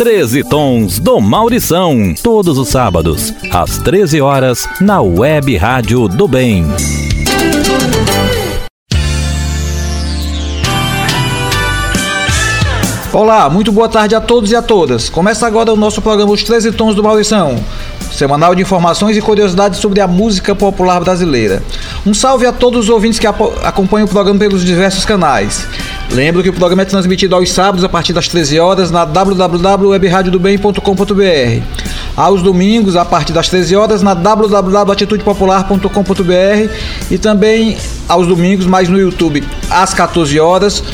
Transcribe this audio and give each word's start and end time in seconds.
13 0.00 0.44
Tons 0.44 0.98
do 0.98 1.20
Maurição, 1.20 2.14
todos 2.22 2.56
os 2.56 2.68
sábados, 2.68 3.34
às 3.52 3.76
13 3.76 4.18
horas, 4.22 4.66
na 4.80 5.02
Web 5.02 5.54
Rádio 5.58 6.08
do 6.08 6.26
Bem. 6.26 6.64
Olá, 13.12 13.50
muito 13.50 13.70
boa 13.70 13.90
tarde 13.90 14.14
a 14.14 14.22
todos 14.22 14.50
e 14.50 14.56
a 14.56 14.62
todas. 14.62 15.10
Começa 15.10 15.46
agora 15.46 15.70
o 15.70 15.76
nosso 15.76 16.00
programa 16.00 16.32
Os 16.32 16.42
13 16.44 16.72
Tons 16.72 16.94
do 16.94 17.02
Maurição, 17.02 17.62
semanal 18.20 18.54
de 18.54 18.60
informações 18.60 19.16
e 19.16 19.22
curiosidades 19.22 19.80
sobre 19.80 19.98
a 19.98 20.06
música 20.06 20.54
popular 20.54 21.00
brasileira. 21.00 21.62
Um 22.04 22.12
salve 22.12 22.44
a 22.44 22.52
todos 22.52 22.80
os 22.80 22.90
ouvintes 22.90 23.18
que 23.18 23.26
acompanham 23.26 24.04
o 24.04 24.10
programa 24.10 24.38
pelos 24.38 24.62
diversos 24.62 25.06
canais. 25.06 25.66
Lembro 26.12 26.42
que 26.42 26.50
o 26.50 26.52
programa 26.52 26.82
é 26.82 26.84
transmitido 26.84 27.34
aos 27.34 27.50
sábados 27.50 27.82
a 27.82 27.88
partir 27.88 28.12
das 28.12 28.28
13 28.28 28.60
horas 28.60 28.90
na 28.90 29.06
www.webradiodobem.com.br. 29.06 31.62
Aos 32.14 32.42
domingos, 32.42 32.94
a 32.94 33.06
partir 33.06 33.32
das 33.32 33.48
13 33.48 33.74
horas, 33.74 34.02
na 34.02 34.12
www.atitudepopular.com.br 34.12 36.74
e 37.10 37.16
também 37.16 37.78
aos 38.06 38.26
domingos, 38.26 38.66
mais 38.66 38.90
no 38.90 39.00
YouTube, 39.00 39.42
às 39.70 39.94
14 39.94 40.38
horas, 40.38 40.84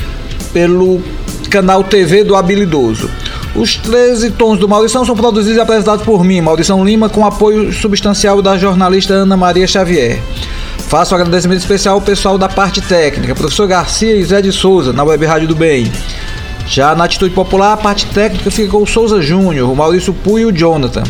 pelo 0.52 1.02
canal 1.50 1.82
TV 1.82 2.22
do 2.22 2.36
Habilidoso. 2.36 3.10
Os 3.56 3.74
13 3.76 4.32
tons 4.32 4.58
do 4.58 4.68
Maurição 4.68 5.02
são 5.06 5.16
produzidos 5.16 5.56
e 5.56 5.60
apresentados 5.60 6.04
por 6.04 6.22
mim, 6.22 6.42
Maurição 6.42 6.84
Lima, 6.84 7.08
com 7.08 7.24
apoio 7.24 7.72
substancial 7.72 8.42
da 8.42 8.58
jornalista 8.58 9.14
Ana 9.14 9.34
Maria 9.34 9.66
Xavier. 9.66 10.20
Faço 10.88 11.14
um 11.14 11.18
agradecimento 11.18 11.60
especial 11.60 11.94
ao 11.94 12.02
pessoal 12.02 12.36
da 12.36 12.50
parte 12.50 12.82
técnica, 12.82 13.34
professor 13.34 13.66
Garcia 13.66 14.14
e 14.14 14.22
Zé 14.22 14.42
de 14.42 14.52
Souza, 14.52 14.92
na 14.92 15.02
Web 15.02 15.24
Rádio 15.24 15.48
do 15.48 15.54
Bem. 15.54 15.90
Já 16.66 16.94
na 16.94 17.04
Atitude 17.04 17.34
Popular, 17.34 17.72
a 17.72 17.76
parte 17.78 18.04
técnica 18.06 18.50
fica 18.50 18.72
com 18.72 18.82
o 18.82 18.86
Souza 18.86 19.22
Júnior, 19.22 19.70
o 19.70 19.74
Maurício 19.74 20.12
Pui 20.12 20.42
e 20.42 20.44
o 20.44 20.52
Jonathan. 20.52 21.04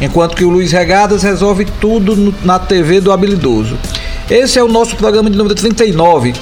Enquanto 0.00 0.34
que 0.34 0.44
o 0.46 0.50
Luiz 0.50 0.72
Regadas 0.72 1.22
resolve 1.22 1.66
tudo 1.78 2.34
na 2.42 2.58
TV 2.58 3.02
do 3.02 3.12
Habilidoso. 3.12 3.76
Esse 4.32 4.58
é 4.58 4.62
o 4.62 4.66
nosso 4.66 4.96
programa 4.96 5.28
de 5.28 5.36
número 5.36 5.54
39, 5.54 6.32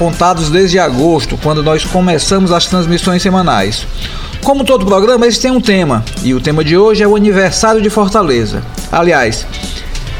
contados 0.00 0.50
desde 0.50 0.80
agosto, 0.80 1.38
quando 1.40 1.62
nós 1.62 1.84
começamos 1.84 2.50
as 2.50 2.66
transmissões 2.66 3.22
semanais. 3.22 3.86
Como 4.42 4.64
todo 4.64 4.84
programa, 4.84 5.24
esse 5.24 5.40
tem 5.40 5.52
um 5.52 5.60
tema, 5.60 6.04
e 6.24 6.34
o 6.34 6.40
tema 6.40 6.64
de 6.64 6.76
hoje 6.76 7.04
é 7.04 7.06
o 7.06 7.14
aniversário 7.14 7.80
de 7.80 7.88
Fortaleza. 7.88 8.64
Aliás, 8.90 9.46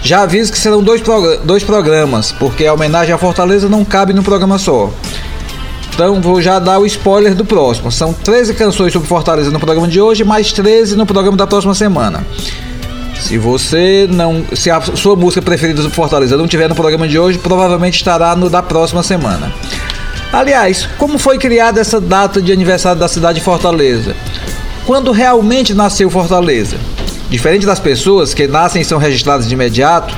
já 0.03 0.23
aviso 0.23 0.53
que 0.53 0.59
serão 0.59 0.85
dois, 0.85 1.03
dois 1.43 1.65
programas, 1.65 2.31
porque 2.31 2.65
a 2.65 2.73
homenagem 2.73 3.13
à 3.13 3.19
Fortaleza 3.19 3.69
não 3.69 3.85
cabe 3.85 4.13
num 4.13 4.23
programa 4.23 4.57
só. 4.57 4.89
Então 5.93 6.21
vou 6.21 6.41
já 6.41 6.61
dar 6.61 6.79
o 6.79 6.87
spoiler 6.87 7.35
do 7.35 7.45
próximo. 7.45 7.91
São 7.91 8.13
13 8.13 8.55
canções 8.55 8.93
sobre 8.93 9.09
Fortaleza 9.09 9.51
no 9.51 9.59
programa 9.59 9.89
de 9.89 10.01
hoje, 10.01 10.23
mais 10.23 10.53
13 10.53 10.95
no 10.95 11.07
programa 11.07 11.37
da 11.37 11.47
próxima 11.49 11.75
semana. 11.75 12.25
Se 13.25 13.39
você 13.39 14.07
não. 14.11 14.45
Se 14.53 14.71
a 14.71 14.83
sua 14.83 15.17
música 15.17 15.41
preferida 15.41 15.83
do 15.83 15.89
Fortaleza 15.89 16.37
não 16.37 16.47
tiver 16.47 16.69
no 16.69 16.75
programa 16.75 17.09
de 17.09 17.19
hoje, 17.19 17.39
provavelmente 17.39 17.97
estará 17.97 18.37
no 18.37 18.51
da 18.51 18.63
próxima 18.63 19.03
semana. 19.03 19.51
Aliás, 20.31 20.87
como 20.99 21.17
foi 21.19 21.39
criada 21.39 21.81
essa 21.81 21.99
data 21.99 22.43
de 22.43 22.53
aniversário 22.53 23.01
da 23.01 23.09
cidade 23.09 23.39
de 23.39 23.45
Fortaleza? 23.45 24.15
Quando 24.85 25.11
realmente 25.11 25.73
nasceu 25.73 26.11
Fortaleza? 26.11 26.77
Diferente 27.31 27.65
das 27.65 27.81
pessoas 27.81 28.35
que 28.35 28.47
nascem 28.47 28.83
e 28.83 28.85
são 28.85 28.99
registradas 28.99 29.49
de 29.49 29.55
imediato, 29.55 30.15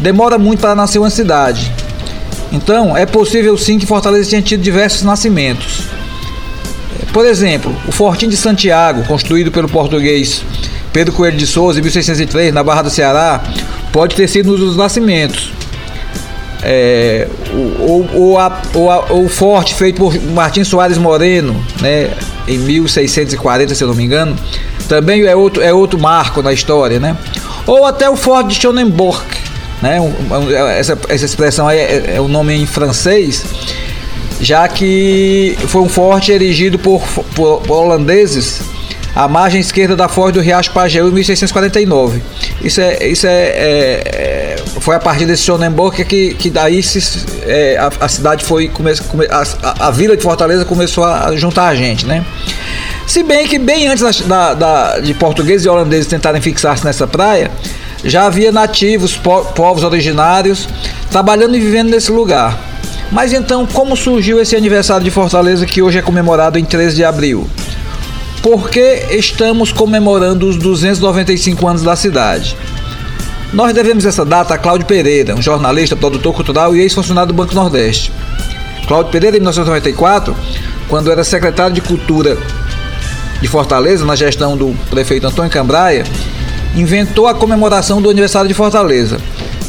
demora 0.00 0.36
muito 0.36 0.58
para 0.58 0.74
nascer 0.74 0.98
uma 0.98 1.10
cidade. 1.10 1.72
Então, 2.50 2.96
é 2.96 3.06
possível 3.06 3.56
sim 3.56 3.78
que 3.78 3.86
Fortaleza 3.86 4.30
tenha 4.30 4.42
tido 4.42 4.60
diversos 4.60 5.02
nascimentos. 5.02 5.84
Por 7.12 7.24
exemplo, 7.24 7.72
o 7.86 7.92
Fortim 7.92 8.28
de 8.28 8.36
Santiago, 8.36 9.04
construído 9.04 9.52
pelo 9.52 9.68
português 9.68 10.44
Pedro 10.92 11.14
Coelho 11.14 11.36
de 11.36 11.46
Souza, 11.46 11.78
em 11.78 11.82
1603, 11.82 12.52
na 12.52 12.62
Barra 12.62 12.82
do 12.82 12.90
Ceará, 12.90 13.42
pode 13.92 14.14
ter 14.14 14.28
sido 14.28 14.54
um 14.54 14.56
dos 14.56 14.76
nascimentos. 14.76 15.52
É, 16.64 17.26
o, 17.52 18.36
o, 19.10 19.28
forte 19.28 19.74
feito 19.74 19.96
por 19.96 20.14
Martim 20.32 20.62
Soares 20.62 20.96
Moreno, 20.96 21.60
né, 21.80 22.12
em 22.46 22.56
1640, 22.56 23.74
se 23.74 23.82
eu 23.82 23.88
não 23.88 23.94
me 23.96 24.04
engano, 24.04 24.36
também 24.88 25.24
é 25.24 25.34
outro, 25.34 25.60
é 25.60 25.72
outro 25.72 25.98
marco 25.98 26.40
na 26.40 26.52
história, 26.52 27.00
né? 27.00 27.16
Ou 27.66 27.84
até 27.84 28.08
o 28.08 28.16
forte 28.16 28.50
de 28.50 28.54
Schonenborg, 28.60 29.24
né? 29.80 29.98
essa, 30.78 30.96
essa 31.08 31.24
expressão 31.24 31.66
aí 31.66 31.78
é, 31.78 32.14
é 32.16 32.20
o 32.20 32.28
nome 32.28 32.54
em 32.54 32.66
francês, 32.66 33.44
já 34.40 34.68
que 34.68 35.58
foi 35.66 35.82
um 35.82 35.88
forte 35.88 36.30
erigido 36.30 36.78
por, 36.78 37.02
por, 37.34 37.60
por 37.62 37.76
holandeses 37.76 38.71
à 39.14 39.28
margem 39.28 39.60
esquerda 39.60 39.94
da 39.94 40.08
foz 40.08 40.32
do 40.32 40.40
Riacho 40.40 40.72
Pajeú 40.72 41.08
em 41.08 41.12
1649. 41.12 42.22
Isso 42.62 42.80
é, 42.80 43.06
isso 43.06 43.26
é, 43.26 43.30
é, 43.30 44.02
é 44.06 44.62
foi 44.80 44.96
a 44.96 45.00
partir 45.00 45.26
desse 45.26 45.42
Schonenberg 45.44 46.04
que, 46.04 46.34
que 46.34 46.50
daí 46.50 46.82
se, 46.82 47.24
é, 47.46 47.76
a, 47.76 48.04
a, 48.04 48.08
cidade 48.08 48.44
foi 48.44 48.68
come, 48.68 48.92
a, 49.30 49.86
a, 49.86 49.90
vila 49.90 50.16
de 50.16 50.22
Fortaleza 50.22 50.64
começou 50.64 51.04
a 51.04 51.34
juntar 51.36 51.68
a 51.68 51.74
gente, 51.74 52.06
né? 52.06 52.24
Se 53.06 53.22
bem 53.22 53.46
que 53.46 53.58
bem 53.58 53.86
antes 53.88 54.22
da, 54.26 54.54
da, 54.54 54.98
de 55.00 55.14
portugueses 55.14 55.66
e 55.66 55.68
holandeses 55.68 56.06
tentarem 56.06 56.40
fixar-se 56.40 56.84
nessa 56.84 57.06
praia, 57.06 57.50
já 58.04 58.26
havia 58.26 58.50
nativos, 58.50 59.16
po, 59.16 59.44
povos 59.46 59.84
originários, 59.84 60.68
trabalhando 61.10 61.56
e 61.56 61.60
vivendo 61.60 61.90
nesse 61.90 62.10
lugar. 62.10 62.58
Mas 63.10 63.32
então, 63.32 63.66
como 63.66 63.94
surgiu 63.96 64.40
esse 64.40 64.56
aniversário 64.56 65.04
de 65.04 65.10
Fortaleza 65.10 65.66
que 65.66 65.82
hoje 65.82 65.98
é 65.98 66.02
comemorado 66.02 66.58
em 66.58 66.64
13 66.64 66.96
de 66.96 67.04
abril? 67.04 67.46
Porque 68.42 69.06
estamos 69.10 69.70
comemorando 69.70 70.48
os 70.48 70.56
295 70.56 71.68
anos 71.68 71.82
da 71.82 71.94
cidade. 71.94 72.56
Nós 73.52 73.72
devemos 73.72 74.04
essa 74.04 74.24
data 74.24 74.54
a 74.54 74.58
Cláudio 74.58 74.86
Pereira, 74.86 75.34
um 75.34 75.42
jornalista, 75.42 75.94
produtor 75.94 76.34
cultural 76.34 76.74
e 76.74 76.80
ex-funcionário 76.80 77.32
do 77.32 77.36
Banco 77.36 77.54
Nordeste. 77.54 78.10
Cláudio 78.88 79.12
Pereira, 79.12 79.36
em 79.36 79.40
1994, 79.40 80.34
quando 80.88 81.12
era 81.12 81.22
secretário 81.22 81.72
de 81.72 81.80
Cultura 81.80 82.36
de 83.40 83.46
Fortaleza, 83.46 84.04
na 84.04 84.16
gestão 84.16 84.56
do 84.56 84.74
prefeito 84.90 85.26
Antônio 85.26 85.50
Cambraia, 85.50 86.04
inventou 86.74 87.28
a 87.28 87.34
comemoração 87.34 88.02
do 88.02 88.10
aniversário 88.10 88.48
de 88.48 88.54
Fortaleza. 88.54 89.18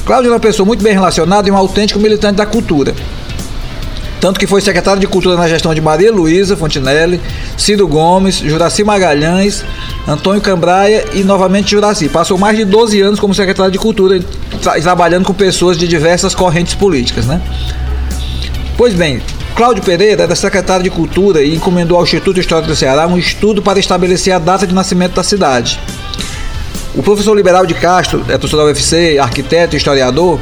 Cláudio 0.06 0.30
era 0.30 0.36
uma 0.36 0.40
pessoa 0.40 0.66
muito 0.66 0.84
bem 0.84 0.94
relacionada 0.94 1.48
e 1.48 1.52
um 1.52 1.58
autêntico 1.58 2.00
militante 2.00 2.38
da 2.38 2.46
cultura 2.46 2.96
tanto 4.24 4.40
que 4.40 4.48
foi 4.48 4.62
secretário 4.62 5.02
de 5.02 5.06
Cultura 5.06 5.36
na 5.36 5.50
gestão 5.50 5.76
de 5.76 5.82
Maria 5.82 6.10
Luísa 6.10 6.56
Fontinelli, 6.56 7.20
Ciro 7.58 7.86
Gomes, 7.86 8.38
Juraci 8.38 8.82
Magalhães, 8.82 9.66
Antônio 10.08 10.42
Cambraia 10.42 11.04
e 11.12 11.26
novamente 11.26 11.72
Juraci. 11.72 12.08
Passou 12.08 12.38
mais 12.38 12.58
de 12.58 12.64
12 12.64 13.02
anos 13.02 13.20
como 13.20 13.34
secretário 13.34 13.70
de 13.70 13.78
Cultura, 13.78 14.22
tra 14.62 14.80
trabalhando 14.80 15.26
com 15.26 15.34
pessoas 15.34 15.78
de 15.78 15.90
diversas 15.90 16.34
correntes 16.34 16.74
políticas, 16.74 17.26
né? 17.26 17.42
Pois 18.78 18.94
bem, 18.94 19.22
Cláudio 19.58 19.84
Pereira 19.84 20.24
era 20.24 20.36
secretário 20.38 20.86
de 20.86 20.90
Cultura 20.90 21.42
e 21.42 21.54
encomendou 21.54 21.98
ao 21.98 22.04
Instituto 22.04 22.40
Histórico 22.40 22.70
do 22.70 22.78
Ceará 22.78 23.06
um 23.06 23.18
estudo 23.18 23.62
para 23.62 23.78
estabelecer 23.78 24.34
a 24.34 24.40
data 24.40 24.66
de 24.66 24.74
nascimento 24.74 25.16
da 25.16 25.24
cidade. 25.24 25.82
O 26.96 27.02
professor 27.02 27.36
Liberal 27.36 27.66
de 27.66 27.74
Castro, 27.74 28.24
é 28.30 28.38
professor 28.38 28.58
da 28.58 28.66
UFC, 28.66 29.18
arquiteto 29.18 29.76
e 29.76 29.78
historiador, 29.78 30.40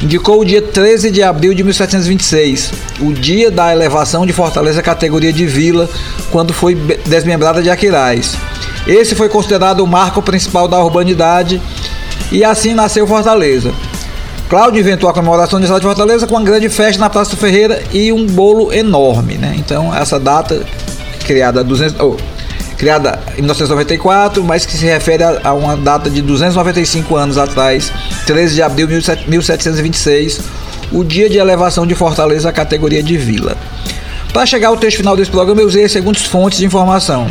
indicou 0.00 0.40
o 0.40 0.44
dia 0.44 0.62
13 0.62 1.10
de 1.10 1.22
abril 1.22 1.52
de 1.52 1.62
1726, 1.62 2.72
o 3.00 3.12
dia 3.12 3.50
da 3.50 3.70
elevação 3.70 4.24
de 4.24 4.32
Fortaleza 4.32 4.80
à 4.80 4.82
categoria 4.82 5.30
de 5.30 5.44
vila, 5.44 5.88
quando 6.30 6.54
foi 6.54 6.74
desmembrada 7.04 7.62
de 7.62 7.68
Aquiraz. 7.68 8.34
Esse 8.86 9.14
foi 9.14 9.28
considerado 9.28 9.80
o 9.80 9.86
marco 9.86 10.22
principal 10.22 10.66
da 10.66 10.82
urbanidade 10.82 11.60
e 12.32 12.42
assim 12.42 12.72
nasceu 12.72 13.06
Fortaleza. 13.06 13.70
Cláudio 14.48 14.80
inventou 14.80 15.08
a 15.08 15.12
comemoração 15.12 15.60
de 15.60 15.66
cidade 15.66 15.82
de 15.82 15.86
Fortaleza 15.86 16.26
com 16.26 16.34
uma 16.34 16.42
grande 16.42 16.70
festa 16.70 16.98
na 16.98 17.10
Praça 17.10 17.32
do 17.32 17.36
Ferreira 17.36 17.82
e 17.92 18.10
um 18.10 18.26
bolo 18.26 18.72
enorme, 18.72 19.34
né? 19.34 19.54
Então 19.58 19.94
essa 19.94 20.18
data 20.18 20.64
criada 21.26 21.62
200, 21.62 22.00
oh, 22.00 22.16
criada 22.80 23.20
em 23.36 23.42
1994, 23.42 24.42
mas 24.42 24.64
que 24.64 24.72
se 24.72 24.86
refere 24.86 25.22
a, 25.22 25.42
a 25.44 25.52
uma 25.52 25.76
data 25.76 26.08
de 26.08 26.22
295 26.22 27.14
anos 27.14 27.36
atrás, 27.36 27.92
13 28.26 28.54
de 28.54 28.62
abril 28.62 28.86
de 28.86 28.94
1726, 29.28 30.40
o 30.90 31.04
dia 31.04 31.28
de 31.28 31.36
elevação 31.36 31.86
de 31.86 31.94
Fortaleza 31.94 32.48
à 32.48 32.52
categoria 32.52 33.02
de 33.02 33.18
vila. 33.18 33.54
Para 34.32 34.46
chegar 34.46 34.68
ao 34.68 34.78
texto 34.78 34.96
final 34.96 35.14
desse 35.14 35.30
programa, 35.30 35.60
eu 35.60 35.66
usei 35.66 35.84
as 35.84 35.92
seguintes 35.92 36.24
fontes 36.24 36.58
de 36.58 36.64
informação: 36.64 37.26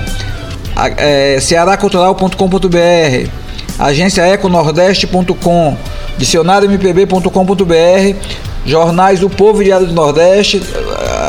é, 0.97 1.41
cearacultural.com.br, 1.41 3.31
agência 3.79 4.23
econordeste.com, 4.23 5.77
dicionariompb.com.br, 6.17 8.17
jornais 8.65 9.21
do 9.21 9.31
Povo 9.31 9.65
Diário 9.65 9.87
do 9.87 9.93
Nordeste, 9.93 10.63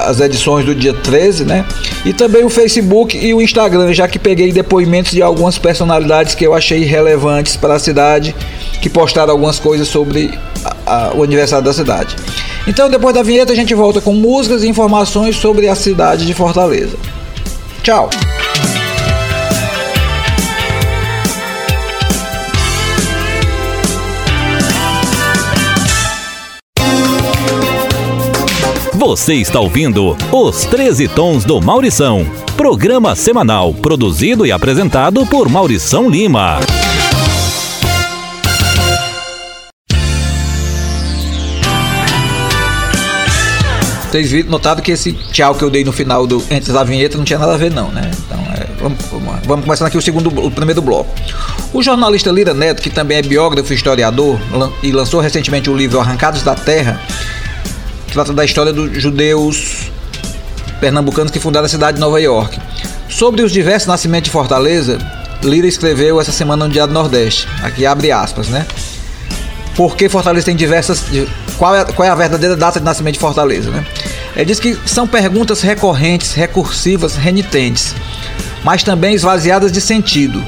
as 0.06 0.20
edições 0.20 0.66
do 0.66 0.76
dia 0.76 0.94
13, 0.94 1.46
né? 1.46 1.66
E 2.06 2.14
também 2.14 2.44
o 2.44 2.50
Facebook 2.50 3.18
e 3.18 3.34
o 3.34 3.42
Instagram, 3.42 3.94
já 3.94 4.08
que 4.08 4.20
peguei 4.20 4.52
depoimentos 4.52 5.12
de 5.12 5.22
algumas 5.22 5.58
personalidades 5.58 6.36
que 6.36 6.46
eu 6.46 6.54
achei 6.54 6.84
relevantes 6.84 7.56
para 7.56 7.76
a 7.76 7.80
cidade, 7.80 8.36
que 8.82 8.90
postaram 8.90 9.32
algumas 9.32 9.60
coisas 9.60 9.88
sobre 9.88 10.38
a, 10.64 10.76
a, 10.86 11.12
o 11.16 11.24
aniversário 11.24 11.66
da 11.66 11.74
cidade. 11.74 12.16
Então, 12.68 12.90
depois 12.90 13.16
da 13.16 13.24
vinheta, 13.24 13.52
a 13.52 13.56
gente 13.56 13.74
volta 13.74 14.02
com 14.02 14.14
músicas 14.14 14.64
e 14.64 14.68
informações 14.68 15.36
sobre 15.36 15.68
a 15.68 15.76
cidade 15.76 16.26
de 16.26 16.34
Fortaleza. 16.34 16.98
Tchau! 17.84 18.10
Você 29.00 29.36
está 29.36 29.62
ouvindo 29.62 30.18
Os 30.30 30.66
13 30.66 31.08
Tons 31.08 31.46
do 31.46 31.62
Maurição, 31.62 32.30
programa 32.58 33.16
semanal 33.16 33.74
produzido 33.74 34.46
e 34.46 34.52
apresentado 34.52 35.26
por 35.26 35.48
Maurição 35.48 36.10
Lima. 36.10 36.60
Vocês 44.10 44.30
viram, 44.30 44.50
notado 44.50 44.82
que 44.82 44.92
esse 44.92 45.14
tchau 45.14 45.56
que 45.56 45.64
eu 45.64 45.70
dei 45.70 45.86
no 45.86 45.94
final 45.94 46.28
do 46.28 46.44
antes 46.52 46.68
da 46.68 46.84
vinheta 46.84 47.18
não 47.18 47.24
tinha 47.24 47.40
nada 47.40 47.54
a 47.54 47.58
ver 47.58 47.72
não, 47.72 47.90
né? 47.92 48.12
Então, 48.26 48.38
é, 48.54 48.68
vamos, 48.82 48.98
vamos, 49.46 49.64
começar 49.64 49.88
aqui 49.88 49.98
o 49.98 50.02
segundo, 50.02 50.28
o 50.46 50.52
primeiro 50.52 50.82
bloco. 50.82 51.10
O 51.72 51.82
jornalista 51.82 52.32
Lira 52.32 52.54
Neto, 52.54 52.82
que 52.82 52.90
também 52.90 53.20
é 53.20 53.22
biógrafo 53.22 53.72
e 53.72 53.76
historiador 53.78 54.38
e 54.84 54.92
lançou 54.92 55.22
recentemente 55.22 55.70
o 55.70 55.78
livro 55.78 56.02
Arrancados 56.02 56.44
da 56.44 56.54
Terra, 56.54 57.00
trata 58.10 58.34
da 58.34 58.44
história 58.44 58.74
dos 58.74 59.02
judeus 59.02 59.92
pernambucanos 60.80 61.32
que 61.32 61.40
fundaram 61.40 61.66
a 61.66 61.70
cidade 61.70 61.96
de 61.96 62.02
Nova 62.02 62.20
York. 62.20 62.60
Sobre 63.10 63.42
os 63.42 63.52
diversos 63.52 63.88
nascimentos 63.88 64.26
de 64.26 64.32
Fortaleza, 64.32 64.98
Lira 65.44 65.68
escreveu 65.68 66.20
essa 66.20 66.32
semana 66.32 66.66
no 66.66 66.72
Diário 66.72 66.94
Nordeste. 66.94 67.48
Aqui 67.64 67.86
abre 67.86 68.12
aspas, 68.12 68.48
né? 68.48 68.66
Porque 69.76 70.10
Fortaleza 70.10 70.46
tem 70.46 70.56
diversas. 70.56 71.04
Qual 71.58 71.76
é, 71.76 71.86
qual 71.86 72.08
é 72.08 72.12
a 72.12 72.16
verdadeira 72.16 72.56
data 72.56 72.80
de 72.80 72.86
nascimento 72.86 73.14
de 73.14 73.20
Fortaleza, 73.20 73.70
né? 73.72 73.86
Ele 74.36 74.46
diz 74.46 74.60
que 74.60 74.78
são 74.86 75.08
perguntas 75.08 75.62
recorrentes, 75.62 76.34
recursivas, 76.34 77.16
renitentes, 77.16 77.96
mas 78.64 78.84
também 78.84 79.14
esvaziadas 79.14 79.72
de 79.72 79.82
sentido. 79.82 80.44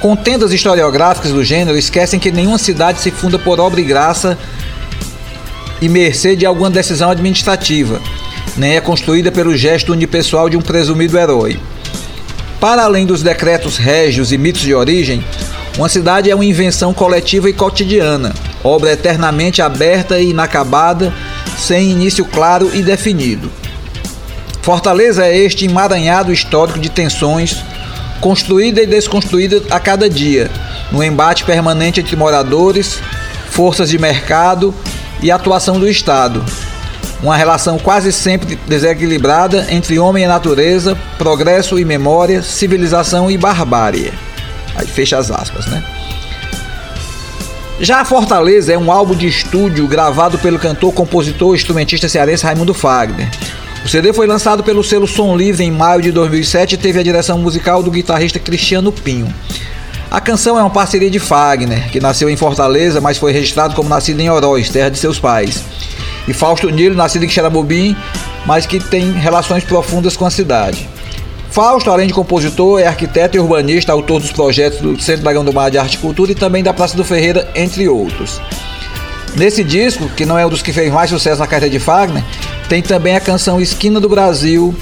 Contendas 0.00 0.52
historiográficas 0.52 1.32
do 1.32 1.42
gênero 1.42 1.76
esquecem 1.78 2.20
que 2.20 2.30
nenhuma 2.30 2.58
cidade 2.58 3.00
se 3.00 3.10
funda 3.10 3.38
por 3.38 3.58
obra 3.58 3.80
e 3.80 3.84
graça 3.84 4.38
e 5.80 5.88
mercê 5.88 6.34
de 6.34 6.46
alguma 6.46 6.70
decisão 6.70 7.10
administrativa, 7.10 8.00
nem 8.56 8.76
é 8.76 8.80
construída 8.80 9.30
pelo 9.30 9.56
gesto 9.56 9.92
unipessoal 9.92 10.48
de 10.48 10.56
um 10.56 10.62
presumido 10.62 11.18
herói. 11.18 11.58
Para 12.60 12.84
além 12.84 13.04
dos 13.04 13.22
decretos 13.22 13.76
régios 13.76 14.32
e 14.32 14.38
mitos 14.38 14.62
de 14.62 14.74
origem, 14.74 15.22
uma 15.76 15.88
cidade 15.88 16.30
é 16.30 16.34
uma 16.34 16.44
invenção 16.44 16.94
coletiva 16.94 17.50
e 17.50 17.52
cotidiana, 17.52 18.34
obra 18.64 18.92
eternamente 18.92 19.60
aberta 19.60 20.18
e 20.18 20.30
inacabada, 20.30 21.12
sem 21.58 21.90
início 21.90 22.24
claro 22.24 22.70
e 22.72 22.82
definido. 22.82 23.50
Fortaleza 24.62 25.26
é 25.26 25.36
este 25.36 25.66
emaranhado 25.66 26.32
histórico 26.32 26.78
de 26.78 26.88
tensões, 26.88 27.62
construída 28.20 28.82
e 28.82 28.86
desconstruída 28.86 29.62
a 29.70 29.78
cada 29.78 30.08
dia, 30.08 30.50
no 30.90 31.04
embate 31.04 31.44
permanente 31.44 32.00
entre 32.00 32.16
moradores, 32.16 32.98
forças 33.50 33.90
de 33.90 33.98
mercado 33.98 34.74
e 35.22 35.30
atuação 35.30 35.78
do 35.78 35.88
Estado. 35.88 36.44
Uma 37.22 37.36
relação 37.36 37.78
quase 37.78 38.12
sempre 38.12 38.58
desequilibrada 38.66 39.66
entre 39.70 39.98
homem 39.98 40.24
e 40.24 40.28
natureza, 40.28 40.96
progresso 41.18 41.78
e 41.78 41.84
memória, 41.84 42.42
civilização 42.42 43.30
e 43.30 43.38
barbárie. 43.38 44.12
Aí 44.74 44.86
fecha 44.86 45.16
as 45.16 45.30
aspas, 45.30 45.66
né? 45.66 45.82
Já 47.80 48.00
a 48.00 48.04
Fortaleza 48.04 48.72
é 48.72 48.78
um 48.78 48.90
álbum 48.90 49.14
de 49.14 49.26
estúdio 49.26 49.86
gravado 49.86 50.38
pelo 50.38 50.58
cantor, 50.58 50.92
compositor 50.92 51.54
e 51.54 51.58
instrumentista 51.58 52.08
cearense 52.08 52.44
Raimundo 52.44 52.72
Fagner. 52.72 53.28
O 53.84 53.88
CD 53.88 54.12
foi 54.12 54.26
lançado 54.26 54.64
pelo 54.64 54.82
selo 54.82 55.06
Som 55.06 55.36
Livre 55.36 55.62
em 55.62 55.70
maio 55.70 56.02
de 56.02 56.10
2007 56.10 56.74
e 56.74 56.78
teve 56.78 56.98
a 56.98 57.02
direção 57.02 57.38
musical 57.38 57.82
do 57.82 57.90
guitarrista 57.90 58.38
Cristiano 58.38 58.90
Pinho. 58.90 59.32
A 60.16 60.20
canção 60.22 60.58
é 60.58 60.62
uma 60.62 60.70
parceria 60.70 61.10
de 61.10 61.18
Fagner, 61.18 61.90
que 61.90 62.00
nasceu 62.00 62.30
em 62.30 62.38
Fortaleza, 62.38 63.02
mas 63.02 63.18
foi 63.18 63.32
registrado 63.32 63.74
como 63.74 63.86
nascido 63.86 64.18
em 64.18 64.30
Oroz, 64.30 64.70
terra 64.70 64.88
de 64.88 64.96
seus 64.96 65.18
pais. 65.18 65.62
E 66.26 66.32
Fausto 66.32 66.70
Nilo, 66.70 66.96
nascido 66.96 67.26
em 67.26 67.28
Xerabubim, 67.28 67.94
mas 68.46 68.64
que 68.64 68.80
tem 68.80 69.12
relações 69.12 69.62
profundas 69.62 70.16
com 70.16 70.24
a 70.24 70.30
cidade. 70.30 70.88
Fausto, 71.50 71.90
além 71.90 72.06
de 72.06 72.14
compositor, 72.14 72.80
é 72.80 72.86
arquiteto 72.86 73.36
e 73.36 73.40
urbanista, 73.40 73.92
autor 73.92 74.18
dos 74.18 74.32
projetos 74.32 74.80
do 74.80 74.98
Centro 74.98 75.22
Dragão 75.22 75.44
do 75.44 75.52
Mar 75.52 75.70
de 75.70 75.76
Arte 75.76 75.96
e 75.96 75.98
Cultura 75.98 76.32
e 76.32 76.34
também 76.34 76.62
da 76.62 76.72
Praça 76.72 76.96
do 76.96 77.04
Ferreira, 77.04 77.50
entre 77.54 77.86
outros. 77.86 78.40
Nesse 79.36 79.62
disco, 79.62 80.08
que 80.08 80.24
não 80.24 80.38
é 80.38 80.46
um 80.46 80.48
dos 80.48 80.62
que 80.62 80.72
fez 80.72 80.90
mais 80.90 81.10
sucesso 81.10 81.40
na 81.40 81.46
carreira 81.46 81.68
de 81.68 81.78
Fagner, 81.78 82.24
tem 82.70 82.80
também 82.80 83.14
a 83.16 83.20
canção 83.20 83.60
Esquina 83.60 84.00
do 84.00 84.08
Brasil, 84.08 84.74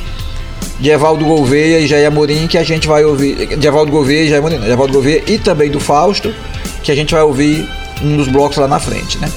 de 0.78 0.90
Evaldo 0.90 1.24
Gouveia 1.24 1.80
e 1.80 1.86
Jair 1.86 2.06
Amorim, 2.06 2.46
que 2.46 2.58
a 2.58 2.64
gente 2.64 2.86
vai 2.86 3.04
ouvir. 3.04 3.56
De 3.56 3.66
Evaldo 3.66 3.90
Gouveia 3.90 4.22
e 4.24 4.28
Jair 4.28 4.40
Amorim, 4.40 4.58
de 4.58 4.70
Evaldo 4.70 4.92
Gouveia 4.92 5.22
e 5.26 5.38
também 5.38 5.70
do 5.70 5.80
Fausto, 5.80 6.34
que 6.82 6.90
a 6.90 6.94
gente 6.94 7.14
vai 7.14 7.22
ouvir 7.22 7.68
nos 8.02 8.28
blocos 8.28 8.56
lá 8.58 8.68
na 8.68 8.78
frente, 8.78 9.18
né? 9.18 9.30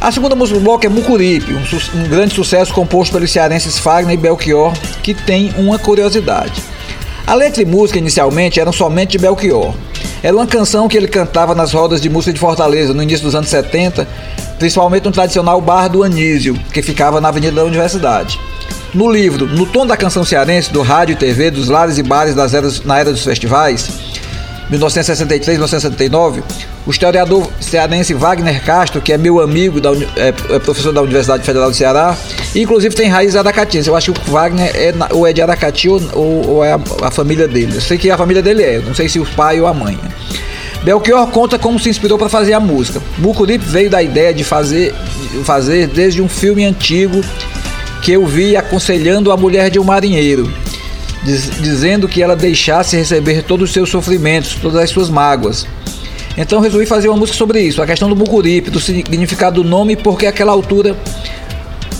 A 0.00 0.10
segunda 0.10 0.34
música 0.34 0.58
do 0.58 0.64
bloco 0.64 0.86
é 0.86 0.88
Mucuripe, 0.88 1.52
um, 1.52 2.00
um 2.00 2.08
grande 2.08 2.34
sucesso 2.34 2.72
composto 2.72 3.12
pelos 3.12 3.30
cearenses 3.30 3.78
Fagner 3.78 4.14
e 4.14 4.16
Belchior, 4.16 4.72
que 5.02 5.12
tem 5.12 5.52
uma 5.58 5.78
curiosidade. 5.78 6.62
A 7.26 7.34
letra 7.34 7.62
e 7.62 7.66
música 7.66 7.98
inicialmente 7.98 8.58
eram 8.58 8.72
somente 8.72 9.10
de 9.10 9.18
Belchior. 9.18 9.74
Era 10.22 10.34
uma 10.34 10.46
canção 10.46 10.88
que 10.88 10.96
ele 10.96 11.06
cantava 11.06 11.54
nas 11.54 11.72
rodas 11.72 12.00
de 12.00 12.08
música 12.08 12.32
de 12.32 12.40
Fortaleza 12.40 12.94
no 12.94 13.02
início 13.02 13.24
dos 13.24 13.34
anos 13.34 13.50
70, 13.50 14.08
principalmente 14.58 15.04
no 15.04 15.12
tradicional 15.12 15.60
bar 15.60 15.88
do 15.88 16.02
Anísio, 16.02 16.54
que 16.72 16.82
ficava 16.82 17.20
na 17.20 17.28
Avenida 17.28 17.56
da 17.56 17.64
Universidade. 17.64 18.40
No 18.92 19.10
livro 19.10 19.46
No 19.46 19.66
Tom 19.66 19.86
da 19.86 19.96
Canção 19.96 20.24
Cearense, 20.24 20.72
do 20.72 20.82
Rádio 20.82 21.12
e 21.12 21.16
TV, 21.16 21.50
dos 21.50 21.68
lares 21.68 21.96
e 21.98 22.02
bares 22.02 22.34
das 22.34 22.54
eras, 22.54 22.82
na 22.82 22.98
era 22.98 23.12
dos 23.12 23.22
festivais, 23.22 23.88
1963-1979, 24.72 26.42
o 26.86 26.90
historiador 26.90 27.48
cearense 27.60 28.14
Wagner 28.14 28.64
Castro, 28.64 29.00
que 29.00 29.12
é 29.12 29.18
meu 29.18 29.40
amigo, 29.40 29.80
da, 29.80 29.90
é, 30.16 30.28
é, 30.28 30.58
professor 30.58 30.92
da 30.92 31.02
Universidade 31.02 31.44
Federal 31.44 31.70
do 31.70 31.76
Ceará, 31.76 32.16
e 32.54 32.62
inclusive 32.62 32.94
tem 32.94 33.08
raízes 33.08 33.36
aracatinas. 33.36 33.86
Eu 33.86 33.96
acho 33.96 34.12
que 34.12 34.28
o 34.28 34.32
Wagner 34.32 34.70
é, 34.74 34.92
ou 35.12 35.26
é 35.26 35.32
de 35.32 35.40
Aracati 35.40 35.88
ou, 35.88 36.00
ou 36.14 36.64
é 36.64 36.72
a, 36.72 36.80
a, 37.02 37.10
família 37.10 37.46
dele. 37.46 37.76
Eu 37.76 37.80
sei 37.80 37.98
que 37.98 38.10
a 38.10 38.16
família 38.16 38.42
dele 38.42 38.62
é, 38.62 38.78
não 38.78 38.94
sei 38.94 39.08
se 39.08 39.20
o 39.20 39.26
pai 39.26 39.60
ou 39.60 39.66
a 39.66 39.74
mãe. 39.74 39.98
Belchior 40.82 41.26
conta 41.28 41.58
como 41.58 41.78
se 41.78 41.90
inspirou 41.90 42.16
para 42.16 42.28
fazer 42.28 42.54
a 42.54 42.60
música. 42.60 43.02
Mucuripe 43.18 43.64
veio 43.64 43.90
da 43.90 44.02
ideia 44.02 44.32
de 44.32 44.42
fazer, 44.42 44.94
fazer 45.44 45.86
desde 45.88 46.22
um 46.22 46.28
filme 46.28 46.64
antigo 46.64 47.20
que 48.02 48.12
eu 48.12 48.26
vi 48.26 48.56
aconselhando 48.56 49.30
a 49.30 49.36
mulher 49.36 49.70
de 49.70 49.78
um 49.78 49.84
marinheiro, 49.84 50.52
diz, 51.22 51.50
dizendo 51.60 52.08
que 52.08 52.22
ela 52.22 52.34
deixasse 52.34 52.96
receber 52.96 53.42
todos 53.42 53.68
os 53.68 53.72
seus 53.72 53.90
sofrimentos, 53.90 54.54
todas 54.54 54.80
as 54.80 54.90
suas 54.90 55.08
mágoas. 55.08 55.66
Então 56.36 56.60
resolvi 56.60 56.86
fazer 56.86 57.08
uma 57.08 57.16
música 57.16 57.36
sobre 57.36 57.60
isso, 57.60 57.82
a 57.82 57.86
questão 57.86 58.08
do 58.08 58.16
Mucuripe, 58.16 58.70
do 58.70 58.80
significado 58.80 59.62
do 59.62 59.68
nome, 59.68 59.96
porque 59.96 60.26
àquela 60.26 60.52
altura 60.52 60.96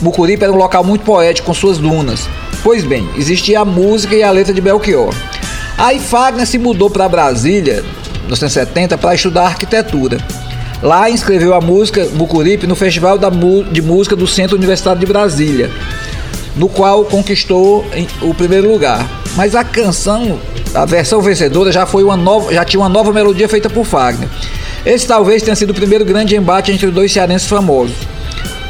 Mucuripe 0.01 0.43
era 0.43 0.53
um 0.53 0.57
local 0.57 0.83
muito 0.83 1.05
poético 1.05 1.47
com 1.47 1.55
suas 1.55 1.79
dunas. 1.79 2.29
Pois 2.63 2.85
bem, 2.85 3.09
existia 3.17 3.61
a 3.61 3.65
música 3.65 4.15
e 4.15 4.23
a 4.23 4.31
letra 4.31 4.55
de 4.55 4.61
Belchior. 4.61 5.15
Aí 5.77 5.99
Fagner 5.99 6.47
se 6.47 6.59
mudou 6.59 6.91
para 6.91 7.09
Brasília, 7.09 7.83
nos 8.29 8.39
1970, 8.39 8.99
para 8.99 9.15
estudar 9.15 9.47
arquitetura. 9.47 10.19
Lá 10.83 11.11
inscreveu 11.11 11.53
a 11.55 11.61
música 11.61 12.09
Mucuripe 12.15 12.67
no 12.67 12.75
Festival 12.75 13.19
de 13.71 13.83
Música 13.83 14.17
do 14.17 14.27
Centro 14.27 14.57
Universitário 14.57 14.99
de 14.99 15.07
Brasília, 15.07 15.71
no 16.57 16.69
qual 16.69 17.05
conquistou 17.05 17.85
o 18.23 18.33
primeiro 18.33 18.71
lugar. 18.71 19.07
Mas 19.37 19.55
a 19.55 19.63
canção, 19.63 20.39
a 20.75 20.87
versão 20.87 21.21
vencedora 21.21 21.71
já 21.71 21.85
foi 21.85 22.03
uma 22.03 22.17
nova, 22.17 22.53
já 22.53 22.65
tinha 22.65 22.81
uma 22.81 22.89
nova 22.89 23.13
melodia 23.13 23.49
feita 23.49 23.69
por 23.69 23.85
Fagner. 23.85 24.29
Esse 24.85 25.07
talvez 25.07 25.43
tenha 25.43 25.55
sido 25.55 25.71
o 25.71 25.75
primeiro 25.75 26.05
grande 26.05 26.35
embate 26.35 26.73
entre 26.73 26.87
os 26.87 26.95
dois 26.95 27.13
cearenses 27.13 27.47
famosos. 27.47 27.97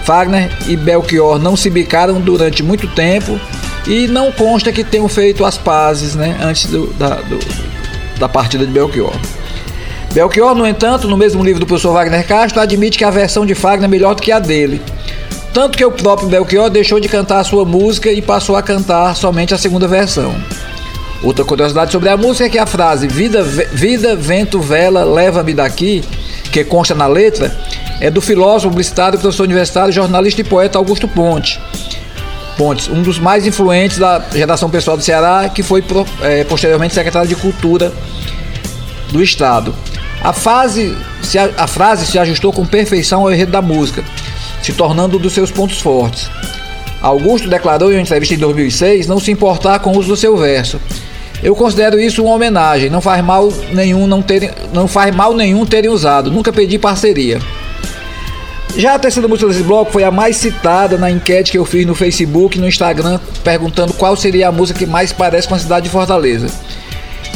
Fagner 0.04 0.50
e 0.66 0.76
Belchior 0.76 1.38
não 1.38 1.56
se 1.56 1.70
bicaram 1.70 2.20
durante 2.20 2.62
muito 2.62 2.88
tempo 2.88 3.38
e 3.86 4.08
não 4.08 4.32
consta 4.32 4.72
que 4.72 4.82
tenham 4.82 5.08
feito 5.08 5.44
as 5.44 5.56
pazes 5.56 6.16
né, 6.16 6.36
antes 6.42 6.66
do, 6.66 6.88
da, 6.94 7.16
do, 7.16 7.38
da 8.18 8.28
partida 8.28 8.66
de 8.66 8.72
Belchior. 8.72 9.12
Belchior, 10.12 10.56
no 10.56 10.66
entanto, 10.66 11.06
no 11.06 11.16
mesmo 11.16 11.42
livro 11.42 11.60
do 11.60 11.66
professor 11.66 11.92
Wagner 11.92 12.26
Castro, 12.26 12.60
admite 12.60 12.98
que 12.98 13.04
a 13.04 13.10
versão 13.10 13.46
de 13.46 13.54
Fagner 13.54 13.84
é 13.84 13.88
melhor 13.88 14.14
do 14.14 14.22
que 14.22 14.32
a 14.32 14.40
dele. 14.40 14.82
Tanto 15.52 15.78
que 15.78 15.84
o 15.84 15.92
próprio 15.92 16.28
Belchior 16.28 16.68
deixou 16.68 16.98
de 16.98 17.08
cantar 17.08 17.38
a 17.38 17.44
sua 17.44 17.64
música 17.64 18.10
e 18.10 18.20
passou 18.20 18.56
a 18.56 18.62
cantar 18.62 19.14
somente 19.14 19.54
a 19.54 19.58
segunda 19.58 19.86
versão. 19.86 20.34
Outra 21.22 21.44
curiosidade 21.44 21.92
sobre 21.92 22.08
a 22.08 22.16
música 22.16 22.46
é 22.46 22.48
que 22.48 22.58
a 22.58 22.66
frase 22.66 23.06
Vida, 23.06 23.42
vida 23.42 24.16
vento, 24.16 24.58
vela, 24.58 25.04
leva-me 25.04 25.54
daqui, 25.54 26.02
que 26.50 26.64
consta 26.64 26.94
na 26.94 27.06
letra, 27.06 27.56
é 28.00 28.10
do 28.10 28.20
filósofo, 28.20 28.70
publicitário, 28.70 29.18
professor 29.18 29.44
universitário, 29.44 29.92
jornalista 29.92 30.40
e 30.40 30.44
poeta 30.44 30.76
Augusto 30.78 31.06
Ponte. 31.06 31.60
Pontes, 32.56 32.88
um 32.88 33.02
dos 33.02 33.18
mais 33.18 33.46
influentes 33.46 33.98
da 33.98 34.20
geração 34.32 34.68
pessoal 34.68 34.96
do 34.96 35.04
Ceará, 35.04 35.48
que 35.48 35.62
foi 35.62 35.84
é, 36.22 36.42
posteriormente 36.44 36.94
secretário 36.94 37.28
de 37.28 37.36
Cultura 37.36 37.92
do 39.12 39.22
Estado. 39.22 39.74
A, 40.22 40.32
fase, 40.32 40.96
a 41.56 41.66
frase 41.66 42.06
se 42.06 42.18
ajustou 42.18 42.52
com 42.52 42.66
perfeição 42.66 43.22
ao 43.22 43.32
enredo 43.32 43.52
da 43.52 43.62
música, 43.62 44.04
se 44.62 44.72
tornando 44.72 45.16
um 45.16 45.20
dos 45.20 45.32
seus 45.32 45.50
pontos 45.50 45.80
fortes. 45.80 46.30
Augusto 47.00 47.48
declarou 47.48 47.90
em 47.90 47.94
uma 47.94 48.02
entrevista 48.02 48.34
em 48.34 48.38
2006 48.38 49.06
não 49.06 49.18
se 49.18 49.30
importar 49.30 49.78
com 49.78 49.92
o 49.92 49.98
uso 49.98 50.08
do 50.08 50.16
seu 50.16 50.36
verso. 50.36 50.78
Eu 51.42 51.56
considero 51.56 51.98
isso 51.98 52.22
uma 52.22 52.34
homenagem, 52.34 52.90
não 52.90 53.00
faz 53.00 53.24
mal 53.24 53.50
nenhum 53.72 54.06
não 54.06 54.20
terem, 54.20 54.50
não 54.74 54.86
faz 54.86 55.14
mal 55.14 55.32
nenhum 55.32 55.64
terem 55.64 55.90
usado, 55.90 56.30
nunca 56.30 56.52
pedi 56.52 56.78
parceria. 56.78 57.40
Já 58.76 58.94
a 58.94 58.98
terceira 58.98 59.26
música 59.26 59.48
desse 59.48 59.62
bloco 59.62 59.90
foi 59.90 60.04
a 60.04 60.10
mais 60.10 60.36
citada 60.36 60.98
na 60.98 61.10
enquete 61.10 61.50
que 61.50 61.58
eu 61.58 61.64
fiz 61.64 61.86
no 61.86 61.94
Facebook 61.94 62.58
e 62.58 62.60
no 62.60 62.68
Instagram, 62.68 63.18
perguntando 63.42 63.94
qual 63.94 64.14
seria 64.14 64.48
a 64.48 64.52
música 64.52 64.78
que 64.78 64.86
mais 64.86 65.12
parece 65.12 65.48
com 65.48 65.54
a 65.54 65.58
cidade 65.58 65.84
de 65.84 65.90
Fortaleza. 65.90 66.48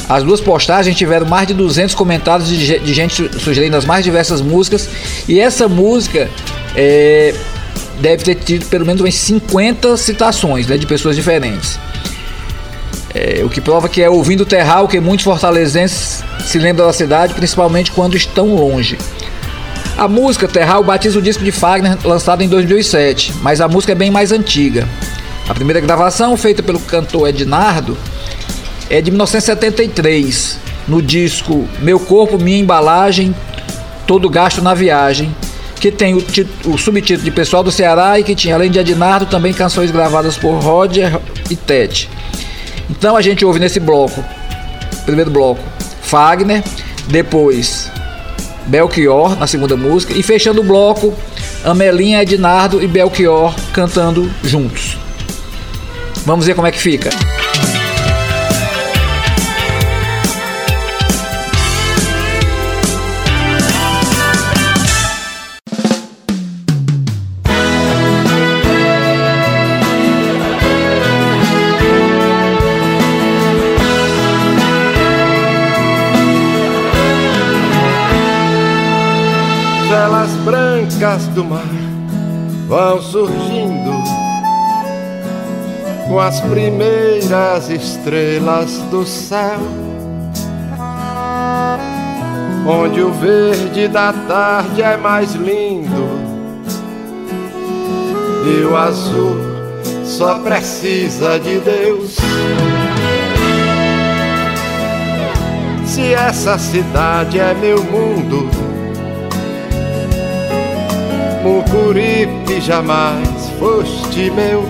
As 0.08 0.22
duas 0.22 0.40
postagens 0.40 0.96
tiveram 0.96 1.26
mais 1.26 1.46
de 1.46 1.54
200 1.54 1.94
comentários 1.94 2.48
de, 2.48 2.78
de 2.78 2.94
gente 2.94 3.30
sugerindo 3.38 3.76
as 3.76 3.84
mais 3.84 4.04
diversas 4.04 4.40
músicas. 4.40 4.88
E 5.26 5.40
essa 5.40 5.68
música 5.68 6.28
é, 6.76 7.34
deve 8.00 8.22
ter 8.24 8.34
tido 8.34 8.66
pelo 8.66 8.84
menos 8.84 9.00
umas 9.00 9.14
50 9.14 9.96
citações 9.96 10.66
né, 10.66 10.76
de 10.76 10.86
pessoas 10.86 11.16
diferentes. 11.16 11.78
É, 13.14 13.42
o 13.44 13.48
que 13.48 13.60
prova 13.60 13.88
que 13.88 14.02
é 14.02 14.10
ouvindo 14.10 14.42
o 14.42 14.46
terral 14.46 14.88
que 14.88 14.98
muitos 14.98 15.24
fortalezenses 15.24 16.24
se 16.44 16.58
lembram 16.58 16.86
da 16.86 16.92
cidade, 16.92 17.32
principalmente 17.32 17.90
quando 17.92 18.16
estão 18.16 18.54
longe. 18.54 18.98
A 19.96 20.08
música 20.08 20.48
Terral 20.48 20.82
batiza 20.82 21.20
o 21.20 21.22
disco 21.22 21.44
de 21.44 21.52
Fagner 21.52 21.96
lançado 22.04 22.42
em 22.42 22.48
2007, 22.48 23.32
mas 23.42 23.60
a 23.60 23.68
música 23.68 23.92
é 23.92 23.94
bem 23.94 24.10
mais 24.10 24.32
antiga. 24.32 24.88
A 25.48 25.54
primeira 25.54 25.80
gravação, 25.80 26.36
feita 26.36 26.64
pelo 26.64 26.80
cantor 26.80 27.28
Ednardo, 27.28 27.96
é 28.90 29.00
de 29.00 29.10
1973, 29.10 30.58
no 30.86 31.00
disco 31.00 31.66
Meu 31.80 31.98
Corpo, 31.98 32.38
Minha 32.38 32.58
Embalagem, 32.58 33.34
Todo 34.06 34.28
Gasto 34.28 34.60
na 34.62 34.74
Viagem, 34.74 35.34
que 35.80 35.90
tem 35.90 36.14
o, 36.14 36.24
o, 36.66 36.78
subtítulo 36.78 37.24
de 37.24 37.30
Pessoal 37.30 37.62
do 37.62 37.70
Ceará 37.70 38.18
e 38.18 38.24
que 38.24 38.34
tinha, 38.34 38.54
além 38.54 38.70
de 38.70 38.78
Ednardo, 38.78 39.26
também 39.26 39.52
canções 39.52 39.90
gravadas 39.90 40.36
por 40.36 40.58
Roger 40.58 41.20
e 41.50 41.56
Tete. 41.56 42.08
Então 42.90 43.16
a 43.16 43.22
gente 43.22 43.44
ouve 43.44 43.58
nesse 43.58 43.80
bloco, 43.80 44.24
primeiro 45.04 45.30
bloco, 45.30 45.62
Fagner, 46.02 46.62
depois 47.08 47.90
Belchior 48.66 49.38
na 49.38 49.46
segunda 49.46 49.76
música 49.76 50.14
e 50.14 50.22
fechando 50.22 50.60
o 50.60 50.64
bloco, 50.64 51.14
Amelinha, 51.64 52.22
Ednardo 52.22 52.82
e 52.82 52.86
Belchior 52.86 53.54
cantando 53.72 54.30
juntos. 54.42 54.96
Vamos 56.24 56.46
ver 56.46 56.54
como 56.54 56.66
é 56.66 56.72
que 56.72 56.78
fica. 56.78 57.10
Brancas 80.44 81.26
do 81.28 81.44
mar 81.44 81.64
vão 82.68 83.00
surgindo 83.00 83.90
com 86.06 86.18
as 86.18 86.40
primeiras 86.42 87.70
estrelas 87.70 88.78
do 88.90 89.06
céu, 89.06 89.58
onde 92.66 93.00
o 93.00 93.12
verde 93.12 93.88
da 93.88 94.12
tarde 94.12 94.82
é 94.82 94.96
mais 94.98 95.32
lindo 95.34 96.08
e 98.46 98.62
o 98.64 98.76
azul 98.76 99.36
só 100.04 100.38
precisa 100.40 101.40
de 101.40 101.58
Deus. 101.60 102.16
Se 105.86 106.12
essa 106.12 106.58
cidade 106.58 107.38
é 107.38 107.54
meu 107.54 107.82
mundo, 107.84 108.63
Mucuripe 111.44 112.58
jamais 112.58 113.50
foste 113.58 114.30
meu. 114.30 114.64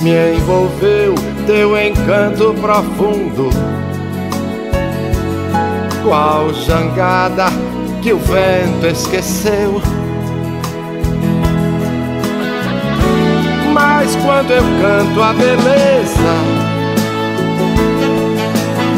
Me 0.00 0.36
envolveu 0.36 1.16
teu 1.48 1.76
encanto 1.76 2.54
profundo, 2.60 3.50
qual 6.04 6.54
jangada 6.54 7.46
que 8.00 8.12
o 8.12 8.18
vento 8.18 8.86
esqueceu. 8.86 9.82
Mas 13.72 14.14
quando 14.14 14.52
eu 14.52 14.62
canto 14.80 15.20
a 15.20 15.32
beleza 15.32 16.36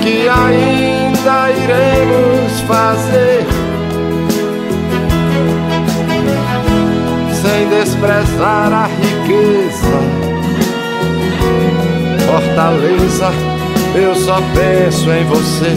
que 0.03 0.29
ainda 0.29 1.51
iremos 1.53 2.61
fazer 2.69 3.54
desprezar 7.67 8.73
a 8.73 8.87
riqueza. 8.87 10.01
Fortaleza, 12.27 13.31
eu 13.95 14.15
só 14.15 14.41
penso 14.55 15.11
em 15.11 15.25
você. 15.25 15.77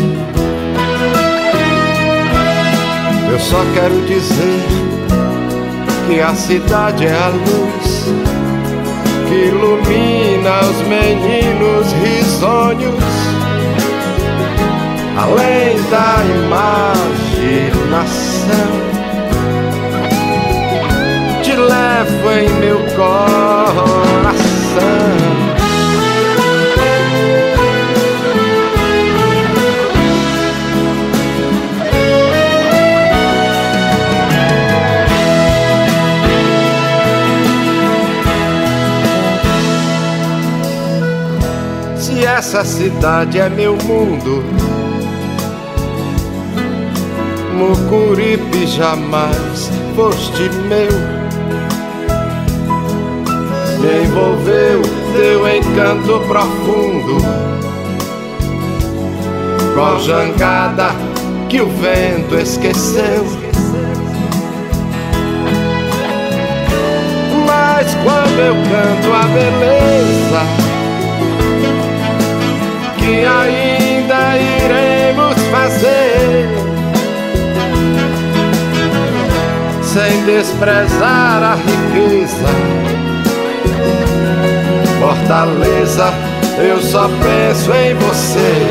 Eu 3.31 3.39
só 3.39 3.63
quero 3.73 4.01
dizer 4.05 4.63
que 6.07 6.19
a 6.19 6.33
cidade 6.33 7.05
é 7.05 7.13
a 7.13 7.27
luz 7.27 8.05
que 9.27 9.35
ilumina 9.35 10.61
os 10.61 10.81
meninos 10.87 11.91
risonhos, 12.01 13.03
além 15.17 15.77
da 15.89 16.23
imaginação 17.85 18.86
levo 21.67 22.31
em 22.31 22.49
meu 22.59 22.79
coração. 22.95 24.37
Se 41.97 42.25
essa 42.25 42.63
cidade 42.63 43.39
é 43.39 43.49
meu 43.49 43.75
mundo, 43.83 44.43
Mucuripe 47.53 48.67
jamais 48.67 49.69
foste 49.95 50.49
meu 50.67 51.26
me 53.79 54.03
envolveu 54.05 54.81
teu 55.13 55.47
encanto 55.47 56.19
profundo, 56.27 57.17
qual 59.73 59.99
jangada 59.99 60.89
que 61.49 61.61
o 61.61 61.67
vento 61.67 62.35
esqueceu. 62.35 63.25
Mas 67.45 67.93
quando 68.03 68.39
eu 68.39 68.55
canto 68.55 69.13
a 69.13 69.23
beleza 69.33 70.67
que 72.97 73.25
ainda 73.25 74.37
iremos 74.37 75.35
fazer. 75.51 76.47
Sem 79.81 80.25
desprezar 80.25 81.41
a 81.41 81.55
riqueza 81.55 82.76
Fortaleza, 84.99 86.13
eu 86.57 86.81
só 86.81 87.07
penso 87.07 87.71
em 87.73 87.93
você. 87.95 88.67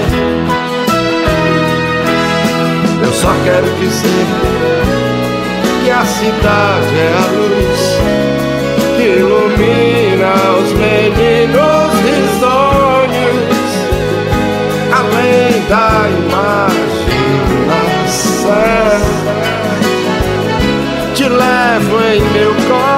Eu 3.02 3.12
só 3.12 3.32
quero 3.44 3.66
dizer 3.78 4.26
que 5.84 5.90
a 5.90 6.04
cidade 6.04 6.98
é 6.98 7.12
a 7.14 7.26
luz 7.30 8.16
que 8.96 9.02
ilumina 9.02 10.34
os 10.58 10.72
meninos 10.72 11.92
risonhos, 12.02 13.70
além 14.92 15.62
da 15.68 16.08
imaginação. 16.18 16.96
Te 21.14 21.28
levo 21.28 21.96
em 22.00 22.20
meu 22.32 22.52
coração. 22.68 22.95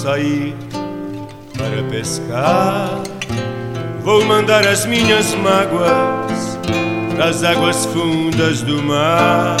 Sair 0.00 0.54
para 1.58 1.82
pescar. 1.90 3.02
Vou 4.02 4.24
mandar 4.24 4.66
as 4.66 4.86
minhas 4.86 5.34
mágoas 5.34 6.58
das 7.18 7.44
águas 7.44 7.84
fundas 7.86 8.62
do 8.62 8.82
mar. 8.82 9.58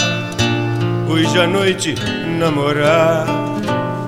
Hoje 1.10 1.38
à 1.38 1.46
noite 1.46 1.94
namorar, 2.38 3.26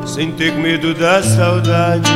sem 0.06 0.32
ter 0.32 0.52
medo 0.52 0.94
da 0.94 1.22
saudade, 1.22 2.10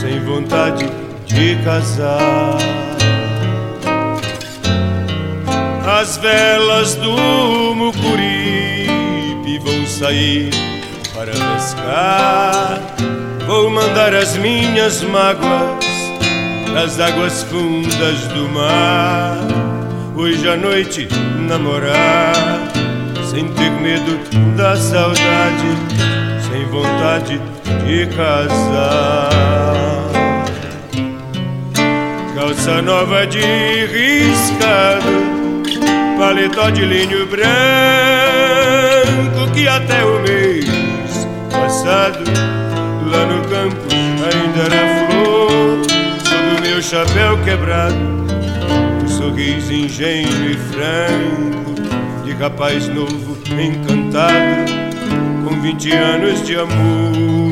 sem 0.00 0.20
vontade 0.20 0.88
de 1.26 1.56
casar. 1.64 2.58
As 6.00 6.16
velas 6.18 6.94
do 6.94 7.74
Mucuripe 7.74 9.58
vão 9.64 9.84
sair 9.86 10.50
para 11.12 11.32
pescar. 11.32 12.89
Vou 13.50 13.68
mandar 13.68 14.14
as 14.14 14.36
minhas 14.36 15.02
mágoas 15.02 15.84
nas 16.72 17.00
águas 17.00 17.42
fundas 17.42 18.28
do 18.28 18.48
mar. 18.48 19.38
Hoje 20.14 20.48
à 20.48 20.56
noite 20.56 21.08
namorar, 21.48 22.32
sem 23.28 23.48
ter 23.54 23.72
medo 23.72 24.20
da 24.56 24.76
saudade, 24.76 25.66
sem 26.48 26.64
vontade 26.66 27.40
de 27.84 28.06
casar. 28.14 29.30
Calça 32.36 32.80
nova 32.80 33.26
de 33.26 33.40
riscado, 33.86 35.24
paletó 36.16 36.70
de 36.70 36.84
linho 36.84 37.26
branco 37.26 37.50
que 39.52 39.66
até 39.66 40.04
o 40.04 40.20
mês 40.20 40.66
passado 41.50 42.22
lá 43.10 43.26
no 43.26 43.42
campo 43.48 43.88
ainda 43.92 44.60
era 44.74 45.10
flor 45.10 45.82
sob 46.24 46.58
o 46.58 46.60
meu 46.62 46.80
chapéu 46.80 47.36
quebrado. 47.44 47.96
Um 49.02 49.08
sorriso 49.08 49.72
ingênuo 49.72 50.50
e 50.50 50.56
franco 50.56 52.24
de 52.24 52.32
rapaz 52.32 52.86
novo 52.88 53.36
encantado 53.60 54.70
com 55.44 55.60
vinte 55.60 55.92
anos 55.92 56.46
de 56.46 56.56
amor. 56.56 57.50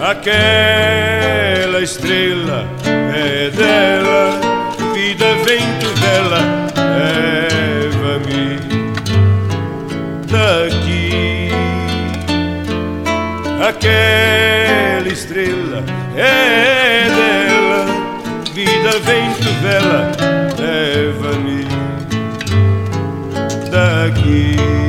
Aquela 0.00 1.80
estrela 1.80 2.66
é 3.14 3.50
dela 3.50 4.40
vida 4.94 5.26
vento 5.44 6.00
dela 6.00 6.62
leva-me 6.76 7.61
daqui. 10.32 11.50
Aquela 13.68 15.08
estrela 15.08 15.84
é 16.16 17.04
dela, 17.16 17.86
vida, 18.52 18.98
vento, 19.04 19.50
vela, 19.62 20.10
leva-me 20.58 21.64
daqui. 23.70 24.81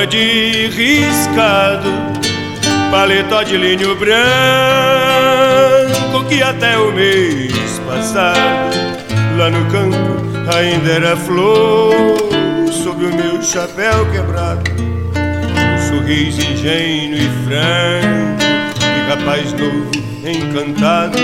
Calça 0.00 0.06
nova 0.06 0.06
de 0.06 0.68
riscado, 0.68 1.90
paletó 2.90 3.42
de 3.42 3.56
linho 3.56 3.94
branco 3.96 4.14
que 6.28 6.42
até 6.42 6.78
o 6.78 6.92
mês 6.92 7.78
passado 7.86 8.76
lá 9.36 9.50
no 9.50 9.64
campo 9.70 9.96
ainda 10.56 10.90
era 10.90 11.16
flor 11.16 12.16
sob 12.72 13.04
o 13.04 13.14
meu 13.14 13.42
chapéu 13.42 14.06
quebrado. 14.10 14.70
Um 14.72 15.78
sorriso 15.88 16.40
ingênuo 16.40 17.18
e 17.18 17.28
franco 17.44 18.38
de 18.78 19.00
rapaz 19.08 19.52
novo 19.52 19.90
encantado 20.24 21.18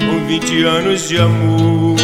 com 0.00 0.26
vinte 0.26 0.64
anos 0.64 1.08
de 1.08 1.18
amor. 1.18 1.96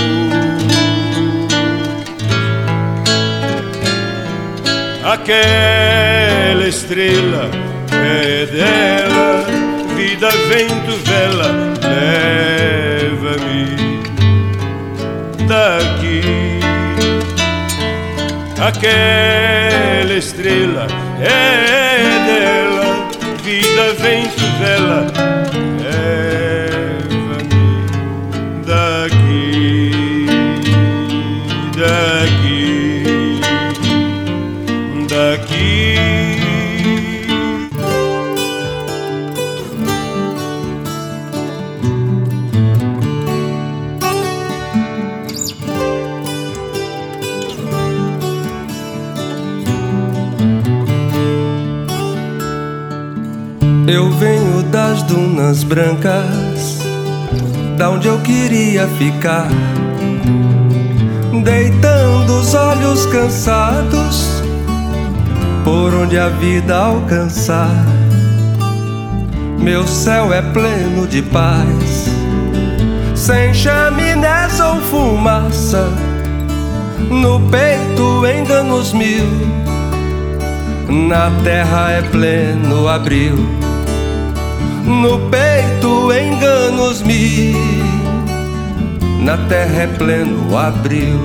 Aquela 5.09 6.67
estrela 6.67 7.49
é 7.93 8.45
dela, 8.47 9.47
vida, 9.95 10.29
vento, 10.49 10.97
vela, 11.05 11.47
leva-me 13.15 14.03
daqui. 15.47 16.59
Aquela 18.61 20.15
estrela 20.15 20.89
é 21.21 22.27
dela, 22.27 23.09
vida, 23.45 23.95
vento, 24.01 24.45
vela, 24.59 25.07
leva-me 25.85 26.36
dunas 55.47 55.63
brancas, 55.63 56.79
da 57.77 57.91
onde 57.91 58.09
eu 58.09 58.19
queria 58.19 58.89
ficar, 58.99 59.47
deitando 61.45 62.41
os 62.41 62.53
olhos 62.53 63.07
cansados, 63.07 64.43
por 65.63 65.95
onde 65.95 66.19
a 66.19 66.29
vida 66.29 66.77
alcançar. 66.77 67.71
Meu 69.59 69.87
céu 69.87 70.33
é 70.33 70.43
pleno 70.43 71.07
de 71.07 71.23
paz, 71.23 72.07
sem 73.15 73.55
chaminés 73.55 74.59
ou 74.59 74.81
fumaça, 74.81 75.89
no 77.09 77.39
peito 77.49 78.27
enganos 78.27 78.93
mil, 78.93 79.29
na 80.89 81.31
terra 81.45 81.93
é 81.93 82.03
pleno 82.03 82.89
abril 82.89 83.66
no 84.87 85.19
peito 85.29 86.13
enganos 86.13 87.03
mil, 87.03 87.57
na 89.21 89.37
terra 89.49 89.83
é 89.83 89.87
pleno 89.87 90.57
abril. 90.57 91.21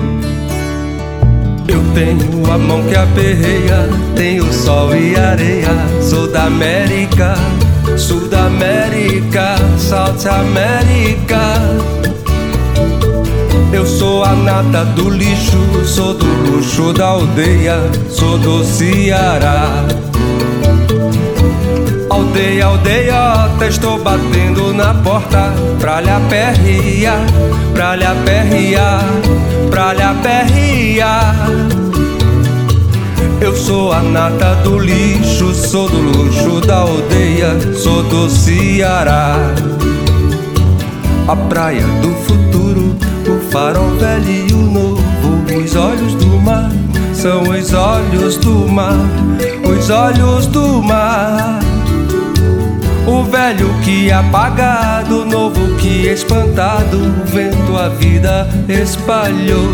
Eu 1.68 1.80
tenho 1.94 2.52
a 2.52 2.58
mão 2.58 2.82
que 2.82 2.94
aperreia, 2.94 3.88
tenho 4.16 4.52
sol 4.52 4.94
e 4.94 5.16
areia, 5.16 5.68
sou 6.02 6.26
da 6.26 6.44
América, 6.44 7.34
Sul 7.96 8.28
da 8.28 8.46
América, 8.46 9.56
South 9.78 10.26
América. 10.28 11.58
Eu 13.72 13.86
sou 13.86 14.24
a 14.24 14.34
nata 14.34 14.84
do 14.84 15.10
lixo, 15.10 15.58
sou 15.84 16.14
do 16.14 16.26
luxo 16.26 16.92
da 16.92 17.06
aldeia, 17.06 17.78
sou 18.08 18.38
do 18.38 18.64
Ceará. 18.64 19.84
Aldeia, 22.12 22.66
aldeiota, 22.66 23.66
estou 23.66 23.98
batendo 23.98 24.74
na 24.74 24.92
porta 24.92 25.50
pra 25.80 26.02
lhe 26.02 26.10
aperrear, 26.10 27.24
pra 27.72 27.96
lhe 27.96 28.04
aperrear, 28.04 29.02
pra 29.70 29.94
lhe 29.94 30.02
aperrear. 30.02 31.34
Eu 33.40 33.56
sou 33.56 33.94
a 33.94 34.02
nata 34.02 34.56
do 34.56 34.78
lixo, 34.78 35.54
sou 35.54 35.88
do 35.88 35.96
luxo 35.96 36.60
da 36.60 36.80
aldeia, 36.80 37.58
sou 37.72 38.02
do 38.02 38.28
Ceará. 38.28 39.34
A 41.26 41.34
praia 41.34 41.86
do 42.02 42.10
futuro, 42.26 42.94
o 43.26 43.50
farol 43.50 43.88
velho 43.96 44.30
e 44.30 44.52
o 44.52 44.58
novo, 44.58 45.02
os 45.64 45.74
olhos 45.74 46.14
do 46.16 46.26
mar 46.42 46.70
são 47.14 47.42
os 47.44 47.72
olhos 47.72 48.36
do 48.36 48.68
mar, 48.68 48.98
os 49.64 49.88
olhos 49.88 50.46
do 50.48 50.82
mar. 50.82 51.71
O 53.12 53.24
velho 53.24 53.68
que 53.84 54.10
apagado, 54.10 55.20
o 55.20 55.24
novo 55.26 55.76
que 55.76 56.06
espantado, 56.06 56.96
o 56.96 57.26
vento 57.26 57.76
a 57.76 57.90
vida 57.90 58.48
espalhou. 58.66 59.68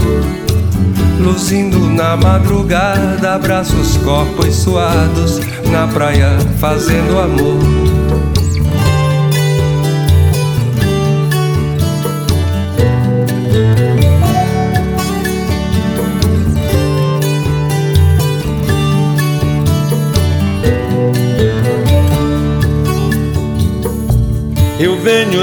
Luzindo 1.21 1.79
na 1.79 2.17
madrugada, 2.17 3.37
abraços 3.37 3.97
corpos 3.99 4.57
suados, 4.57 5.39
na 5.71 5.87
praia 5.87 6.37
fazendo 6.59 7.17
amor. 7.17 7.78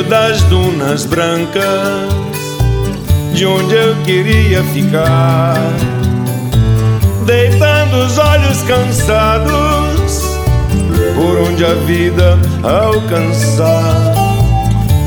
Das 0.04 0.42
dunas 0.44 1.06
brancas, 1.06 1.64
de 3.34 3.46
onde 3.46 3.74
eu 3.74 3.96
queria 4.04 4.62
ficar, 4.66 5.58
deitando 7.26 8.06
os 8.06 8.18
olhos 8.18 8.62
cansados, 8.64 10.22
por 11.16 11.40
onde 11.50 11.66
a 11.66 11.74
vida 11.86 12.38
alcançar. 12.62 14.14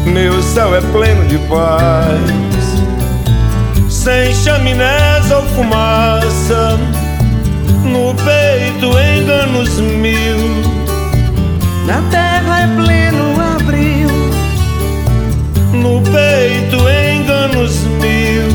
Meu 0.07 0.43
céu 0.43 0.75
é 0.75 0.81
pleno 0.81 1.27
de 1.27 1.39
paz, 1.47 2.19
sem 3.91 4.35
chaminés 4.35 5.31
ou 5.31 5.43
fumaça, 5.55 6.79
no 7.85 8.15
peito 8.15 8.99
enganos 8.99 9.79
mil. 9.79 10.39
Na 11.87 12.01
terra 12.11 12.63
é 12.63 12.67
pleno 12.75 13.39
abril 13.57 14.08
no 15.79 16.03
peito 16.03 16.77
enganos 16.89 17.81
mil. 18.01 18.49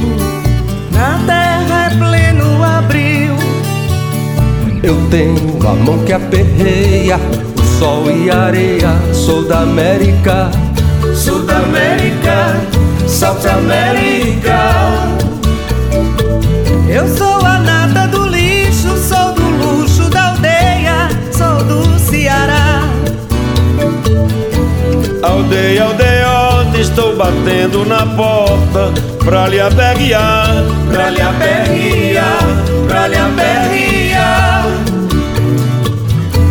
Na 0.91 1.19
terra 1.25 1.87
é 1.87 1.97
pleno 1.97 2.63
abril. 2.63 3.35
Eu 4.83 4.95
tenho 5.09 5.59
a 5.67 5.73
mão 5.73 5.99
que 6.05 6.13
aperreia 6.13 7.17
o 7.57 7.79
sol 7.79 8.11
e 8.11 8.29
a 8.29 8.43
areia. 8.43 8.89
Sou 9.13 9.43
da 9.43 9.61
América, 9.61 10.51
sou 11.15 11.43
da 11.43 11.57
América, 11.57 12.55
South 13.07 13.47
América. 13.47 14.59
Eu 16.89 17.07
sou 17.07 17.45
a 17.45 17.59
nata 17.59 18.07
do 18.07 18.27
lixo, 18.27 18.97
sou 18.97 19.33
do 19.33 19.41
luxo 19.41 20.09
da 20.09 20.29
aldeia, 20.29 21.09
sou 21.31 21.63
do 21.63 21.99
Ceará. 21.99 22.83
Aldeia, 25.23 25.85
aldeia, 25.85 26.32
estou 26.83 27.15
batendo 27.15 27.85
na 27.85 28.05
porta 28.05 28.93
pra 29.23 29.47
lhe 29.47 29.59
aperrear, 29.59 30.47
pra 30.91 31.09
lhe 31.09 31.21
aperrear, 31.21 32.43
pra 32.87 33.07
lhe 33.07 33.15
aperrear. 33.15 34.65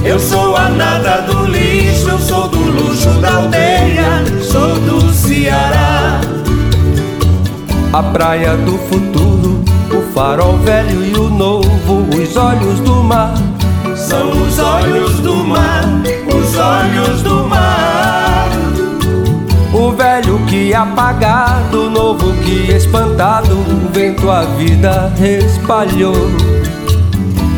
Eu 0.05 0.19
sou 0.19 0.57
a 0.57 0.69
nada 0.71 1.21
do 1.23 1.45
lixo, 1.47 2.09
eu 2.09 2.19
sou 2.19 2.49
do 2.49 2.59
luxo 2.59 3.11
da 3.21 3.35
aldeia, 3.35 4.25
sou 4.43 4.75
do 4.81 5.13
Ceará. 5.13 6.21
A 7.93 8.03
praia 8.03 8.57
do 8.57 8.79
futuro, 8.89 9.63
o 9.93 10.15
farol 10.15 10.57
velho 10.59 11.05
e 11.05 11.15
o 11.15 11.29
novo, 11.29 12.09
os 12.17 12.37
olhos 12.37 12.81
do 12.81 13.03
mar. 13.03 13.35
São 13.95 14.31
os 14.31 14.59
olhos 14.59 15.21
do 15.21 15.37
mar, 15.45 15.85
os 16.27 16.57
olhos 16.57 17.23
do 17.23 17.47
mar. 17.47 17.72
Que 20.53 20.75
apagado, 20.75 21.89
novo 21.89 22.35
que 22.45 22.73
espantado, 22.73 23.55
o 23.55 23.91
vento 23.91 24.31
a 24.31 24.43
vida 24.43 25.11
espalhou. 25.19 26.15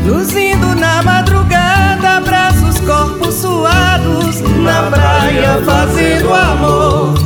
Luzindo 0.07 0.77
na 0.77 1.03
madrugada, 1.03 2.19
abraços, 2.19 2.79
corpos 2.87 3.35
suados, 3.35 4.41
na 4.43 4.93
praia 4.93 5.61
fazendo 5.65 6.33
amor. 6.33 7.24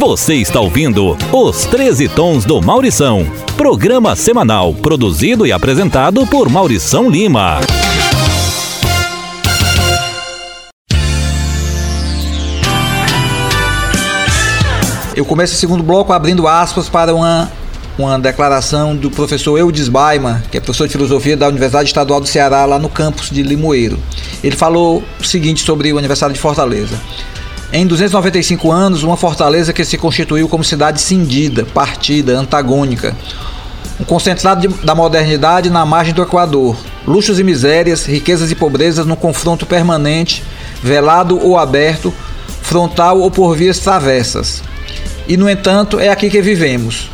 Você 0.00 0.36
está 0.36 0.58
ouvindo 0.58 1.14
Os 1.30 1.66
13 1.66 2.08
Tons 2.08 2.46
do 2.46 2.58
Maurição. 2.62 3.22
Programa 3.54 4.16
semanal 4.16 4.72
produzido 4.72 5.46
e 5.46 5.52
apresentado 5.52 6.26
por 6.26 6.48
Maurição 6.48 7.10
Lima. 7.10 7.60
Eu 15.14 15.26
começo 15.26 15.54
o 15.54 15.58
segundo 15.58 15.82
bloco 15.82 16.14
abrindo 16.14 16.48
aspas 16.48 16.88
para 16.88 17.14
uma, 17.14 17.52
uma 17.98 18.18
declaração 18.18 18.96
do 18.96 19.10
professor 19.10 19.58
Eudes 19.58 19.90
Baima, 19.90 20.42
que 20.50 20.56
é 20.56 20.60
professor 20.60 20.86
de 20.86 20.92
filosofia 20.92 21.36
da 21.36 21.46
Universidade 21.46 21.90
Estadual 21.90 22.22
do 22.22 22.26
Ceará, 22.26 22.64
lá 22.64 22.78
no 22.78 22.88
campus 22.88 23.28
de 23.28 23.42
Limoeiro. 23.42 23.98
Ele 24.42 24.56
falou 24.56 25.04
o 25.20 25.24
seguinte 25.24 25.62
sobre 25.62 25.92
o 25.92 25.98
aniversário 25.98 26.34
de 26.34 26.40
Fortaleza. 26.40 26.98
Em 27.72 27.86
295 27.86 28.72
anos, 28.72 29.04
uma 29.04 29.16
fortaleza 29.16 29.72
que 29.72 29.84
se 29.84 29.96
constituiu 29.96 30.48
como 30.48 30.64
cidade 30.64 31.00
cindida, 31.00 31.64
partida, 31.64 32.36
antagônica. 32.36 33.16
Um 34.00 34.04
concentrado 34.04 34.66
de, 34.66 34.84
da 34.84 34.92
modernidade 34.92 35.70
na 35.70 35.86
margem 35.86 36.12
do 36.12 36.22
Equador. 36.22 36.76
Luxos 37.06 37.38
e 37.38 37.44
misérias, 37.44 38.04
riquezas 38.04 38.50
e 38.50 38.56
pobrezas 38.56 39.06
num 39.06 39.14
confronto 39.14 39.66
permanente, 39.66 40.42
velado 40.82 41.38
ou 41.38 41.56
aberto, 41.56 42.12
frontal 42.60 43.20
ou 43.20 43.30
por 43.30 43.54
vias 43.54 43.78
travessas. 43.78 44.64
E, 45.28 45.36
no 45.36 45.48
entanto, 45.48 46.00
é 46.00 46.08
aqui 46.08 46.28
que 46.28 46.42
vivemos. 46.42 47.08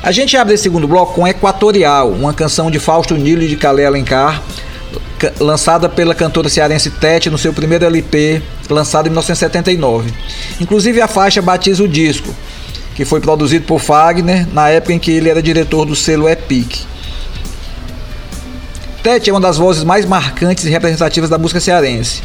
A 0.00 0.12
gente 0.12 0.36
abre 0.36 0.54
esse 0.54 0.62
segundo 0.62 0.86
bloco 0.86 1.14
com 1.14 1.26
Equatorial, 1.26 2.10
uma 2.10 2.32
canção 2.32 2.70
de 2.70 2.78
Fausto 2.78 3.16
Nilo 3.16 3.42
e 3.42 3.48
de 3.48 3.56
Calé 3.56 3.84
Alencar, 3.84 4.42
lançada 5.40 5.88
pela 5.88 6.14
cantora 6.14 6.48
cearense 6.48 6.90
Tete 6.90 7.30
no 7.30 7.38
seu 7.38 7.52
primeiro 7.52 7.84
LP, 7.84 8.42
lançado 8.68 9.06
em 9.06 9.10
1979. 9.10 10.12
Inclusive 10.60 11.00
a 11.00 11.08
faixa 11.08 11.40
batiza 11.40 11.82
o 11.82 11.88
disco, 11.88 12.34
que 12.94 13.04
foi 13.04 13.20
produzido 13.20 13.64
por 13.64 13.80
Fagner 13.80 14.46
na 14.52 14.68
época 14.68 14.92
em 14.92 14.98
que 14.98 15.10
ele 15.10 15.28
era 15.28 15.42
diretor 15.42 15.84
do 15.84 15.96
selo 15.96 16.28
Epic. 16.28 16.82
Tete 19.02 19.30
é 19.30 19.32
uma 19.32 19.40
das 19.40 19.58
vozes 19.58 19.84
mais 19.84 20.06
marcantes 20.06 20.64
e 20.64 20.70
representativas 20.70 21.28
da 21.28 21.38
música 21.38 21.60
cearense. 21.60 22.22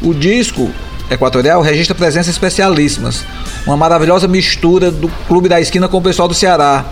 O 0.00 0.14
disco 0.14 0.70
Equatorial 1.10 1.62
registra 1.62 1.94
presenças 1.94 2.28
especialíssimas, 2.28 3.24
uma 3.66 3.76
maravilhosa 3.76 4.28
mistura 4.28 4.90
do 4.90 5.08
Clube 5.26 5.48
da 5.48 5.58
Esquina 5.58 5.88
com 5.88 5.96
o 5.96 6.02
pessoal 6.02 6.28
do 6.28 6.34
Ceará, 6.34 6.84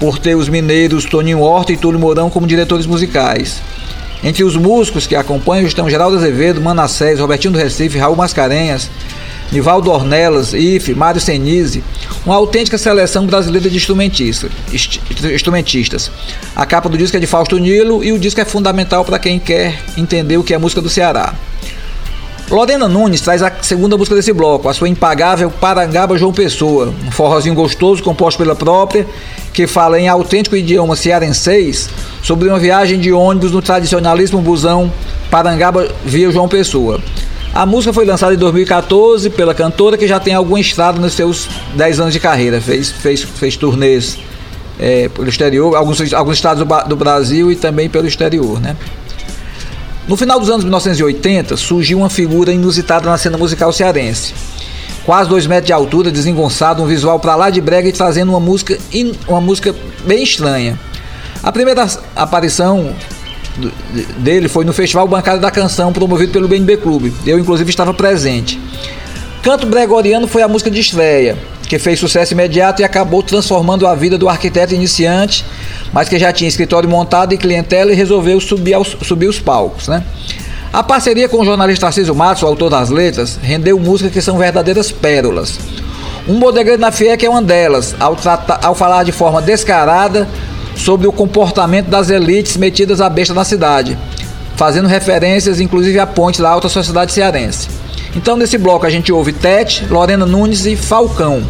por 0.00 0.18
ter 0.18 0.34
os 0.34 0.48
mineiros 0.48 1.04
Toninho 1.04 1.40
Horta 1.40 1.72
e 1.72 1.76
Túlio 1.76 2.00
Mourão 2.00 2.28
como 2.28 2.44
diretores 2.44 2.86
musicais. 2.86 3.62
Entre 4.22 4.44
os 4.44 4.56
músicos 4.56 5.06
que 5.06 5.16
acompanham 5.16 5.66
estão 5.66 5.90
Geraldo 5.90 6.16
Azevedo, 6.16 6.60
Manassés, 6.60 7.18
Robertinho 7.18 7.52
do 7.52 7.58
Recife, 7.58 7.98
Raul 7.98 8.14
Mascarenhas, 8.14 8.88
Nivaldo 9.50 9.90
Ornelas, 9.90 10.54
Ife, 10.54 10.94
Mário 10.94 11.20
Senise, 11.20 11.82
uma 12.24 12.36
autêntica 12.36 12.78
seleção 12.78 13.26
brasileira 13.26 13.68
de 13.68 13.76
instrumentistas. 13.76 14.50
instrumentistas. 15.34 16.10
A 16.54 16.64
capa 16.64 16.88
do 16.88 16.96
disco 16.96 17.16
é 17.16 17.20
de 17.20 17.26
Fausto 17.26 17.58
Nilo 17.58 18.02
e 18.04 18.12
o 18.12 18.18
disco 18.18 18.40
é 18.40 18.44
fundamental 18.44 19.04
para 19.04 19.18
quem 19.18 19.38
quer 19.38 19.78
entender 19.98 20.36
o 20.36 20.44
que 20.44 20.54
é 20.54 20.58
música 20.58 20.80
do 20.80 20.88
Ceará. 20.88 21.34
Lorena 22.52 22.86
Nunes 22.86 23.22
traz 23.22 23.42
a 23.42 23.50
segunda 23.62 23.96
música 23.96 24.14
desse 24.14 24.30
bloco, 24.30 24.68
a 24.68 24.74
sua 24.74 24.86
impagável 24.86 25.50
Parangaba 25.50 26.18
João 26.18 26.34
Pessoa, 26.34 26.92
um 27.06 27.10
forrozinho 27.10 27.54
gostoso 27.54 28.02
composto 28.02 28.36
pela 28.36 28.54
própria, 28.54 29.06
que 29.54 29.66
fala 29.66 29.98
em 29.98 30.06
autêntico 30.06 30.54
idioma 30.54 30.94
cearenseis 30.94 31.88
sobre 32.22 32.50
uma 32.50 32.58
viagem 32.58 33.00
de 33.00 33.10
ônibus 33.10 33.52
no 33.52 33.62
tradicionalismo 33.62 34.38
busão 34.42 34.92
Parangaba 35.30 35.88
via 36.04 36.30
João 36.30 36.46
Pessoa. 36.46 37.00
A 37.54 37.64
música 37.64 37.90
foi 37.90 38.04
lançada 38.04 38.34
em 38.34 38.38
2014 38.38 39.30
pela 39.30 39.54
cantora 39.54 39.96
que 39.96 40.06
já 40.06 40.20
tem 40.20 40.34
alguma 40.34 40.60
estrada 40.60 41.00
nos 41.00 41.14
seus 41.14 41.48
10 41.74 42.00
anos 42.00 42.12
de 42.12 42.20
carreira, 42.20 42.60
fez, 42.60 42.90
fez, 42.90 43.22
fez 43.22 43.56
turnês 43.56 44.18
é, 44.78 45.08
pelo 45.08 45.30
exterior, 45.30 45.74
alguns, 45.74 46.12
alguns 46.12 46.36
estados 46.36 46.62
do, 46.62 46.88
do 46.88 46.96
Brasil 46.96 47.50
e 47.50 47.56
também 47.56 47.88
pelo 47.88 48.06
exterior, 48.06 48.60
né? 48.60 48.76
No 50.08 50.16
final 50.16 50.40
dos 50.40 50.50
anos 50.50 50.64
1980, 50.64 51.56
surgiu 51.56 51.98
uma 51.98 52.10
figura 52.10 52.52
inusitada 52.52 53.08
na 53.08 53.16
cena 53.16 53.38
musical 53.38 53.72
cearense. 53.72 54.34
quase 55.04 55.28
dois 55.28 55.46
metros 55.46 55.66
de 55.66 55.72
altura, 55.72 56.10
desengonçado, 56.10 56.82
um 56.82 56.86
visual 56.86 57.18
pra 57.18 57.34
lá 57.34 57.50
de 57.50 57.60
brega 57.60 57.88
e 57.88 57.92
trazendo 57.92 58.30
uma 58.30 58.40
música, 58.40 58.78
uma 59.26 59.40
música 59.40 59.74
bem 60.04 60.22
estranha. 60.22 60.78
A 61.42 61.50
primeira 61.50 61.86
aparição 62.14 62.94
dele 64.18 64.48
foi 64.48 64.64
no 64.64 64.72
Festival 64.72 65.06
Bancário 65.08 65.40
da 65.40 65.50
Canção, 65.50 65.92
promovido 65.92 66.32
pelo 66.32 66.48
BNB 66.48 66.76
Clube. 66.78 67.12
Eu, 67.26 67.38
inclusive, 67.38 67.68
estava 67.68 67.92
presente. 67.92 68.60
Canto 69.42 69.66
Gregoriano 69.66 70.28
foi 70.28 70.42
a 70.42 70.48
música 70.48 70.70
de 70.70 70.80
estreia, 70.80 71.36
que 71.72 71.78
fez 71.78 71.98
sucesso 71.98 72.34
imediato 72.34 72.82
e 72.82 72.84
acabou 72.84 73.22
transformando 73.22 73.86
a 73.86 73.94
vida 73.94 74.18
do 74.18 74.28
arquiteto 74.28 74.74
iniciante, 74.74 75.42
mas 75.90 76.06
que 76.06 76.18
já 76.18 76.30
tinha 76.30 76.46
escritório 76.46 76.86
montado 76.86 77.32
e 77.32 77.38
clientela 77.38 77.90
e 77.90 77.94
resolveu 77.94 78.38
subir, 78.42 78.74
aos, 78.74 78.94
subir 79.00 79.26
os 79.26 79.40
palcos. 79.40 79.88
Né? 79.88 80.04
A 80.70 80.82
parceria 80.82 81.30
com 81.30 81.38
o 81.38 81.44
jornalista 81.46 81.86
Tarcísio 81.86 82.14
Matos, 82.14 82.42
o 82.42 82.46
autor 82.46 82.68
das 82.68 82.90
letras, 82.90 83.40
rendeu 83.42 83.80
músicas 83.80 84.12
que 84.12 84.20
são 84.20 84.36
verdadeiras 84.36 84.92
pérolas. 84.92 85.58
Um 86.28 86.38
Bodegredo 86.38 86.78
na 86.78 86.92
FIEC 86.92 87.24
é 87.24 87.30
uma 87.30 87.40
delas, 87.40 87.96
ao, 87.98 88.16
tratar, 88.16 88.60
ao 88.62 88.74
falar 88.74 89.02
de 89.04 89.12
forma 89.12 89.40
descarada 89.40 90.28
sobre 90.76 91.06
o 91.06 91.12
comportamento 91.12 91.86
das 91.86 92.10
elites 92.10 92.58
metidas 92.58 93.00
à 93.00 93.08
besta 93.08 93.32
na 93.32 93.46
cidade, 93.46 93.96
fazendo 94.62 94.86
referências 94.86 95.58
inclusive 95.58 95.98
à 95.98 96.06
ponte 96.06 96.40
da 96.40 96.48
alta 96.48 96.68
sociedade 96.68 97.10
cearense. 97.10 97.68
Então 98.14 98.36
nesse 98.36 98.56
bloco 98.56 98.86
a 98.86 98.90
gente 98.90 99.12
ouve 99.12 99.32
Tete, 99.32 99.84
Lorena 99.86 100.24
Nunes 100.24 100.66
e 100.66 100.76
Falcão. 100.76 101.42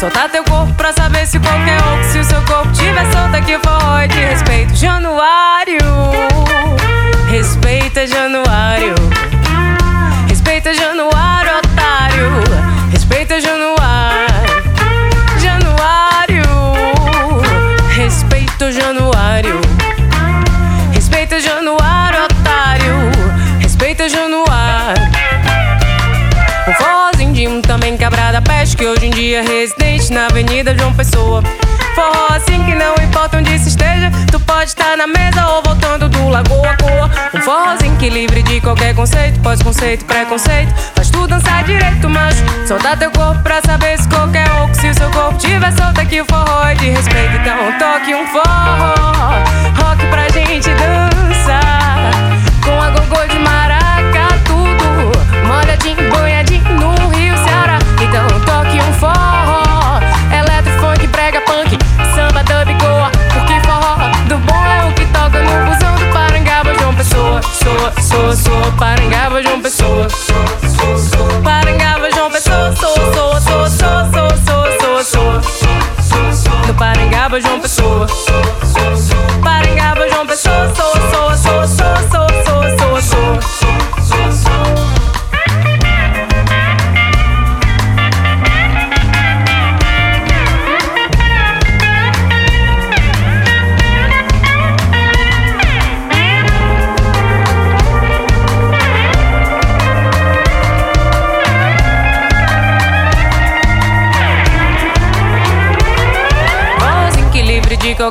Soltar 0.00 0.30
teu 0.32 0.39
de 39.00 39.06
qualquer 39.06 39.06
conceito, 39.06 39.40
pós-conceito, 39.40 40.04
preconceito. 40.04 40.74
Faz 40.94 41.10
tu 41.10 41.26
dançar 41.26 41.64
direito, 41.64 42.08
macho. 42.08 42.44
Soltar 42.66 42.98
teu 42.98 43.10
corpo 43.10 43.42
pra 43.42 43.60
saber 43.62 43.98
se 43.98 44.08
qualquer 44.08 44.50
ou 44.60 44.74
se 44.74 44.88
o 44.88 44.94
seu 44.94 45.10
corpo 45.10 45.38
tiver 45.38 45.72
solto 45.72 46.00
aqui 46.00 46.20
o 46.20 46.24
forró 46.26 46.64
é 46.64 46.74
de 46.74 46.90
respeito. 46.90 47.36
Então 47.36 47.78
toque 47.78 48.14
um 48.14 48.26
forró, 48.26 49.09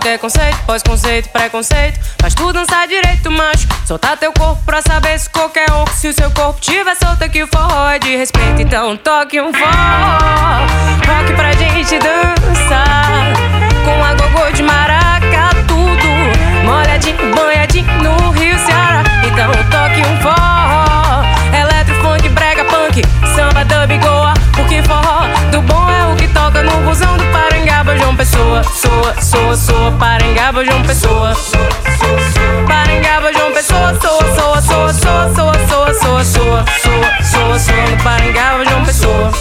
qualquer 0.09 0.17
conceito, 0.17 0.57
pós-conceito, 0.65 1.29
preconceito. 1.29 1.99
Faz 2.19 2.33
tudo 2.33 2.53
dançar 2.53 2.87
direito, 2.87 3.29
macho. 3.29 3.67
Soltar 3.85 4.17
teu 4.17 4.33
corpo 4.33 4.59
pra 4.65 4.81
saber 4.81 5.19
se 5.19 5.29
qualquer 5.29 5.71
um. 5.71 5.85
Se 5.93 6.07
o 6.07 6.13
seu 6.13 6.31
corpo 6.31 6.59
tiver 6.59 6.95
solto 6.95 7.23
aqui, 7.23 7.43
o 7.43 7.47
forró 7.47 7.89
é 7.89 7.99
de 7.99 8.15
respeito. 8.15 8.61
Então 8.61 8.97
toque 8.97 9.39
um 9.39 9.53
forró. 9.53 10.65
Rock 11.05 11.33
pra 11.35 11.51
gente 11.53 11.99
dançar. 11.99 13.33
Com 13.85 14.03
a 14.03 14.13
gogô 14.15 14.51
de 14.51 14.63
maraca, 14.63 15.55
tudo. 15.67 16.65
Molhadinho, 16.65 17.35
banhadinho 17.35 17.87
no 18.01 18.31
Rio 18.31 18.57
Ceará. 18.65 19.03
Então 19.23 19.51
toque 19.69 20.01
um 20.01 20.21
forró. 20.21 21.23
Eletro, 21.53 21.93
funk, 22.01 22.29
brega, 22.29 22.65
punk. 22.65 23.03
Samba, 23.35 23.63
dub, 23.63 23.97
goa. 23.99 24.33
Porque 24.55 24.81
forró 24.83 25.27
do 25.51 25.61
bom 25.61 25.89
é 25.91 26.03
o 26.11 26.15
que 26.15 26.27
toca 26.29 26.63
no 26.63 26.71
busão 26.81 27.15
do 27.15 27.28
Pessoa. 28.59 28.63
Soa, 28.63 29.21
soa, 29.21 29.55
soa. 29.55 29.91
Parangaba, 29.93 30.65
João 30.65 30.81
Pessoa. 30.83 31.33
Parangaba, 32.67 33.31
João 33.33 33.51
Pessoa. 33.53 33.97
Soa, 34.01 34.35
soa, 34.35 34.61
soa, 34.61 34.93
soa, 34.93 35.33
soa, 35.33 35.53
soa, 35.67 35.93
soa, 35.93 36.23
soa, 36.23 36.23
soa, 36.23 36.65
soa, 37.23 37.59
soa. 37.59 37.97
Parangaba, 38.03 38.65
João 38.65 38.85
Pessoa. 38.85 39.31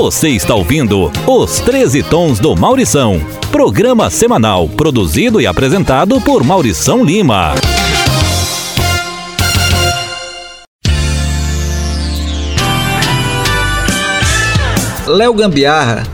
Você 0.00 0.28
está 0.28 0.54
ouvindo 0.54 1.10
Os 1.26 1.58
13 1.58 2.04
Tons 2.04 2.38
do 2.38 2.54
Maurição. 2.54 3.20
Programa 3.50 4.08
semanal 4.08 4.68
produzido 4.68 5.40
e 5.40 5.46
apresentado 5.46 6.20
por 6.20 6.44
Maurição 6.44 7.04
Lima. 7.04 7.52
Léo 15.04 15.34
Gambiarra, 15.34 16.06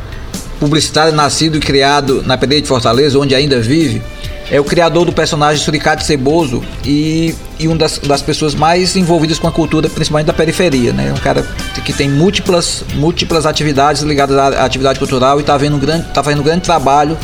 publicitário 0.58 1.12
nascido 1.12 1.58
e 1.58 1.60
criado 1.60 2.22
na 2.22 2.38
Pereira 2.38 2.62
de 2.62 2.68
Fortaleza, 2.68 3.18
onde 3.18 3.34
ainda 3.34 3.60
vive, 3.60 4.00
é 4.50 4.60
o 4.60 4.64
criador 4.64 5.06
do 5.06 5.12
personagem 5.12 5.62
Suricate 5.62 6.04
Ceboso 6.04 6.62
e, 6.84 7.34
e 7.58 7.66
uma 7.66 7.76
das, 7.76 7.98
das 7.98 8.20
pessoas 8.20 8.54
mais 8.54 8.94
envolvidas 8.96 9.38
com 9.38 9.48
a 9.48 9.52
cultura, 9.52 9.88
principalmente 9.88 10.26
da 10.26 10.32
periferia. 10.32 10.92
Né? 10.92 11.12
Um 11.12 11.20
cara 11.20 11.46
que 11.84 11.92
tem 11.92 12.08
múltiplas, 12.10 12.84
múltiplas 12.94 13.46
atividades 13.46 14.02
ligadas 14.02 14.36
à 14.36 14.64
atividade 14.64 14.98
cultural 14.98 15.38
e 15.38 15.40
está 15.40 15.56
um 15.56 15.78
grande, 15.78 16.06
tá 16.12 16.22
fazendo 16.22 16.40
um 16.40 16.44
grande 16.44 16.62
trabalho 16.62 17.16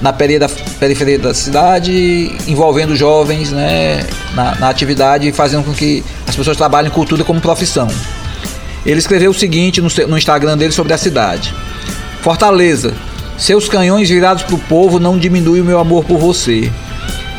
na 0.00 0.12
periferia 0.12 1.18
da, 1.18 1.34
cidade, 1.34 2.34
envolvendo 2.46 2.96
jovens 2.96 3.52
né, 3.52 4.06
na, 4.34 4.54
na 4.56 4.68
atividade 4.70 5.28
e 5.28 5.32
fazendo 5.32 5.64
com 5.64 5.72
que 5.72 6.02
as 6.26 6.34
pessoas 6.34 6.56
trabalhem 6.56 6.90
cultura 6.90 7.22
como 7.22 7.40
profissão. 7.40 7.88
Ele 8.84 8.98
escreveu 8.98 9.30
o 9.30 9.34
seguinte 9.34 9.80
no, 9.80 9.88
no 10.08 10.16
Instagram 10.16 10.56
dele 10.56 10.72
sobre 10.72 10.94
a 10.94 10.98
cidade: 10.98 11.54
Fortaleza, 12.22 12.94
seus 13.40 13.70
canhões 13.70 14.10
virados 14.10 14.42
para 14.42 14.54
o 14.54 14.58
povo 14.58 15.00
não 15.00 15.18
diminuem 15.18 15.62
o 15.62 15.64
meu 15.64 15.80
amor 15.80 16.04
por 16.04 16.18
você. 16.18 16.70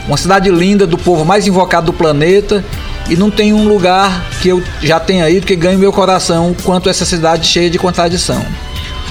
Uma 0.07 0.17
cidade 0.17 0.49
linda 0.49 0.87
do 0.87 0.97
povo 0.97 1.23
mais 1.23 1.45
invocado 1.45 1.85
do 1.85 1.93
planeta 1.93 2.65
e 3.07 3.15
não 3.15 3.29
tem 3.29 3.53
um 3.53 3.67
lugar 3.67 4.27
que 4.41 4.49
eu 4.49 4.63
já 4.81 4.99
tenha 4.99 5.29
ido 5.29 5.45
que 5.45 5.55
ganhe 5.55 5.77
meu 5.77 5.93
coração 5.93 6.55
quanto 6.63 6.89
essa 6.89 7.05
cidade 7.05 7.45
cheia 7.45 7.69
de 7.69 7.77
contradição. 7.77 8.43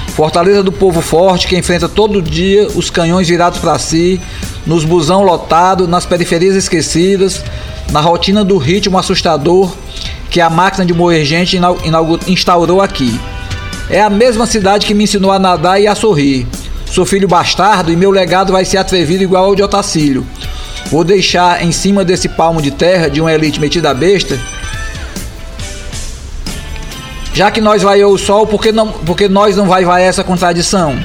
Fortaleza 0.09 0.61
do 0.61 0.71
povo 0.71 0.99
forte 0.99 1.47
que 1.47 1.57
enfrenta 1.57 1.87
todo 1.87 2.21
dia 2.21 2.67
os 2.75 2.89
canhões 2.89 3.29
virados 3.29 3.59
para 3.59 3.79
si, 3.79 4.19
nos 4.67 4.83
busão 4.83 5.23
lotado, 5.23 5.87
nas 5.87 6.05
periferias 6.05 6.57
esquecidas, 6.57 7.41
na 7.89 8.01
rotina 8.01 8.43
do 8.43 8.57
ritmo 8.57 8.97
assustador 8.97 9.71
que 10.29 10.41
a 10.41 10.49
máquina 10.49 10.85
de 10.85 10.93
moer 10.93 11.23
gente 11.23 11.57
instaurou 12.27 12.81
aqui. 12.81 13.17
É 13.89 14.01
a 14.01 14.09
mesma 14.09 14.45
cidade 14.45 14.85
que 14.85 14.93
me 14.93 15.05
ensinou 15.05 15.31
a 15.31 15.39
nadar 15.39 15.81
e 15.81 15.87
a 15.87 15.95
sorrir. 15.95 16.45
Sou 16.91 17.05
filho 17.05 17.25
bastardo 17.25 17.89
e 17.89 17.95
meu 17.95 18.11
legado 18.11 18.51
vai 18.51 18.65
ser 18.65 18.77
atrevido 18.77 19.23
igual 19.23 19.45
ao 19.45 19.55
de 19.55 19.63
Otacílio. 19.63 20.27
Vou 20.87 21.05
deixar 21.05 21.63
em 21.63 21.71
cima 21.71 22.03
desse 22.03 22.27
palmo 22.27 22.61
de 22.61 22.69
terra 22.69 23.09
de 23.09 23.21
uma 23.21 23.31
elite 23.31 23.61
metida 23.61 23.93
besta. 23.93 24.37
Já 27.33 27.49
que 27.49 27.61
nós 27.61 27.81
vai 27.81 28.03
o 28.03 28.17
sol, 28.17 28.45
por 28.45 28.61
que, 28.61 28.73
não, 28.73 28.91
porque 28.91 29.29
nós 29.29 29.55
não 29.55 29.67
vai 29.67 29.85
vai 29.85 30.03
essa 30.03 30.21
contradição? 30.21 30.99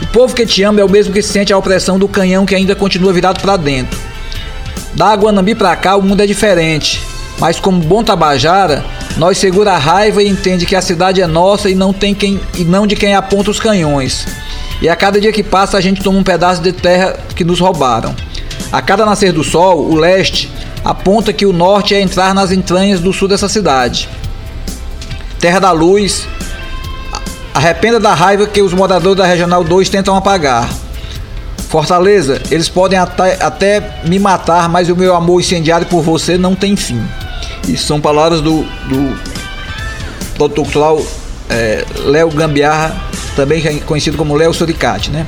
O 0.00 0.06
povo 0.06 0.34
que 0.34 0.46
te 0.46 0.62
ama 0.62 0.80
é 0.80 0.84
o 0.84 0.88
mesmo 0.88 1.12
que 1.12 1.20
sente 1.20 1.52
a 1.52 1.58
opressão 1.58 1.98
do 1.98 2.08
canhão 2.08 2.46
que 2.46 2.54
ainda 2.54 2.74
continua 2.74 3.12
virado 3.12 3.38
para 3.42 3.58
dentro. 3.58 3.98
Da 4.94 5.12
Guanambi 5.14 5.54
para 5.54 5.76
cá 5.76 5.94
o 5.96 6.02
mundo 6.02 6.22
é 6.22 6.26
diferente, 6.26 7.02
mas 7.38 7.60
como 7.60 7.82
bom 7.82 8.02
tabajara, 8.02 8.82
nós 9.18 9.36
segura 9.36 9.72
a 9.72 9.78
raiva 9.78 10.22
e 10.22 10.28
entende 10.28 10.64
que 10.64 10.74
a 10.74 10.80
cidade 10.80 11.20
é 11.20 11.26
nossa 11.26 11.68
e 11.68 11.74
não 11.74 11.92
tem 11.92 12.14
quem 12.14 12.40
e 12.56 12.64
não 12.64 12.86
de 12.86 12.96
quem 12.96 13.14
aponta 13.14 13.50
os 13.50 13.60
canhões. 13.60 14.26
E 14.80 14.88
a 14.88 14.94
cada 14.94 15.20
dia 15.20 15.32
que 15.32 15.42
passa 15.42 15.76
a 15.76 15.80
gente 15.80 16.02
toma 16.02 16.18
um 16.18 16.22
pedaço 16.22 16.62
de 16.62 16.72
terra 16.72 17.16
que 17.34 17.44
nos 17.44 17.60
roubaram. 17.60 18.14
A 18.70 18.80
cada 18.82 19.04
nascer 19.04 19.32
do 19.32 19.42
sol, 19.42 19.90
o 19.90 19.96
leste 19.96 20.50
aponta 20.84 21.32
que 21.32 21.46
o 21.46 21.52
norte 21.52 21.94
é 21.94 22.00
entrar 22.00 22.34
nas 22.34 22.52
entranhas 22.52 23.00
do 23.00 23.12
sul 23.12 23.26
dessa 23.26 23.48
cidade. 23.48 24.08
Terra 25.40 25.58
da 25.58 25.72
Luz, 25.72 26.28
arrependa 27.54 27.98
da 27.98 28.14
raiva 28.14 28.46
que 28.46 28.62
os 28.62 28.72
moradores 28.72 29.18
da 29.18 29.26
Regional 29.26 29.64
2 29.64 29.88
tentam 29.88 30.16
apagar. 30.16 30.68
Fortaleza, 31.68 32.40
eles 32.50 32.68
podem 32.68 32.98
até, 32.98 33.36
até 33.42 34.00
me 34.04 34.18
matar, 34.18 34.68
mas 34.68 34.88
o 34.88 34.96
meu 34.96 35.14
amor 35.14 35.40
incendiário 35.40 35.86
por 35.86 36.02
você 36.02 36.38
não 36.38 36.54
tem 36.54 36.76
fim. 36.76 37.02
Isso 37.68 37.86
são 37.86 38.00
palavras 38.00 38.40
do, 38.40 38.62
do 38.62 39.18
produtor 40.34 40.64
cultural 40.64 41.02
é, 41.50 41.84
Léo 42.04 42.30
Gambiarra, 42.30 43.07
também 43.38 43.78
conhecido 43.86 44.18
como 44.18 44.34
Léo 44.34 44.52
Suricati, 44.52 45.12
né? 45.12 45.24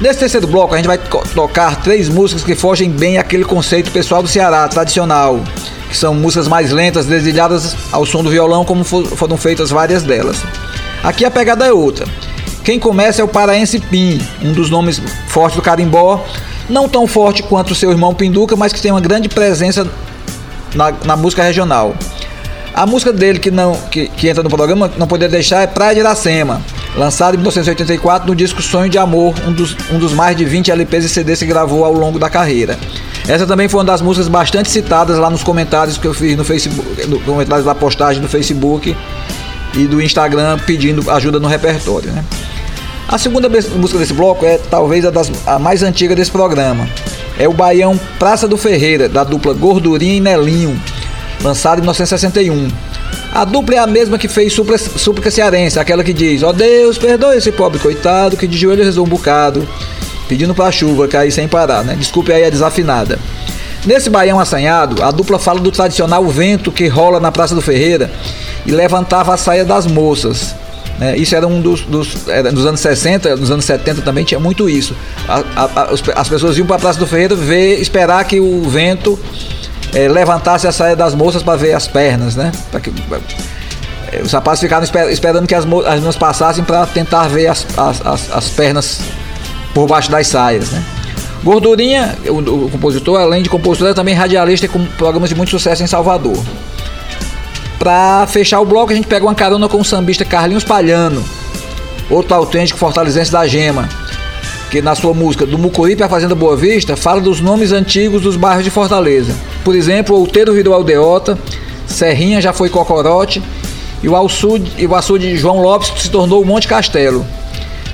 Nesse 0.00 0.20
terceiro 0.20 0.46
bloco, 0.46 0.72
a 0.72 0.76
gente 0.76 0.86
vai 0.86 0.98
tocar 1.34 1.82
três 1.82 2.08
músicas 2.08 2.44
que 2.44 2.54
fogem 2.54 2.88
bem 2.88 3.18
aquele 3.18 3.44
conceito 3.44 3.90
pessoal 3.90 4.22
do 4.22 4.28
Ceará, 4.28 4.68
tradicional, 4.68 5.40
que 5.88 5.96
são 5.96 6.14
músicas 6.14 6.46
mais 6.46 6.70
lentas, 6.70 7.06
desilhadas 7.06 7.74
ao 7.90 8.06
som 8.06 8.22
do 8.22 8.30
violão, 8.30 8.64
como 8.64 8.84
foram 8.84 9.36
feitas 9.36 9.70
várias 9.70 10.04
delas. 10.04 10.36
Aqui 11.02 11.24
a 11.24 11.30
pegada 11.30 11.66
é 11.66 11.72
outra. 11.72 12.06
Quem 12.62 12.78
começa 12.78 13.20
é 13.20 13.24
o 13.24 13.28
paraense 13.28 13.80
Pim, 13.80 14.20
um 14.40 14.52
dos 14.52 14.70
nomes 14.70 15.02
fortes 15.26 15.56
do 15.56 15.62
carimbó, 15.62 16.24
não 16.68 16.88
tão 16.88 17.04
forte 17.08 17.42
quanto 17.42 17.74
seu 17.74 17.90
irmão 17.90 18.14
Pinduca, 18.14 18.54
mas 18.54 18.72
que 18.72 18.80
tem 18.80 18.92
uma 18.92 19.00
grande 19.00 19.28
presença 19.28 19.84
na, 20.72 20.92
na 21.04 21.16
música 21.16 21.42
regional. 21.42 21.96
A 22.72 22.86
música 22.86 23.12
dele 23.12 23.40
que, 23.40 23.50
não, 23.50 23.74
que, 23.90 24.06
que 24.06 24.28
entra 24.28 24.44
no 24.44 24.48
programa, 24.48 24.88
não 24.96 25.08
poderia 25.08 25.28
deixar, 25.28 25.62
é 25.62 25.66
Praia 25.66 25.94
de 25.94 26.00
Iracema, 26.00 26.62
lançado 26.96 27.34
em 27.34 27.36
1984 27.38 28.28
no 28.28 28.34
disco 28.34 28.60
Sonho 28.62 28.88
de 28.88 28.98
Amor, 28.98 29.34
um 29.46 29.52
dos, 29.52 29.76
um 29.90 29.98
dos 29.98 30.12
mais 30.12 30.36
de 30.36 30.44
20 30.44 30.70
LPs 30.70 31.04
e 31.04 31.08
CDs 31.08 31.38
que 31.38 31.46
gravou 31.46 31.84
ao 31.84 31.92
longo 31.92 32.18
da 32.18 32.28
carreira. 32.28 32.78
Essa 33.28 33.46
também 33.46 33.68
foi 33.68 33.78
uma 33.78 33.86
das 33.86 34.00
músicas 34.00 34.28
bastante 34.28 34.70
citadas 34.70 35.18
lá 35.18 35.30
nos 35.30 35.42
comentários 35.42 35.96
que 35.98 36.06
eu 36.06 36.14
fiz 36.14 36.36
no 36.36 36.44
Facebook, 36.44 37.06
no 37.06 37.20
comentários 37.20 37.64
da 37.64 37.74
postagem 37.74 38.20
do 38.20 38.28
Facebook 38.28 38.96
e 39.74 39.86
do 39.86 40.02
Instagram 40.02 40.58
pedindo 40.66 41.08
ajuda 41.10 41.38
no 41.38 41.46
repertório. 41.46 42.10
Né? 42.10 42.24
A 43.08 43.18
segunda 43.18 43.48
música 43.48 43.98
desse 43.98 44.12
bloco 44.12 44.44
é 44.46 44.58
talvez 44.58 45.04
a, 45.04 45.10
das, 45.10 45.30
a 45.46 45.58
mais 45.58 45.82
antiga 45.82 46.14
desse 46.14 46.30
programa. 46.30 46.88
É 47.38 47.48
o 47.48 47.52
Baião 47.52 47.98
Praça 48.18 48.46
do 48.46 48.56
Ferreira, 48.56 49.08
da 49.08 49.24
dupla 49.24 49.54
Gordurinha 49.54 50.14
e 50.14 50.20
Nelinho, 50.20 50.80
lançado 51.42 51.78
em 51.78 51.80
1961. 51.82 52.68
A 53.32 53.44
dupla 53.44 53.76
é 53.76 53.78
a 53.78 53.86
mesma 53.86 54.18
que 54.18 54.26
fez 54.26 54.52
Súplica, 54.52 55.30
Cearense, 55.30 55.78
aquela 55.78 56.02
que 56.02 56.12
diz: 56.12 56.42
Ó 56.42 56.48
oh 56.48 56.52
Deus, 56.52 56.98
perdoe 56.98 57.36
esse 57.36 57.52
pobre 57.52 57.78
coitado 57.78 58.36
que 58.36 58.46
de 58.46 58.58
joelho 58.58 58.84
rezou 58.84 59.06
um 59.06 59.08
bocado, 59.08 59.66
pedindo 60.28 60.54
pra 60.54 60.72
chuva 60.72 61.06
cair 61.06 61.30
sem 61.30 61.46
parar, 61.46 61.84
né? 61.84 61.94
Desculpe 61.96 62.32
aí 62.32 62.44
a 62.44 62.50
desafinada. 62.50 63.18
Nesse 63.86 64.10
baião 64.10 64.38
assanhado, 64.38 65.02
a 65.02 65.10
dupla 65.10 65.38
fala 65.38 65.60
do 65.60 65.70
tradicional 65.70 66.26
vento 66.26 66.70
que 66.70 66.86
rola 66.88 67.18
na 67.18 67.32
Praça 67.32 67.54
do 67.54 67.62
Ferreira 67.62 68.10
e 68.66 68.72
levantava 68.72 69.32
a 69.32 69.36
saia 69.36 69.64
das 69.64 69.86
moças. 69.86 70.54
Né? 70.98 71.16
Isso 71.16 71.34
era 71.34 71.46
um 71.46 71.62
dos, 71.62 71.80
dos 71.82 72.28
era, 72.28 72.52
nos 72.52 72.66
anos 72.66 72.80
60, 72.80 73.36
nos 73.36 73.50
anos 73.50 73.64
70 73.64 74.02
também 74.02 74.22
tinha 74.22 74.38
muito 74.38 74.68
isso. 74.68 74.94
A, 75.26 75.42
a, 75.56 75.90
as 76.16 76.28
pessoas 76.28 76.58
iam 76.58 76.66
para 76.66 76.76
a 76.76 76.78
Praça 76.78 76.98
do 76.98 77.06
Ferreira 77.06 77.34
ver, 77.34 77.80
esperar 77.80 78.22
que 78.24 78.38
o 78.38 78.68
vento 78.68 79.18
é, 79.94 80.08
levantasse 80.08 80.66
a 80.66 80.72
saia 80.72 80.94
das 80.94 81.14
moças 81.14 81.42
para 81.42 81.56
ver 81.56 81.72
as 81.72 81.86
pernas, 81.86 82.36
né? 82.36 82.52
Que, 82.82 82.92
é, 84.12 84.22
os 84.22 84.32
rapazes 84.32 84.60
ficaram 84.60 84.82
esper, 84.82 85.08
esperando 85.08 85.46
que 85.46 85.54
as, 85.54 85.64
as 85.64 85.94
meninas 85.94 86.16
passassem 86.16 86.64
para 86.64 86.86
tentar 86.86 87.28
ver 87.28 87.46
as, 87.48 87.66
as, 87.76 88.06
as, 88.06 88.32
as, 88.32 88.48
pernas 88.50 89.00
por 89.74 89.86
baixo 89.86 90.10
das 90.10 90.26
saias, 90.26 90.70
né? 90.70 90.82
Gordurinha, 91.42 92.18
o, 92.26 92.66
o 92.66 92.70
compositor, 92.70 93.20
além 93.20 93.42
de 93.42 93.48
compositor, 93.48 93.88
é 93.88 93.94
também 93.94 94.14
radialista 94.14 94.68
com 94.68 94.84
programas 94.84 95.28
de 95.30 95.34
muito 95.34 95.50
sucesso 95.50 95.82
em 95.82 95.86
Salvador. 95.86 96.38
Para 97.78 98.26
fechar 98.26 98.60
o 98.60 98.66
bloco, 98.66 98.92
a 98.92 98.94
gente 98.94 99.06
pega 99.06 99.24
uma 99.24 99.34
carona 99.34 99.66
com 99.66 99.80
o 99.80 99.84
sambista 99.84 100.22
Carlinhos 100.22 100.64
Palhano, 100.64 101.24
outro 102.10 102.34
autêntico 102.34 102.78
fortalezense 102.78 103.32
da 103.32 103.46
Gema, 103.46 103.88
que 104.70 104.80
na 104.80 104.94
sua 104.94 105.12
música 105.12 105.44
Do 105.44 105.58
Mucuripe 105.58 106.02
à 106.02 106.08
Fazenda 106.08 106.34
Boa 106.34 106.56
Vista 106.56 106.96
fala 106.96 107.20
dos 107.20 107.40
nomes 107.40 107.72
antigos 107.72 108.22
dos 108.22 108.36
bairros 108.36 108.64
de 108.64 108.70
Fortaleza. 108.70 109.34
Por 109.64 109.74
exemplo, 109.74 110.16
Outeiro 110.16 110.54
virou 110.54 110.72
Aldeota, 110.72 111.36
Serrinha 111.86 112.40
já 112.40 112.52
foi 112.52 112.68
Cocorote 112.68 113.42
e 114.00 114.08
o 114.08 114.16
açude, 114.16 114.86
o 114.86 114.94
açude 114.94 115.28
de 115.28 115.36
João 115.36 115.60
Lopes 115.60 115.92
se 115.98 116.08
tornou 116.08 116.44
Monte 116.44 116.68
Castelo. 116.68 117.26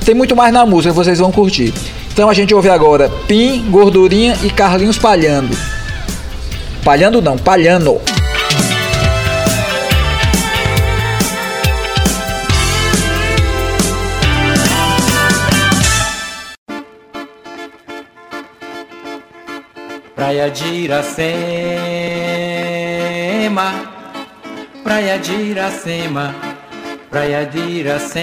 Tem 0.05 0.15
muito 0.15 0.37
mais 0.37 0.53
na 0.53 0.67
música, 0.67 0.93
vocês 0.93 1.19
vão 1.19 1.33
curtir. 1.33 1.73
Então 2.13 2.29
a 2.29 2.35
gente 2.35 2.55
ouve 2.55 2.69
agora 2.69 3.11
Pim, 3.27 3.65
Gordurinha 3.71 4.37
e 4.45 4.51
Carlinhos 4.51 4.99
Palhando. 4.99 5.57
Palhando 6.85 7.23
não, 7.23 7.39
Palhando. 7.39 8.01
Praia 20.27 20.51
de 20.51 20.67
Iracema, 20.67 21.15
Praia 24.83 25.21
de 25.21 25.33
Iracema, 25.33 26.35
Praia 27.09 27.47
de 27.47 27.61
Iracema, 27.61 28.17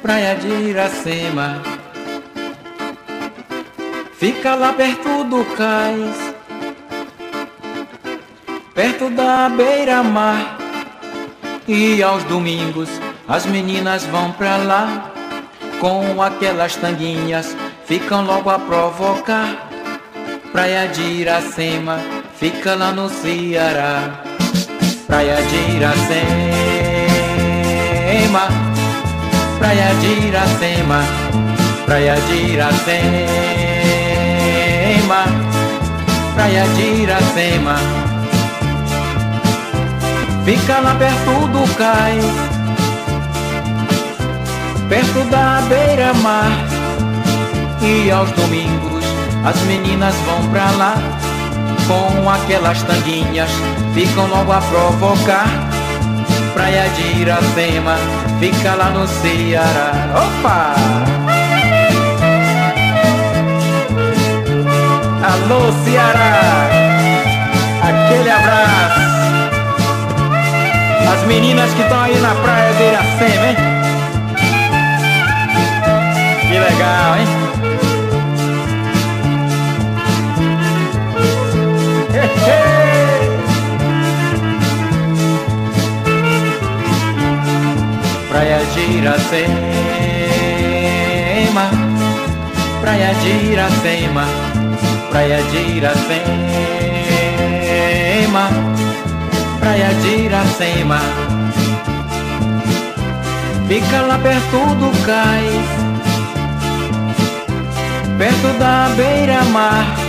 Praia 0.00 0.36
de 0.36 0.46
Iracema. 0.46 1.60
Fica 4.16 4.54
lá 4.54 4.72
perto 4.72 5.24
do 5.24 5.44
cais, 5.56 6.32
perto 8.72 9.10
da 9.10 9.48
beira-mar. 9.48 10.58
E 11.66 12.00
aos 12.04 12.22
domingos 12.22 12.88
as 13.26 13.46
meninas 13.46 14.04
vão 14.04 14.30
pra 14.30 14.58
lá 14.58 15.10
com 15.80 16.22
aquelas 16.22 16.76
tanguinhas 16.76 17.56
ficam 17.86 18.24
logo 18.24 18.50
a 18.50 18.58
provocar. 18.58 19.68
Praia 20.52 20.88
de 20.88 21.02
Iracema, 21.02 21.98
fica 22.36 22.74
lá 22.74 22.92
no 22.92 23.08
Ceará. 23.08 24.22
Praia 25.06 25.36
de 25.42 25.56
Iracema, 25.76 26.08
Praia 29.58 29.94
de 30.00 30.26
Iracema, 30.28 31.04
Praia 31.84 32.14
de 32.14 32.52
Iracema, 32.52 32.84
Praia 36.34 36.64
de 36.68 37.02
Iracema. 37.02 37.76
Fica 40.44 40.78
lá 40.80 40.94
perto 40.94 41.48
do 41.48 41.74
cais, 41.74 42.24
perto 44.88 45.24
da 45.30 45.60
beira-mar 45.68 46.73
e 47.84 48.10
aos 48.10 48.30
domingos 48.32 49.04
as 49.44 49.60
meninas 49.62 50.14
vão 50.24 50.48
pra 50.48 50.70
lá 50.70 50.94
Com 51.86 52.30
aquelas 52.30 52.82
tanguinhas 52.82 53.50
ficam 53.92 54.26
logo 54.26 54.52
a 54.52 54.60
provocar 54.60 55.46
Praia 56.54 56.88
de 56.90 57.20
Iracema 57.20 57.96
fica 58.40 58.74
lá 58.74 58.88
no 58.90 59.06
Ceará 59.06 59.92
Opa! 60.16 60.74
Alô 65.22 65.72
Ceará! 65.84 66.70
Aquele 67.82 68.30
abraço! 68.30 69.00
As 71.12 71.26
meninas 71.26 71.70
que 71.74 71.82
estão 71.82 72.00
aí 72.00 72.18
na 72.18 72.34
praia 72.34 72.72
de 72.74 72.82
Iracema, 72.82 73.46
hein? 73.46 73.56
Que 76.48 76.58
legal, 76.58 77.16
hein? 77.18 77.43
Praia 88.30 88.58
de 88.72 88.80
Iracema, 88.98 89.54
praia 92.80 93.14
de 93.14 93.30
Iracema, 93.52 94.24
praia 95.10 95.42
de 95.42 95.58
Iracema, 95.76 96.14
praia 99.60 99.90
de 100.02 100.08
Iracema. 100.24 101.00
Fica 103.68 104.00
lá 104.00 104.18
perto 104.18 104.74
do 104.76 104.90
cais, 105.04 105.68
perto 108.16 108.58
da 108.58 108.88
beira-mar. 108.96 110.03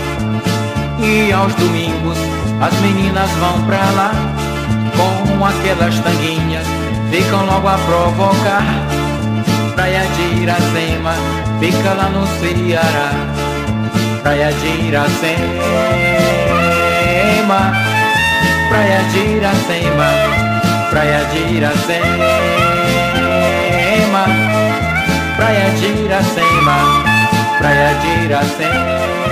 E 0.98 1.32
aos 1.32 1.54
domingos 1.54 2.18
as 2.60 2.72
meninas 2.80 3.30
vão 3.32 3.62
pra 3.66 3.90
lá 3.90 4.12
com 4.96 5.44
aquelas 5.44 5.98
tanguinhas 6.00 6.66
ficam 7.10 7.44
logo 7.46 7.68
a 7.68 7.78
provocar. 7.78 8.64
Praia 9.74 10.02
de 10.16 10.42
Iracema, 10.42 11.14
fica 11.60 11.92
lá 11.94 12.08
no 12.08 12.26
Ceará. 12.38 13.10
Praia 14.22 14.52
de 14.52 14.66
Iracema, 14.88 15.36
Praia 18.68 19.00
de 19.12 19.18
Iracema, 19.36 20.08
Praia 20.90 21.24
de 21.26 21.38
Iracema, 21.54 22.06
Praia 25.36 25.70
de 25.78 25.86
Iracema, 26.04 26.76
Praia 27.58 27.94
de 27.94 28.08
Iracema. 28.24 29.25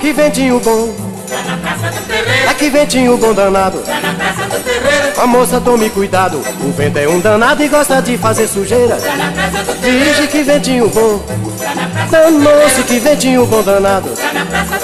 Que 0.00 0.12
ventinho 0.12 0.58
bom, 0.60 0.92
Tá 1.28 1.40
na 1.42 1.56
praça 1.56 1.90
do 1.90 2.06
terreiro, 2.06 2.72
ventinho 2.72 3.16
bom 3.16 3.32
danado. 3.32 3.78
tá 3.78 4.00
na 4.00 4.12
praça 4.14 4.42
do 4.48 4.62
terreiro, 4.62 5.20
A 5.20 5.26
moça 5.26 5.60
tome 5.60 5.88
cuidado, 5.90 6.38
o 6.38 6.72
vento 6.72 6.98
é 6.98 7.08
um 7.08 7.20
danado 7.20 7.62
e 7.62 7.68
gosta 7.68 8.02
de 8.02 8.18
fazer 8.18 8.48
sujeira. 8.48 8.96
tá 8.96 9.16
na 9.16 9.30
praça 9.32 9.62
do 9.64 9.74
terreiro, 9.80 10.04
Vige 10.14 10.26
que 10.28 10.42
ventinho 10.42 10.88
bom, 10.88 11.18
tá 11.58 11.74
na 11.74 11.86
praça 11.88 12.06
do 12.30 12.40
danou-se 12.42 12.82
que 12.82 12.98
ventinho 12.98 13.46
bom 13.46 13.62
danado. 13.62 14.10
tá 14.10 14.32
na 14.32 14.44
praça 14.44 14.78
do 14.78 14.81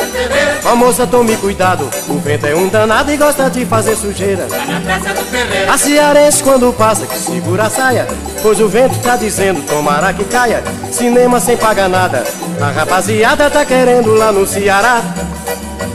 terreiro, 0.68 0.72
A 0.72 0.74
moça 0.76 1.06
tome 1.06 1.36
cuidado, 1.36 1.88
o 2.08 2.18
vento 2.18 2.46
é 2.46 2.54
um 2.54 2.68
danado 2.68 3.10
e 3.10 3.16
gosta 3.16 3.48
de 3.48 3.64
fazer 3.64 3.96
sujeira. 3.96 4.46
tá 4.46 4.56
na 4.66 4.80
praça 4.80 5.14
do 5.14 5.30
terreiro, 5.30 5.72
A 5.72 5.78
cearense 5.78 6.42
quando 6.42 6.72
passa 6.72 7.06
que 7.06 7.18
segura 7.18 7.64
a 7.64 7.70
saia. 7.70 8.06
Pois 8.42 8.60
o 8.60 8.68
vento 8.68 8.98
tá 9.00 9.16
dizendo 9.16 9.62
tomara 9.66 10.12
que 10.12 10.24
caia. 10.24 10.62
Cinema 10.92 11.40
sem 11.40 11.56
pagar 11.56 11.88
nada. 11.88 12.24
A 12.60 12.70
rapaziada 12.70 13.50
tá 13.50 13.64
querendo 13.64 14.14
lá 14.14 14.30
no 14.30 14.46
Ceará. 14.46 15.02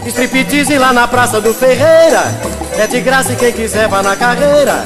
Striptease 0.05 0.77
lá 0.77 0.91
na 0.91 1.07
Praça 1.07 1.39
do 1.39 1.53
Ferreira. 1.53 2.23
É 2.77 2.87
de 2.87 2.99
graça 2.99 3.33
e 3.33 3.35
quem 3.35 3.53
quiser 3.53 3.87
vá 3.87 4.01
na 4.01 4.15
carreira. 4.15 4.83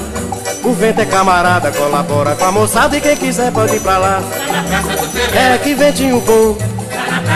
O 0.63 0.73
vento 0.73 0.99
é 1.01 1.05
camarada, 1.05 1.71
colabora 1.71 2.35
com 2.35 2.43
a 2.43 2.51
moçada 2.51 2.97
E 2.97 3.01
quem 3.01 3.15
quiser 3.15 3.51
pode 3.51 3.75
ir 3.75 3.79
pra 3.79 3.97
lá. 3.97 4.21
Tá 4.21 4.53
na 4.53 4.63
praça 4.63 5.01
do 5.01 5.07
terreiro, 5.07 5.37
É 5.37 5.57
que 5.57 5.73
ventinho 5.73 6.19
bom 6.19 6.76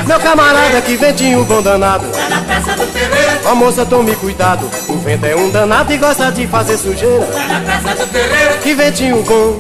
Meu 0.06 0.20
camarada, 0.20 0.82
que 0.82 0.96
ventinho 0.96 1.44
bom 1.46 1.62
danado. 1.62 2.06
Tá 2.08 2.30
na 2.30 2.42
praça 2.42 2.72
do 2.76 2.86
terreiro, 2.88 3.40
Ó 3.46 3.56
moça, 3.56 3.86
tome 3.86 4.16
cuidado. 4.16 4.70
O 4.90 4.98
vento 4.98 5.26
é 5.26 5.36
um 5.36 5.50
danado 5.50 5.94
e 5.94 5.98
gosta 5.98 6.32
de 6.32 6.48
fazer 6.48 6.78
sujeira. 6.78 7.26
Tá 7.26 7.48
na 7.48 7.62
praça 7.62 7.96
do 7.96 8.12
terreiro, 8.12 8.58
Que 8.60 8.74
ventinho 8.74 9.24
bom. 9.24 9.58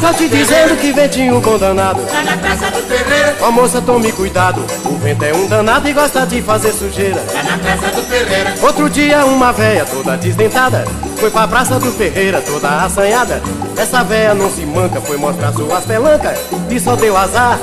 Tá 0.00 0.08
Tô 0.08 0.14
te 0.14 0.28
dizendo 0.28 0.76
que 0.80 0.92
ventinho 0.92 1.40
bom 1.40 1.58
danado. 1.58 2.00
Tá 2.02 2.22
na 2.22 2.36
praça 2.36 2.70
do 2.70 2.82
terreiro, 2.82 3.36
Ó 3.40 3.50
moça, 3.50 3.80
tome 3.82 4.12
cuidado. 4.12 4.64
O 4.84 4.96
vento 4.98 5.24
é 5.24 5.34
um 5.34 5.46
danado 5.48 5.88
e 5.88 5.92
gosta 5.92 6.24
de 6.26 6.40
fazer 6.40 6.72
sujeira. 6.72 7.20
Tá 7.20 7.42
na 7.42 7.58
praça 7.58 7.88
do 7.94 8.02
terreiro, 8.02 8.50
Outro 8.62 8.88
dia 8.88 9.24
uma 9.24 9.52
véia 9.52 9.84
toda 9.84 10.16
desdentada 10.16 10.84
Foi 11.18 11.30
pra 11.30 11.48
praça 11.48 11.78
do 11.78 11.90
Ferreira 11.92 12.40
toda 12.40 12.84
assanhada. 12.84 13.42
Essa 13.76 14.02
véia 14.04 14.34
não 14.34 14.50
se 14.50 14.64
manca, 14.64 15.00
foi 15.00 15.16
mostrar 15.16 15.52
suas 15.52 15.84
pelancas 15.84 16.38
E 16.70 16.78
só 16.80 16.96
deu 16.96 17.16
azar 17.16 17.58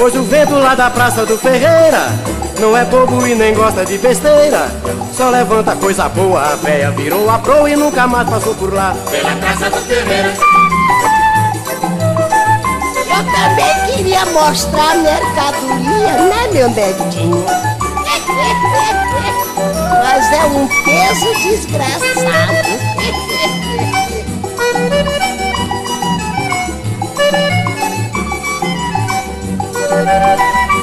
Pois 0.00 0.16
o 0.16 0.22
vento 0.22 0.54
lá 0.54 0.74
da 0.74 0.88
praça 0.88 1.26
do 1.26 1.36
Ferreira 1.36 2.06
Não 2.58 2.74
é 2.74 2.86
bobo 2.86 3.26
e 3.26 3.34
nem 3.34 3.52
gosta 3.52 3.84
de 3.84 3.98
besteira 3.98 4.70
Só 5.14 5.28
levanta 5.28 5.76
coisa 5.76 6.08
boa, 6.08 6.40
a 6.40 6.56
véia 6.56 6.90
virou 6.90 7.28
a 7.28 7.38
proa 7.38 7.68
E 7.68 7.76
nunca 7.76 8.06
mais 8.06 8.26
passou 8.26 8.54
por 8.54 8.72
lá 8.72 8.96
pela 9.10 9.36
praça 9.36 9.68
do 9.68 9.78
terreiro, 9.86 10.30
Eu 13.10 13.24
também 13.30 13.94
queria 13.94 14.24
mostrar 14.24 14.92
a 14.92 14.94
mercadoria, 14.94 16.16
né, 16.16 16.48
meu 16.50 16.70
netinho? 16.70 17.44
Mas 20.02 20.32
é 20.32 20.44
um 20.46 20.66
peso 20.66 21.34
desgraçado. 21.42 22.70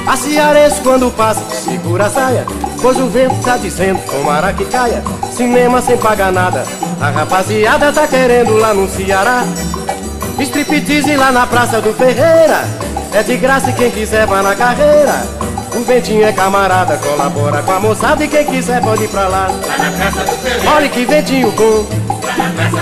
A 0.07 0.15
cearense 0.15 0.81
quando 0.81 1.11
passa, 1.11 1.41
segura 1.53 2.05
a 2.05 2.09
saia 2.09 2.45
Pois 2.81 2.97
o 2.97 3.07
vento 3.07 3.35
tá 3.43 3.57
dizendo, 3.57 3.99
tomara 4.05 4.53
que 4.53 4.63
caia. 4.65 5.03
Cinema 5.31 5.81
sem 5.81 5.97
pagar 5.97 6.31
nada 6.31 6.63
A 7.01 7.09
rapaziada 7.09 7.91
tá 7.91 8.07
querendo 8.07 8.57
lá 8.57 8.73
no 8.73 8.87
Ceará. 8.87 9.43
Striptease 10.39 11.15
lá 11.15 11.31
na 11.31 11.47
Praça 11.47 11.81
do 11.81 11.93
Ferreira 11.93 12.63
É 13.13 13.23
de 13.23 13.37
graça 13.37 13.69
e 13.69 13.73
quem 13.73 13.91
quiser 13.91 14.25
vá 14.27 14.41
na 14.41 14.55
carreira. 14.55 15.25
O 15.75 15.83
ventinho 15.83 16.25
é 16.25 16.31
camarada, 16.31 16.97
colabora 16.97 17.61
com 17.61 17.71
a 17.71 17.79
moçada 17.79 18.23
E 18.23 18.27
quem 18.27 18.45
quiser 18.45 18.81
pode 18.81 19.03
ir 19.03 19.09
pra 19.09 19.27
lá. 19.27 19.47
Olha 20.75 20.89
que 20.89 21.05
ventinho 21.05 21.51
bom 21.51 22.16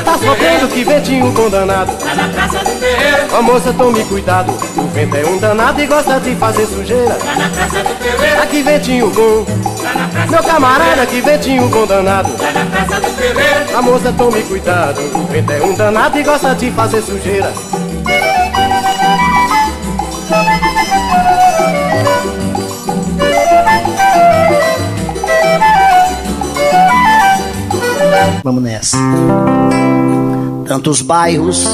tá 0.03 0.17
sofrendo 0.17 0.67
que 0.67 0.83
ventinho 0.83 1.31
bom 1.31 1.49
danado 1.49 1.93
tá 1.93 2.15
na 2.15 2.29
praça 2.29 2.59
do 2.59 2.79
terreiro, 2.79 3.27
Ó 3.33 3.41
moça, 3.41 3.73
tome 3.73 4.03
cuidado 4.05 4.51
O 4.77 4.87
vento 4.87 5.15
é 5.15 5.25
um 5.25 5.37
danado 5.37 5.81
e 5.81 5.85
gosta 5.85 6.19
de 6.19 6.35
fazer 6.35 6.65
sujeira. 6.67 7.15
Tá 7.15 7.35
na 7.35 7.49
praça 7.49 7.83
do 7.83 7.95
terreiro, 7.95 8.41
Aqui 8.41 8.61
ventinho 8.61 9.09
bom 9.09 9.45
tá 9.45 10.27
Meu 10.29 10.43
camarada, 10.43 11.05
que 11.05 11.21
ventinho 11.21 11.67
bom 11.67 11.85
danado 11.85 12.29
tá 12.31 12.51
na 12.51 12.65
praça 12.65 13.01
do 13.01 13.15
terreiro, 13.15 13.77
A 13.77 13.81
moça 13.81 14.13
tome 14.17 14.43
cuidado 14.43 14.99
O 15.13 15.25
vento 15.31 15.51
é 15.51 15.63
um 15.63 15.73
danado 15.73 16.17
e 16.19 16.23
gosta 16.23 16.53
de 16.55 16.71
fazer 16.71 17.01
sujeira 17.01 17.51
Vamos 28.45 28.61
nessa. 28.61 28.95
Tantos 30.67 31.01
bairros, 31.01 31.67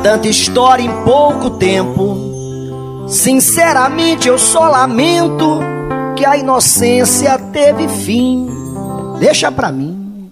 tanta 0.00 0.28
história 0.28 0.84
em 0.84 0.92
pouco 1.02 1.50
tempo. 1.50 3.04
Sinceramente, 3.08 4.28
eu 4.28 4.38
só 4.38 4.68
lamento 4.68 5.58
que 6.14 6.24
a 6.24 6.36
inocência 6.36 7.36
teve 7.52 7.88
fim. 7.88 8.46
Deixa 9.18 9.50
pra 9.50 9.72
mim. 9.72 10.30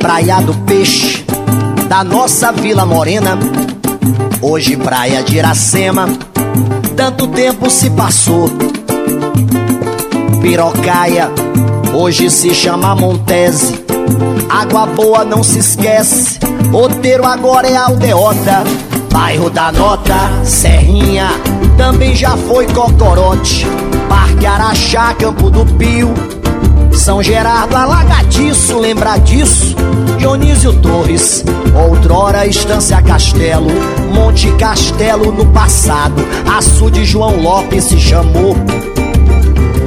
Praia 0.00 0.40
do 0.40 0.54
Peixe, 0.64 1.26
da 1.90 2.02
nossa 2.02 2.52
Vila 2.52 2.86
Morena. 2.86 3.38
Hoje, 4.40 4.78
Praia 4.78 5.22
de 5.22 5.36
Iracema. 5.36 6.08
Tanto 6.96 7.28
tempo 7.28 7.68
se 7.68 7.90
passou. 7.90 8.48
Pirocaia, 10.40 11.30
hoje 11.92 12.30
se 12.30 12.54
chama 12.54 12.94
Montese. 12.94 13.84
Água 14.48 14.86
boa 14.86 15.24
não 15.24 15.42
se 15.42 15.58
esquece, 15.58 16.38
Oteiro 16.72 17.24
agora 17.24 17.68
é 17.68 17.76
Aldeota. 17.76 18.64
Bairro 19.10 19.50
da 19.50 19.70
Nota, 19.70 20.14
Serrinha, 20.42 21.28
também 21.76 22.14
já 22.16 22.36
foi 22.36 22.66
Cocorote. 22.66 23.66
Parque 24.08 24.46
Araxá, 24.46 25.14
Campo 25.14 25.50
do 25.50 25.66
Pio, 25.74 26.12
São 26.92 27.22
Gerardo 27.22 27.76
Alagadiço, 27.76 28.78
lembra 28.78 29.18
disso? 29.18 29.76
Dionísio 30.18 30.72
Torres, 30.80 31.44
outrora 31.74 32.46
Estância 32.46 33.02
Castelo, 33.02 33.70
Monte 34.14 34.50
Castelo 34.52 35.30
no 35.30 35.46
passado, 35.46 36.24
Açude 36.56 37.04
João 37.04 37.42
Lopes 37.42 37.84
se 37.84 37.98
chamou. 37.98 38.56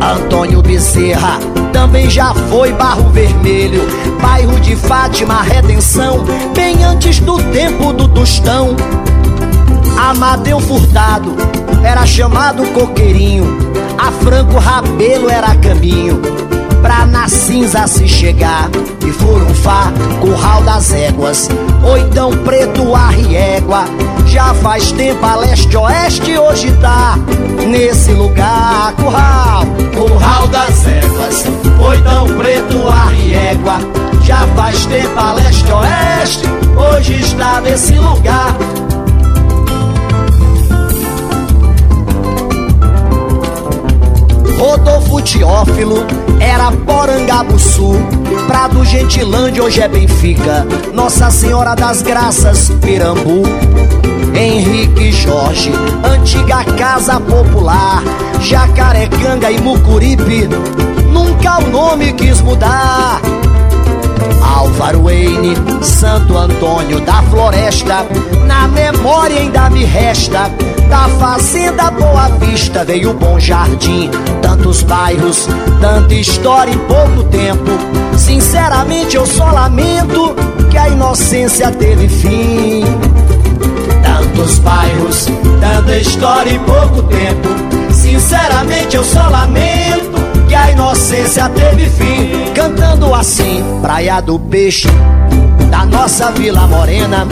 Antônio 0.02 0.62
Bezerra 0.62 1.40
também 1.76 2.10
já 2.10 2.34
foi 2.34 2.72
Barro 2.72 3.10
Vermelho, 3.10 3.82
bairro 4.22 4.58
de 4.62 4.78
Fátima 4.78 5.42
Redenção, 5.42 6.24
bem 6.56 6.82
antes 6.86 7.20
do 7.20 7.38
tempo 7.52 7.92
do 7.92 8.08
Tostão. 8.08 8.78
Amadeu 9.98 10.58
Furtado 10.62 11.36
era 11.84 12.06
chamado 12.06 12.66
Coqueirinho, 12.68 13.58
a 13.98 14.10
Franco 14.24 14.58
Rabelo 14.58 15.30
era 15.30 15.54
caminho. 15.56 16.22
Pra 16.82 17.06
na 17.06 17.28
cinza 17.28 17.86
se 17.88 18.08
chegar 18.08 18.70
e 19.06 19.12
furunfar, 19.12 19.92
curral 20.22 20.62
das 20.62 20.94
éguas, 20.94 21.50
ou 21.84 21.98
então 21.98 22.32
preto 22.38 22.96
a 22.96 23.10
riégua. 23.10 23.84
Já 24.28 24.54
faz 24.54 24.94
tempo 24.94 25.26
a 25.26 25.36
leste-oeste 25.36 26.38
hoje 26.38 26.72
tá 26.80 26.95
hoje 36.76 37.14
está 37.22 37.62
nesse 37.62 37.94
lugar. 37.94 38.58
Rodolfo 44.58 45.22
Teófilo 45.22 46.06
era 46.40 46.72
Sul, 47.60 47.96
Prado 48.48 48.84
Gentilândia 48.84 49.64
hoje 49.64 49.82
é 49.82 49.88
Benfica, 49.88 50.66
Nossa 50.94 51.30
Senhora 51.30 51.76
das 51.76 52.02
Graças, 52.02 52.72
Pirambu. 52.82 53.44
Henrique 54.34 55.12
Jorge, 55.12 55.72
antiga 56.04 56.64
Casa 56.78 57.20
Popular, 57.20 58.04
Jacarecanga 58.42 59.52
e 59.52 59.62
Mucuripe, 59.62 60.50
nunca 61.12 61.60
o 61.60 61.70
nome 61.70 62.12
quis 62.14 62.42
mudar. 62.42 63.22
Álvaro 64.66 65.06
Santo 65.84 66.36
Antônio 66.36 67.00
da 67.00 67.22
Floresta, 67.24 68.04
na 68.48 68.68
memória 68.68 69.38
ainda 69.38 69.70
me 69.70 69.86
resta. 69.86 70.50
Da 70.90 71.08
fazenda 71.20 71.92
Boa 71.92 72.30
Vista 72.40 72.84
veio 72.84 73.12
o 73.12 73.14
Bom 73.14 73.40
Jardim, 73.40 74.10
tantos 74.42 74.82
bairros, 74.82 75.48
tanta 75.80 76.16
história 76.16 76.72
em 76.72 76.78
pouco 76.80 77.24
tempo. 77.30 77.72
Sinceramente 78.18 79.16
eu 79.16 79.28
só 79.28 79.52
lamento 79.52 80.36
que 80.72 80.78
a 80.78 80.90
inocência 80.90 81.70
teve 81.72 82.10
fim. 82.10 82.84
Tantos 84.04 84.58
bairros, 84.60 85.28
tanta 85.62 85.96
história 85.96 86.52
em 86.52 86.60
pouco 86.60 87.04
tempo. 87.04 87.50
Sinceramente 87.94 88.96
eu 88.96 89.04
só 89.04 89.30
lamento 89.30 90.15
a 90.56 90.72
inocência 90.72 91.50
teve 91.50 91.90
fim. 91.90 92.52
Cantando 92.54 93.14
assim, 93.14 93.64
Praia 93.82 94.22
do 94.22 94.40
Peixe, 94.40 94.88
da 95.70 95.86
nossa 95.86 96.32
Vila 96.32 96.68
Morena. 96.68 97.28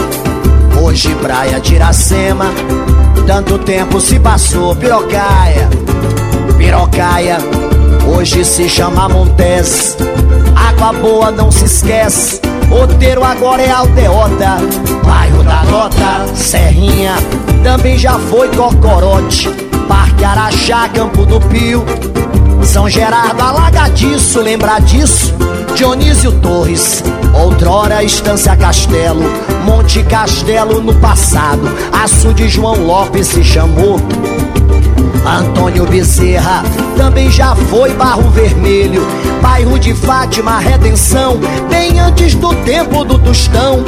Hoje, 0.82 1.16
Praia 1.16 1.60
de 1.60 1.76
Iracema. 1.76 2.46
Tanto 3.26 3.58
tempo 3.60 4.02
se 4.02 4.20
passou, 4.20 4.76
Pirocaia, 4.76 5.70
Pirocaia. 6.58 7.38
Hoje 8.06 8.44
se 8.44 8.68
chama 8.68 9.08
Montes. 9.08 9.96
Água 10.56 10.94
boa 10.94 11.32
não 11.32 11.50
se 11.50 11.66
esquece. 11.66 12.42
Oteiro 12.70 13.24
agora 13.24 13.62
é 13.62 13.72
Aldeota. 13.72 14.58
Bairro 15.06 15.44
da 15.44 15.64
Nota, 15.64 16.26
Serrinha. 16.36 17.16
Também 17.64 17.98
já 17.98 18.20
foi 18.20 18.50
Cocorote. 18.50 19.50
Parque 19.88 20.24
Araxá, 20.26 20.90
Campo 20.90 21.26
do 21.26 21.40
Pio. 21.40 21.86
São 22.66 22.90
Gerardo 22.90 23.42
Alagadiço, 23.42 24.40
lembra 24.40 24.80
disso? 24.80 25.34
Dionísio 25.76 26.32
Torres, 26.40 27.04
outrora 27.34 28.04
Estância 28.04 28.56
Castelo, 28.56 29.24
Monte 29.66 30.02
Castelo 30.04 30.82
no 30.82 30.94
passado, 30.96 31.62
açude 31.92 32.48
João 32.48 32.86
Lopes 32.86 33.28
se 33.28 33.44
chamou. 33.44 34.00
Antônio 35.26 35.86
Bezerra 35.86 36.64
também 36.98 37.30
já 37.30 37.56
foi 37.56 37.94
Barro 37.94 38.30
Vermelho, 38.30 39.06
bairro 39.42 39.78
de 39.78 39.94
Fátima, 39.94 40.60
Redenção, 40.60 41.40
bem 41.70 42.00
antes 42.00 42.34
do 42.36 42.54
tempo 42.64 43.04
do 43.04 43.20
Tostão. 43.20 43.84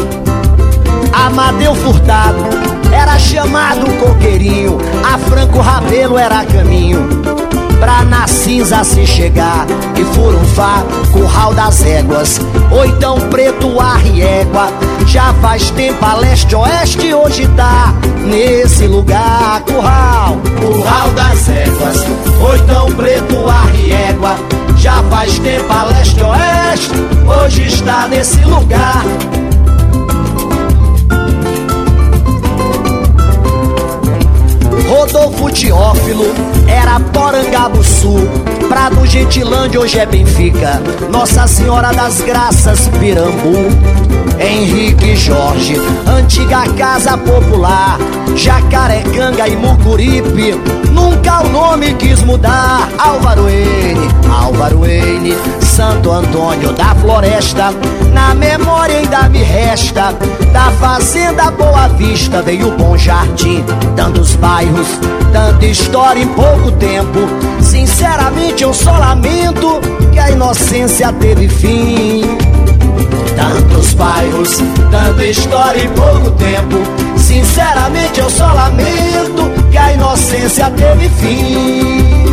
Amadeu 1.14 1.74
Furtado 1.76 2.44
era 2.92 3.18
chamado 3.18 3.86
Coqueirinho, 4.00 4.78
a 5.04 5.18
Franco 5.18 5.60
Rabelo 5.60 6.18
era 6.18 6.44
caminho 6.46 7.55
pra 7.80 8.04
na 8.04 8.28
cinza 8.28 8.84
se 8.84 9.06
chegar 9.06 9.66
e 9.96 10.04
furunfar 10.04 10.84
curral 11.12 11.54
das 11.54 11.84
éguas, 11.86 12.40
ou 12.72 12.86
então 12.86 13.20
preto 13.30 13.80
a 13.80 13.96
riégua. 13.96 14.68
Já 15.08 15.34
faz 15.42 15.70
tempo 15.72 16.04
a 16.04 16.16
leste-oeste 16.16 17.14
hoje 17.14 17.48
tá 17.56 17.94
nesse 18.26 18.88
lugar, 18.88 19.62
curral, 19.62 20.38
curral 20.60 21.10
das 21.12 21.50
éguas, 21.50 22.06
ou 22.42 22.56
então 22.56 22.92
preto 22.94 23.50
a 23.50 23.62
riégua. 23.72 24.36
Já 24.78 25.02
faz 25.10 25.40
tempo 25.40 25.72
a 25.72 25.84
leste-oeste 25.86 26.92
hoje 27.26 27.68
está 27.68 28.08
nesse 28.08 28.44
lugar. 28.46 29.04
Rodolfo 34.96 35.50
Teófilo 35.50 36.24
era 36.70 36.98
Sul, 37.84 38.30
Prado 38.76 39.06
Gentilândia 39.06 39.80
hoje 39.80 39.98
é 39.98 40.06
Benfica, 40.06 40.82
Nossa 41.10 41.48
Senhora 41.48 41.94
das 41.94 42.20
Graças, 42.20 42.90
Pirambu. 43.00 43.56
Henrique 44.38 45.16
Jorge, 45.16 45.78
antiga 46.06 46.66
Casa 46.78 47.18
Popular, 47.18 47.98
Jacarecanga 48.36 49.48
e 49.48 49.56
Mucuripe, 49.56 50.60
nunca 50.92 51.42
o 51.44 51.50
nome 51.50 51.94
quis 51.94 52.22
mudar. 52.24 52.90
Álvaro 52.98 53.48
N, 53.48 53.98
Álvaro 54.30 54.86
N, 54.86 55.34
Santo 55.62 56.12
Antônio 56.12 56.74
da 56.74 56.94
Floresta, 56.96 57.74
na 58.12 58.36
memória 58.36 58.98
ainda 58.98 59.30
me 59.30 59.42
resta. 59.42 60.14
Da 60.52 60.70
Fazenda 60.72 61.50
Boa 61.50 61.88
Vista 61.88 62.42
veio 62.42 62.68
o 62.68 62.72
Bom 62.72 62.98
Jardim, 62.98 63.64
tantos 63.96 64.36
bairros, 64.36 65.00
tanta 65.36 65.66
história 65.66 66.22
em 66.22 66.28
pouco 66.30 66.72
tempo. 66.72 67.20
Sinceramente 67.62 68.64
eu 68.64 68.74
só 68.74 68.98
lamento 68.98 69.82
que 70.14 70.18
a 70.18 70.32
inocência 70.32 71.12
teve 71.12 71.50
fim. 71.50 72.22
Tantos 73.36 73.94
bairros, 73.96 74.60
tanta 74.90 75.26
história 75.26 75.84
em 75.84 75.90
pouco 75.90 76.32
tempo. 76.32 76.78
Sinceramente 77.18 78.22
eu 78.22 78.30
só 78.30 78.48
lamento 78.54 79.52
que 79.70 79.78
a 79.78 79.92
inocência 79.92 80.72
teve 80.72 81.10
fim. 81.10 82.26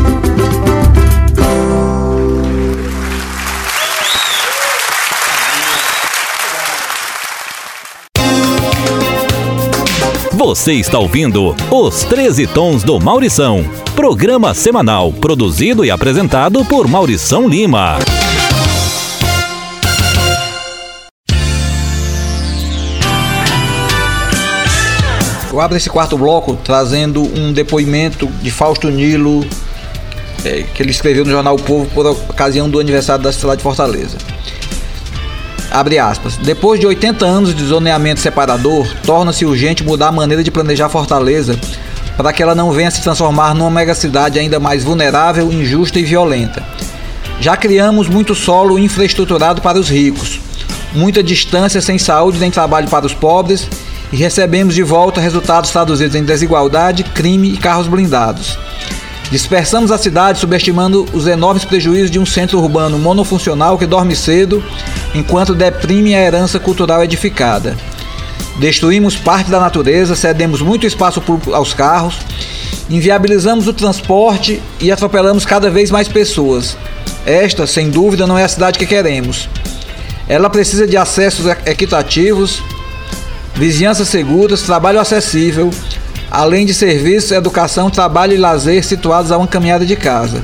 Você 10.44 10.72
está 10.72 10.98
ouvindo 10.98 11.54
Os 11.70 12.02
13 12.02 12.48
Tons 12.48 12.82
do 12.82 12.98
Maurição, 12.98 13.64
programa 13.94 14.52
semanal 14.52 15.12
produzido 15.12 15.84
e 15.84 15.90
apresentado 15.90 16.64
por 16.64 16.88
Maurição 16.88 17.48
Lima. 17.48 17.96
Eu 25.52 25.60
abro 25.60 25.76
esse 25.76 25.88
quarto 25.88 26.18
bloco 26.18 26.58
trazendo 26.64 27.22
um 27.22 27.52
depoimento 27.52 28.26
de 28.26 28.50
Fausto 28.50 28.90
Nilo, 28.90 29.46
é, 30.44 30.64
que 30.74 30.82
ele 30.82 30.90
escreveu 30.90 31.24
no 31.24 31.30
jornal 31.30 31.54
o 31.54 31.62
Povo 31.62 31.88
por 31.94 32.04
ocasião 32.04 32.68
do 32.68 32.80
aniversário 32.80 33.22
da 33.22 33.32
cidade 33.32 33.58
de 33.58 33.62
Fortaleza. 33.62 34.31
Abre 35.72 35.98
aspas. 35.98 36.36
Depois 36.36 36.78
de 36.78 36.86
80 36.86 37.24
anos 37.24 37.54
de 37.54 37.64
zoneamento 37.64 38.20
separador, 38.20 38.86
torna-se 39.04 39.46
urgente 39.46 39.82
mudar 39.82 40.08
a 40.08 40.12
maneira 40.12 40.44
de 40.44 40.50
planejar 40.50 40.90
Fortaleza 40.90 41.58
para 42.14 42.30
que 42.30 42.42
ela 42.42 42.54
não 42.54 42.70
venha 42.72 42.90
se 42.90 43.02
transformar 43.02 43.54
numa 43.54 43.70
megacidade 43.70 44.38
ainda 44.38 44.60
mais 44.60 44.84
vulnerável, 44.84 45.50
injusta 45.50 45.98
e 45.98 46.04
violenta. 46.04 46.62
Já 47.40 47.56
criamos 47.56 48.06
muito 48.06 48.34
solo 48.34 48.78
infraestruturado 48.78 49.62
para 49.62 49.78
os 49.78 49.88
ricos, 49.88 50.40
muita 50.92 51.22
distância 51.22 51.80
sem 51.80 51.98
saúde 51.98 52.38
nem 52.38 52.50
trabalho 52.50 52.88
para 52.88 53.06
os 53.06 53.14
pobres 53.14 53.66
e 54.12 54.16
recebemos 54.16 54.74
de 54.74 54.82
volta 54.82 55.22
resultados 55.22 55.70
traduzidos 55.70 56.14
em 56.14 56.22
desigualdade, 56.22 57.02
crime 57.02 57.54
e 57.54 57.56
carros 57.56 57.88
blindados. 57.88 58.58
Dispersamos 59.32 59.90
a 59.90 59.96
cidade 59.96 60.38
subestimando 60.38 61.06
os 61.14 61.26
enormes 61.26 61.64
prejuízos 61.64 62.10
de 62.10 62.18
um 62.18 62.26
centro 62.26 62.60
urbano 62.60 62.98
monofuncional 62.98 63.78
que 63.78 63.86
dorme 63.86 64.14
cedo 64.14 64.62
enquanto 65.14 65.54
deprime 65.54 66.14
a 66.14 66.20
herança 66.20 66.60
cultural 66.60 67.02
edificada. 67.02 67.74
Destruímos 68.58 69.16
parte 69.16 69.50
da 69.50 69.58
natureza, 69.58 70.14
cedemos 70.14 70.60
muito 70.60 70.86
espaço 70.86 71.22
aos 71.50 71.72
carros, 71.72 72.18
inviabilizamos 72.90 73.66
o 73.66 73.72
transporte 73.72 74.60
e 74.78 74.92
atropelamos 74.92 75.46
cada 75.46 75.70
vez 75.70 75.90
mais 75.90 76.08
pessoas. 76.08 76.76
Esta, 77.24 77.66
sem 77.66 77.88
dúvida, 77.88 78.26
não 78.26 78.36
é 78.36 78.44
a 78.44 78.48
cidade 78.48 78.78
que 78.78 78.84
queremos. 78.84 79.48
Ela 80.28 80.50
precisa 80.50 80.86
de 80.86 80.98
acessos 80.98 81.46
equitativos, 81.64 82.62
vizinhanças 83.54 84.08
seguras, 84.08 84.60
trabalho 84.60 85.00
acessível, 85.00 85.70
além 86.32 86.64
de 86.64 86.72
serviços, 86.72 87.30
educação, 87.30 87.90
trabalho 87.90 88.32
e 88.32 88.38
lazer 88.38 88.82
situados 88.82 89.30
a 89.30 89.36
uma 89.36 89.46
caminhada 89.46 89.84
de 89.84 89.94
casa. 89.94 90.42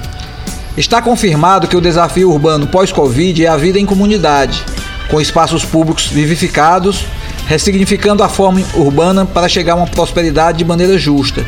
Está 0.76 1.00
confirmado 1.00 1.66
que 1.66 1.76
o 1.76 1.80
desafio 1.80 2.30
urbano 2.30 2.66
pós-Covid 2.66 3.42
é 3.42 3.48
a 3.48 3.56
vida 3.56 3.80
em 3.80 3.86
comunidade, 3.86 4.62
com 5.10 5.18
espaços 5.18 5.64
públicos 5.64 6.06
vivificados, 6.06 7.06
ressignificando 7.46 8.22
a 8.22 8.28
forma 8.28 8.60
urbana 8.74 9.24
para 9.24 9.48
chegar 9.48 9.72
a 9.72 9.76
uma 9.76 9.86
prosperidade 9.86 10.58
de 10.58 10.64
maneira 10.66 10.98
justa, 10.98 11.42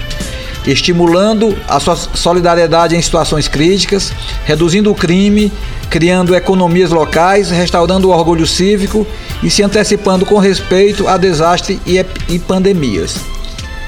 estimulando 0.67 1.55
a 1.69 1.79
solidariedade 1.79 2.97
em 2.97 3.03
situações 3.03 3.47
críticas, 3.47 4.11
reduzindo 4.47 4.91
o 4.91 4.95
crime, 4.95 5.53
criando 5.91 6.35
economias 6.35 6.91
locais, 6.91 7.51
restaurando 7.51 8.09
o 8.09 8.13
orgulho 8.13 8.47
cívico 8.47 9.07
e 9.43 9.51
se 9.51 9.63
antecipando 9.63 10.25
com 10.25 10.39
respeito 10.39 11.07
a 11.07 11.19
desastres 11.19 11.79
e 11.87 12.39
pandemias. 12.39 13.21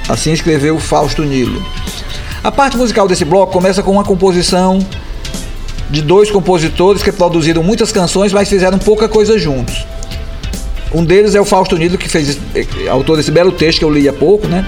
Assim 0.09 0.33
escreveu 0.33 0.79
Fausto 0.79 1.23
Nilo. 1.23 1.63
A 2.43 2.51
parte 2.51 2.77
musical 2.77 3.07
desse 3.07 3.25
bloco 3.25 3.53
começa 3.53 3.83
com 3.83 3.93
uma 3.93 4.05
composição 4.05 4.85
de 5.91 6.03
dois 6.03 6.31
compositores 6.31 7.03
que 7.03 7.13
produziram 7.13 7.63
muitas 7.63 7.93
canções, 7.93 8.33
mas 8.33 8.49
fizeram 8.49 8.79
pouca 8.79 9.09
coisa 9.09 9.39
juntos. 9.39 9.87
Um 10.93 11.05
deles 11.05 11.35
é 11.35 11.41
o 11.41 11.45
Fausto 11.45 11.77
Nilo, 11.77 11.97
que 11.97 12.09
fez 12.09 12.39
é, 12.55 12.89
autor 12.89 13.17
desse 13.17 13.31
belo 13.31 13.53
texto 13.53 13.79
que 13.79 13.85
eu 13.85 13.91
li 13.91 14.09
há 14.09 14.13
pouco, 14.13 14.47
né? 14.47 14.67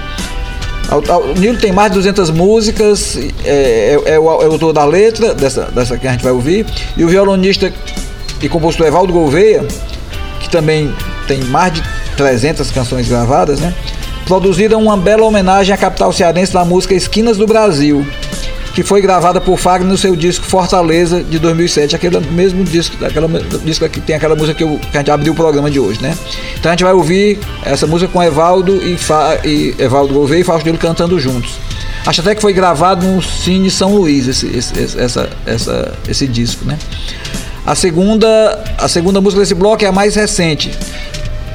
O 0.90 1.38
Nilo 1.38 1.58
tem 1.58 1.72
mais 1.72 1.90
de 1.90 1.96
200 1.96 2.30
músicas, 2.30 3.18
é, 3.44 3.98
é, 4.06 4.12
é, 4.12 4.18
o, 4.18 4.42
é 4.42 4.46
o 4.46 4.52
autor 4.52 4.72
da 4.72 4.84
letra, 4.84 5.34
dessa, 5.34 5.64
dessa 5.64 5.98
que 5.98 6.06
a 6.06 6.12
gente 6.12 6.22
vai 6.22 6.32
ouvir, 6.32 6.66
e 6.96 7.04
o 7.04 7.08
violonista 7.08 7.72
e 8.40 8.48
compositor 8.48 8.86
Evaldo 8.86 9.12
Gouveia, 9.12 9.66
que 10.40 10.48
também 10.50 10.94
tem 11.26 11.42
mais 11.44 11.72
de 11.72 11.82
300 12.16 12.70
canções 12.70 13.08
gravadas, 13.08 13.60
né? 13.60 13.74
Produziram 14.26 14.82
uma 14.82 14.96
bela 14.96 15.24
homenagem 15.24 15.74
à 15.74 15.76
capital 15.76 16.12
cearense 16.12 16.52
da 16.52 16.64
música 16.64 16.94
Esquinas 16.94 17.36
do 17.36 17.46
Brasil, 17.46 18.06
que 18.74 18.82
foi 18.82 19.00
gravada 19.00 19.40
por 19.40 19.58
Fagner 19.58 19.88
no 19.88 19.96
seu 19.96 20.16
disco 20.16 20.46
Fortaleza 20.46 21.22
de 21.22 21.38
2007, 21.38 21.94
aquele 21.94 22.18
mesmo 22.30 22.64
disco, 22.64 23.02
aquela 23.04 23.28
disco 23.64 23.88
que 23.88 24.00
tem 24.00 24.16
aquela 24.16 24.34
música 24.34 24.54
que, 24.54 24.64
eu, 24.64 24.78
que 24.78 24.96
a 24.96 25.00
gente 25.00 25.10
abriu 25.10 25.32
o 25.32 25.36
programa 25.36 25.70
de 25.70 25.78
hoje, 25.78 26.02
né? 26.02 26.16
Então 26.58 26.70
a 26.70 26.74
gente 26.74 26.84
vai 26.84 26.92
ouvir 26.92 27.38
essa 27.64 27.86
música 27.86 28.10
com 28.10 28.22
Evaldo 28.22 28.82
e, 28.82 28.96
Fa, 28.96 29.38
e 29.44 29.74
Evaldo 29.78 30.14
Gouveia 30.14 30.40
e 30.40 30.44
Fausto 30.44 30.64
dele 30.64 30.78
cantando 30.78 31.18
juntos. 31.20 31.58
Acho 32.06 32.20
até 32.20 32.34
que 32.34 32.42
foi 32.42 32.52
gravado 32.52 33.06
no 33.06 33.22
Cine 33.22 33.70
São 33.70 33.94
Luís 33.94 34.26
esse, 34.26 34.46
esse, 34.46 34.98
essa, 34.98 35.30
essa, 35.46 35.94
esse 36.08 36.26
disco, 36.26 36.64
né? 36.64 36.78
A 37.64 37.74
segunda, 37.74 38.62
a 38.76 38.88
segunda 38.88 39.20
música 39.20 39.40
desse 39.40 39.54
bloco 39.54 39.84
é 39.84 39.88
a 39.88 39.92
mais 39.92 40.14
recente, 40.14 40.70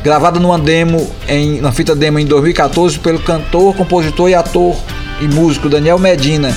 gravada 0.03 0.39
numa 0.39 0.57
demo 0.57 1.09
em, 1.27 1.61
na 1.61 1.71
fita 1.71 1.95
demo 1.95 2.19
em 2.19 2.25
2014 2.25 2.99
pelo 2.99 3.19
cantor, 3.19 3.75
compositor 3.75 4.29
e 4.29 4.35
ator 4.35 4.75
e 5.21 5.27
músico 5.27 5.67
Daniel 5.69 5.99
Medina 5.99 6.55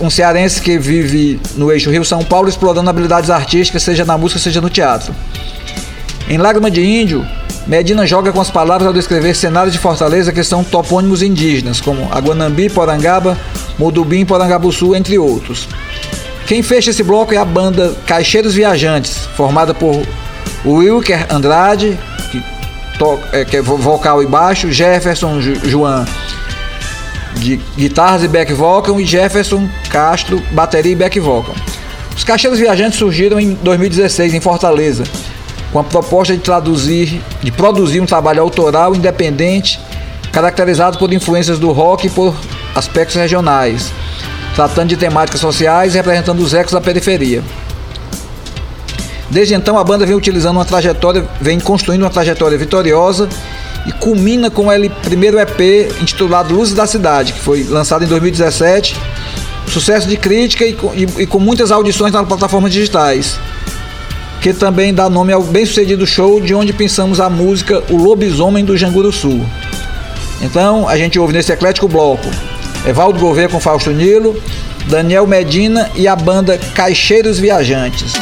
um, 0.00 0.10
cearense 0.10 0.60
que 0.60 0.78
vive 0.78 1.40
no 1.54 1.70
eixo 1.70 1.90
Rio-São 1.90 2.24
Paulo 2.24 2.48
explorando 2.48 2.88
habilidades 2.88 3.30
artísticas, 3.30 3.82
seja 3.82 4.04
na 4.04 4.16
música, 4.16 4.40
seja 4.40 4.60
no 4.60 4.70
teatro. 4.70 5.14
Em 6.28 6.38
Lágrima 6.38 6.70
de 6.70 6.82
Índio, 6.82 7.26
Medina 7.66 8.06
joga 8.06 8.32
com 8.32 8.40
as 8.40 8.50
palavras 8.50 8.86
ao 8.86 8.92
descrever 8.92 9.34
cenários 9.34 9.72
de 9.72 9.78
Fortaleza 9.78 10.32
que 10.32 10.42
são 10.42 10.64
topônimos 10.64 11.22
indígenas, 11.22 11.80
como 11.80 12.08
Aguanambi, 12.10 12.70
Porangaba, 12.70 13.36
Modubim, 13.78 14.24
Porangabuçu, 14.24 14.94
entre 14.94 15.18
outros. 15.18 15.68
Quem 16.46 16.62
fecha 16.62 16.90
esse 16.90 17.02
bloco 17.02 17.34
é 17.34 17.36
a 17.36 17.44
banda 17.44 17.94
Caixeiros 18.06 18.54
Viajantes, 18.54 19.28
formada 19.36 19.74
por 19.74 20.00
Wilker 20.64 21.26
Andrade, 21.28 21.98
é, 23.32 23.44
que 23.44 23.56
é 23.56 23.62
vocal 23.62 24.22
e 24.22 24.26
baixo, 24.26 24.70
Jefferson 24.70 25.40
João 25.40 26.04
de 27.38 27.56
guitarras 27.76 28.22
e 28.22 28.28
back 28.28 28.52
vocal, 28.52 29.00
e 29.00 29.04
Jefferson 29.04 29.68
Castro, 29.90 30.42
bateria 30.52 30.92
e 30.92 30.96
back 30.96 31.18
vocal. 31.20 31.54
Os 32.16 32.24
Caixeiros 32.24 32.58
Viajantes 32.58 32.98
surgiram 32.98 33.38
em 33.38 33.54
2016 33.54 34.34
em 34.34 34.40
Fortaleza, 34.40 35.04
com 35.72 35.78
a 35.78 35.84
proposta 35.84 36.34
de 36.34 36.40
traduzir, 36.40 37.20
de 37.42 37.52
produzir 37.52 38.00
um 38.00 38.06
trabalho 38.06 38.40
autoral 38.40 38.94
independente, 38.94 39.78
caracterizado 40.32 40.98
por 40.98 41.12
influências 41.12 41.58
do 41.58 41.72
rock 41.72 42.06
e 42.06 42.10
por 42.10 42.34
aspectos 42.74 43.16
regionais, 43.16 43.92
tratando 44.54 44.88
de 44.88 44.96
temáticas 44.96 45.40
sociais 45.40 45.94
e 45.94 45.98
representando 45.98 46.40
os 46.40 46.54
ecos 46.54 46.72
da 46.72 46.80
periferia. 46.80 47.42
Desde 49.30 49.54
então 49.54 49.76
a 49.76 49.84
banda 49.84 50.06
vem 50.06 50.14
utilizando 50.14 50.56
uma 50.56 50.64
trajetória, 50.64 51.24
vem 51.40 51.58
construindo 51.58 52.02
uma 52.02 52.10
trajetória 52.10 52.56
vitoriosa 52.56 53.28
e 53.86 53.92
culmina 53.92 54.50
com 54.50 54.68
o 54.68 54.90
primeiro 55.02 55.38
EP 55.38 55.92
intitulado 56.00 56.54
Luzes 56.54 56.74
da 56.74 56.86
Cidade, 56.86 57.32
que 57.32 57.40
foi 57.40 57.64
lançado 57.64 58.04
em 58.04 58.08
2017. 58.08 58.96
Sucesso 59.68 60.08
de 60.08 60.16
crítica 60.16 60.64
e 60.64 60.72
com, 60.72 60.92
e, 60.94 61.22
e 61.22 61.26
com 61.26 61.38
muitas 61.38 61.72
audições 61.72 62.12
nas 62.12 62.26
plataformas 62.26 62.72
digitais. 62.72 63.38
Que 64.40 64.52
também 64.52 64.94
dá 64.94 65.10
nome 65.10 65.32
ao 65.32 65.42
bem-sucedido 65.42 66.06
show 66.06 66.40
de 66.40 66.54
onde 66.54 66.72
pensamos 66.72 67.18
a 67.20 67.28
música 67.28 67.82
O 67.90 67.96
Lobisomem 67.96 68.64
do 68.64 68.76
Janguru 68.76 69.12
Sul. 69.12 69.44
Então, 70.40 70.88
a 70.88 70.96
gente 70.96 71.18
ouve 71.18 71.32
nesse 71.32 71.52
eclético 71.52 71.88
bloco 71.88 72.28
Evaldo 72.86 73.18
Gouveia 73.18 73.48
com 73.48 73.58
Fausto 73.58 73.90
Nilo, 73.90 74.40
Daniel 74.86 75.26
Medina 75.26 75.90
e 75.96 76.06
a 76.06 76.14
banda 76.14 76.56
Caixeiros 76.74 77.38
Viajantes. 77.38 78.12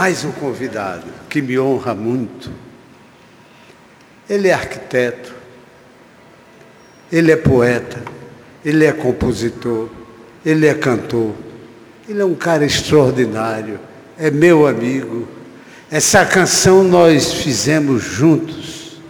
Mais 0.00 0.24
um 0.24 0.32
convidado 0.32 1.04
que 1.28 1.42
me 1.42 1.58
honra 1.58 1.94
muito. 1.94 2.50
Ele 4.30 4.48
é 4.48 4.54
arquiteto, 4.54 5.34
ele 7.12 7.30
é 7.30 7.36
poeta, 7.36 8.02
ele 8.64 8.86
é 8.86 8.94
compositor, 8.94 9.90
ele 10.42 10.66
é 10.66 10.72
cantor, 10.72 11.34
ele 12.08 12.22
é 12.22 12.24
um 12.24 12.34
cara 12.34 12.64
extraordinário, 12.64 13.78
é 14.16 14.30
meu 14.30 14.66
amigo. 14.66 15.28
Essa 15.90 16.24
canção 16.24 16.82
nós 16.82 17.34
fizemos 17.34 18.02
juntos. 18.02 19.02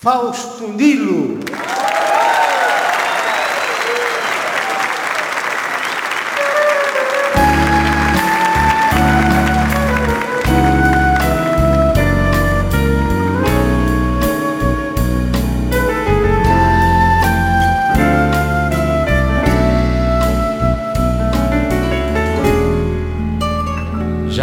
Fausto 0.00 0.66
Nilo. 0.66 1.38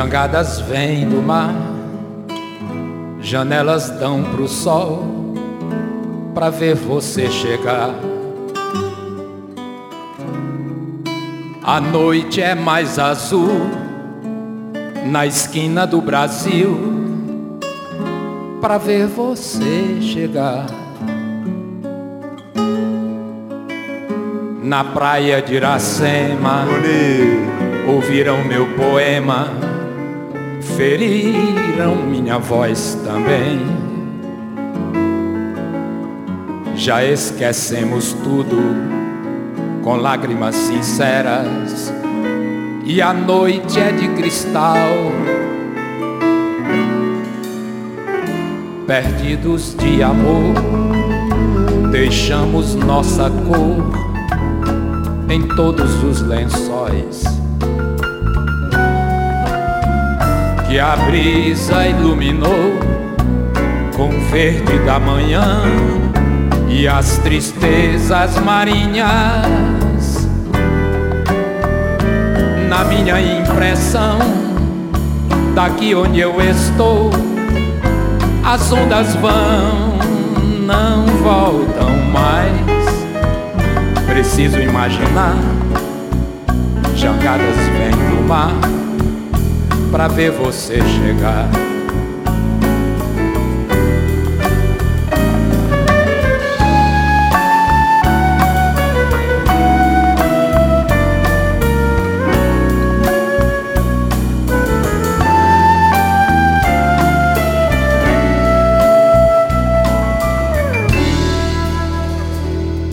Jangadas 0.07 0.61
vêm 0.61 1.05
do 1.05 1.21
mar, 1.21 1.53
janelas 3.19 3.89
dão 3.89 4.23
pro 4.23 4.47
sol, 4.47 5.03
pra 6.33 6.49
ver 6.49 6.75
você 6.75 7.29
chegar. 7.29 7.89
A 11.61 11.81
noite 11.81 12.41
é 12.41 12.55
mais 12.55 12.97
azul, 12.97 13.69
na 15.07 15.25
esquina 15.25 15.85
do 15.85 15.99
Brasil, 15.99 16.77
pra 18.61 18.77
ver 18.77 19.07
você 19.07 19.97
chegar. 19.99 20.67
Na 24.63 24.85
praia 24.85 25.41
de 25.41 25.55
Iracema, 25.55 26.63
ouviram 27.85 28.41
meu 28.45 28.67
poema 28.67 29.66
feriram 30.75 31.95
minha 31.95 32.37
voz 32.37 32.97
também. 33.03 33.59
Já 36.75 37.03
esquecemos 37.03 38.13
tudo 38.23 38.57
com 39.83 39.95
lágrimas 39.95 40.55
sinceras, 40.55 41.93
e 42.83 43.01
a 43.01 43.13
noite 43.13 43.79
é 43.79 43.91
de 43.91 44.07
cristal. 44.09 44.87
Perdidos 48.85 49.75
de 49.75 50.01
amor, 50.01 50.53
deixamos 51.91 52.75
nossa 52.75 53.29
cor 53.29 53.91
em 55.29 55.41
todos 55.55 56.03
os 56.03 56.21
lençóis 56.21 57.46
que 60.67 60.79
a 60.79 60.95
brisa 60.95 61.87
iluminou 61.87 62.79
com 63.95 64.09
verde 64.29 64.77
da 64.85 64.99
manhã 64.99 65.63
e 66.69 66.87
as 66.87 67.17
tristezas 67.19 68.37
marinhas. 68.39 70.27
Na 72.69 72.83
minha 72.83 73.19
impressão, 73.19 74.19
daqui 75.55 75.95
onde 75.95 76.19
eu 76.19 76.39
estou, 76.41 77.09
as 78.43 78.71
ondas 78.71 79.15
vão 79.15 79.97
voltam 81.27 81.89
mais. 82.11 82.55
Preciso 84.05 84.59
imaginar 84.59 85.35
jangadas 86.95 87.55
vêm 87.77 87.91
do 87.91 88.27
mar 88.27 88.53
pra 89.91 90.07
ver 90.07 90.31
você 90.31 90.75
chegar. 90.75 91.49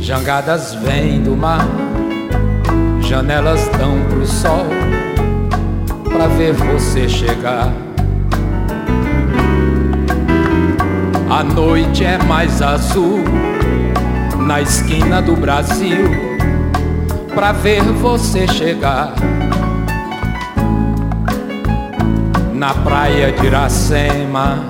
Jangadas 0.01 0.75
vêm 0.75 1.23
do 1.23 1.37
mar, 1.37 1.67
janelas 3.01 3.69
dão 3.79 4.01
pro 4.09 4.27
sol 4.27 4.67
pra 6.25 6.29
ver 6.37 6.55
você 6.55 7.07
chegar. 7.07 7.71
A 11.29 11.45
noite 11.45 12.03
é 12.03 12.17
mais 12.23 12.63
azul 12.63 13.23
na 14.39 14.63
esquina 14.63 15.21
do 15.21 15.37
Brasil 15.37 16.09
pra 17.35 17.53
ver 17.53 17.83
você 17.83 18.49
chegar. 18.49 19.13
Na 22.55 22.73
praia 22.73 23.31
de 23.31 23.47
Iracema 23.47 24.65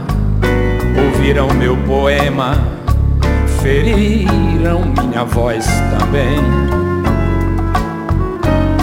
ouviram 1.07 1.55
meu 1.55 1.77
poema, 1.77 2.59
feriram 3.63 4.83
minha 4.99 5.25
voz 5.25 5.67
também. 6.01 6.41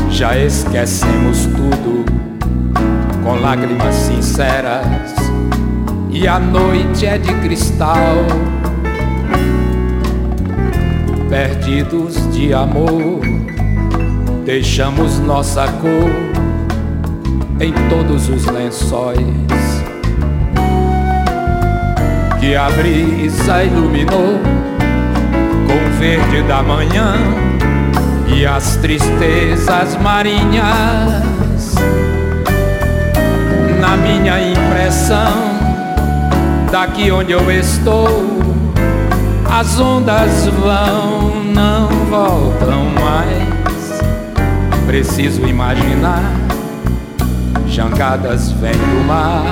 Já 0.09 0.37
esquecemos 0.37 1.47
tudo 1.47 2.20
com 3.31 3.39
lágrimas 3.39 3.95
sinceras. 3.95 5.13
E 6.09 6.27
a 6.27 6.37
noite 6.37 7.05
é 7.05 7.17
de 7.17 7.33
cristal. 7.35 7.97
Perdidos 11.29 12.29
de 12.33 12.53
amor, 12.53 13.21
deixamos 14.43 15.17
nossa 15.19 15.65
cor 15.65 16.11
em 17.61 17.71
todos 17.87 18.27
os 18.27 18.45
lençóis. 18.47 19.17
Que 22.41 22.53
a 22.53 22.69
brisa 22.71 23.63
iluminou 23.63 24.39
com 25.67 25.87
o 25.87 25.99
verde 25.99 26.41
da 26.49 26.61
manhã 26.61 27.13
e 28.27 28.45
as 28.45 28.75
tristezas 28.77 29.95
marinhas 30.01 31.40
minha 34.01 34.39
impressão. 34.51 35.61
Daqui 36.71 37.11
onde 37.11 37.31
eu 37.31 37.51
estou 37.51 38.41
as 39.51 39.79
ondas 39.79 40.47
vão 40.47 41.43
não 41.53 41.87
voltam 42.09 42.85
mais. 43.01 44.01
Preciso 44.85 45.45
imaginar 45.45 46.23
jangadas 47.67 48.51
vêm 48.53 48.71
do 48.71 49.05
mar 49.05 49.43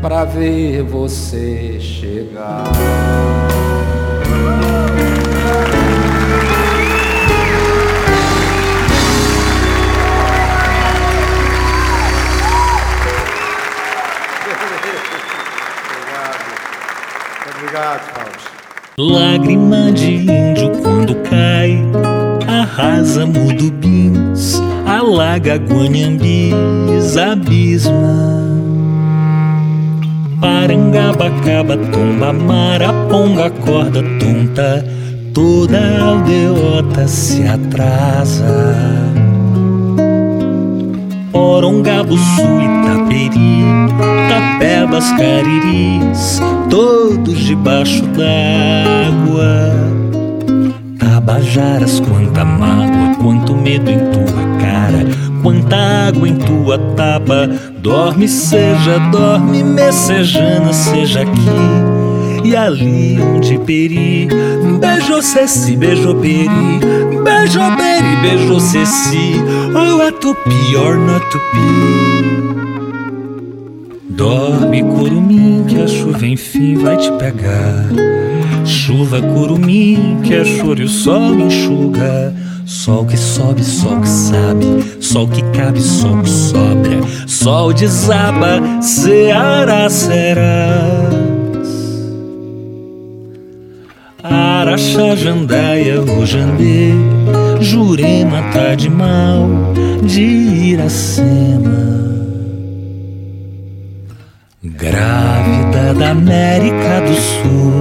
pra 0.00 0.24
ver 0.24 0.82
você 0.82 1.78
chegar 1.80 2.64
Obrigado. 17.72 18.02
Lágrima 18.98 19.90
de 19.92 20.16
índio 20.16 20.72
quando 20.82 21.14
cai, 21.22 21.82
arrasa 22.46 23.24
mudubins, 23.24 24.60
alaga 24.86 25.56
guanhambis, 25.56 27.16
abisma. 27.16 28.52
Parangabacaba, 30.38 31.78
tomba, 31.90 32.34
maraponga, 32.34 33.48
corda 33.48 34.02
tonta, 34.20 34.84
toda 35.32 35.78
aldeota 35.78 37.08
se 37.08 37.48
atrasa. 37.48 39.21
Porongabuçu, 41.52 42.62
Itaperi, 42.62 43.62
Tapebas, 44.26 45.04
Cariris, 45.18 46.40
todos 46.70 47.38
debaixo 47.40 48.02
d'água. 48.06 49.70
Tabajaras, 50.98 52.00
quanta 52.00 52.42
mágoa, 52.42 53.16
quanto 53.20 53.54
medo 53.54 53.90
em 53.90 53.98
tua 53.98 54.58
cara, 54.62 55.06
quanta 55.42 55.76
água 56.08 56.26
em 56.26 56.36
tua 56.36 56.78
taba. 56.96 57.46
Dorme, 57.82 58.28
seja, 58.28 58.98
dorme, 59.10 59.62
messejana, 59.62 60.72
seja 60.72 61.20
aqui 61.20 62.42
e 62.44 62.56
ali 62.56 63.20
onde 63.20 63.58
peri. 63.58 64.26
Beijou 64.82 65.22
Ceci, 65.22 65.76
beijou 65.76 66.16
peri, 66.16 66.80
beijou 67.22 67.76
peri, 67.76 68.16
beijou 68.20 68.58
Ceci. 68.58 69.36
Oh, 69.76 70.02
a 70.02 70.10
tupi, 70.10 70.76
or 70.76 70.96
not 70.96 71.24
tupi. 71.30 72.42
Dorme, 74.10 74.82
curumim, 74.82 75.64
que 75.68 75.80
a 75.80 75.86
chuva 75.86 76.26
enfim 76.26 76.74
vai 76.74 76.96
te 76.96 77.12
pegar. 77.12 77.86
Chuva, 78.64 79.22
curumim, 79.22 80.18
que 80.24 80.34
é 80.34 80.44
choro 80.44 80.80
e 80.80 80.84
o 80.84 80.88
sol 80.88 81.38
enxuga. 81.38 82.34
Sol 82.66 83.06
que 83.06 83.16
sobe, 83.16 83.62
sol 83.62 84.00
que 84.00 84.08
sabe, 84.08 84.66
sol 85.00 85.28
que 85.28 85.42
cabe, 85.56 85.80
sol 85.80 86.22
que 86.22 86.28
sobra. 86.28 87.00
Sol 87.28 87.72
desaba, 87.72 88.60
Ceará 88.82 89.88
serás. 89.88 91.21
Araxá, 94.32 95.14
Jandaia, 95.14 96.00
Rojandê, 96.00 96.92
Jurema 97.60 98.42
tá 98.52 98.74
de 98.74 98.88
mal, 98.88 99.46
de 100.02 100.22
Iracema. 100.22 101.82
Grávida 104.64 105.92
da 105.94 106.10
América 106.10 107.02
do 107.06 107.14
Sul, 107.14 107.74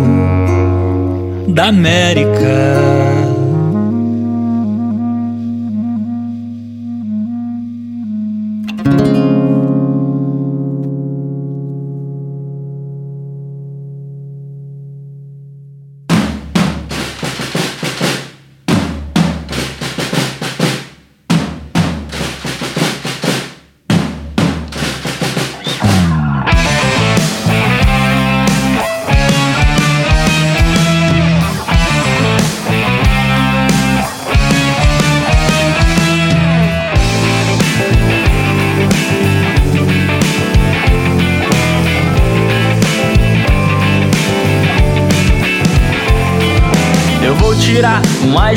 da 1.54 1.68
América. 1.68 3.21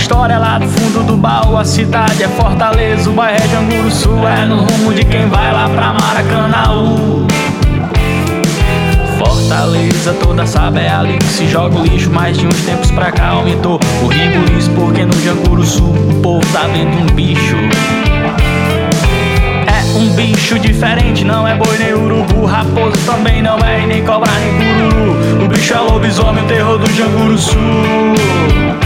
História 0.05 0.36
lá 0.36 0.59
do 0.59 0.68
fundo 0.68 1.02
do 1.02 1.16
baú. 1.16 1.57
A 1.57 1.64
cidade 1.64 2.22
é 2.22 2.28
Fortaleza, 2.28 3.09
o 3.09 3.14
bairro 3.14 3.42
é 3.42 3.48
Janguru 3.48 3.90
Sul. 3.90 4.28
É 4.28 4.44
no 4.44 4.57
rumo 4.57 4.92
de 4.92 5.02
quem 5.02 5.26
vai 5.28 5.50
lá 5.50 5.66
pra 5.66 5.94
Maracanãú. 5.94 7.26
Fortaleza 9.18 10.12
toda 10.22 10.46
sabe 10.46 10.80
é 10.80 10.90
ali 10.90 11.16
que 11.16 11.24
se 11.24 11.48
joga 11.48 11.78
o 11.78 11.82
lixo. 11.82 12.11
Mas 12.12 12.36
de 12.36 12.46
uns 12.46 12.61
tempos 12.66 12.90
pra 12.90 13.11
cá 13.12 13.28
aumentou 13.28 13.80
o 14.02 14.09
ribuliço. 14.09 14.70
Porque 14.72 15.07
no 15.07 15.18
Janguru 15.22 15.64
Sul 15.64 15.94
o 16.11 16.20
povo 16.20 16.46
tá 16.52 16.66
vendo 16.66 16.94
um 16.98 17.14
bicho. 17.14 17.57
É 19.66 19.98
um 19.98 20.11
bicho 20.11 20.59
diferente, 20.59 21.24
não 21.24 21.48
é 21.48 21.55
boi 21.55 21.78
nem 21.78 21.94
urubu. 21.94 22.44
Raposo 22.44 22.98
também 23.07 23.40
não 23.40 23.57
é, 23.61 23.82
e 23.82 23.86
nem 23.86 24.05
cobra 24.05 24.30
nem 24.32 24.52
cururu. 24.76 25.44
O 25.46 25.48
bicho 25.48 25.72
é 25.72 25.78
lobisomem, 25.78 26.44
o 26.44 26.46
terror 26.46 26.78
do 26.78 26.92
Janguruçu. 26.92 27.57
Há 28.80 28.84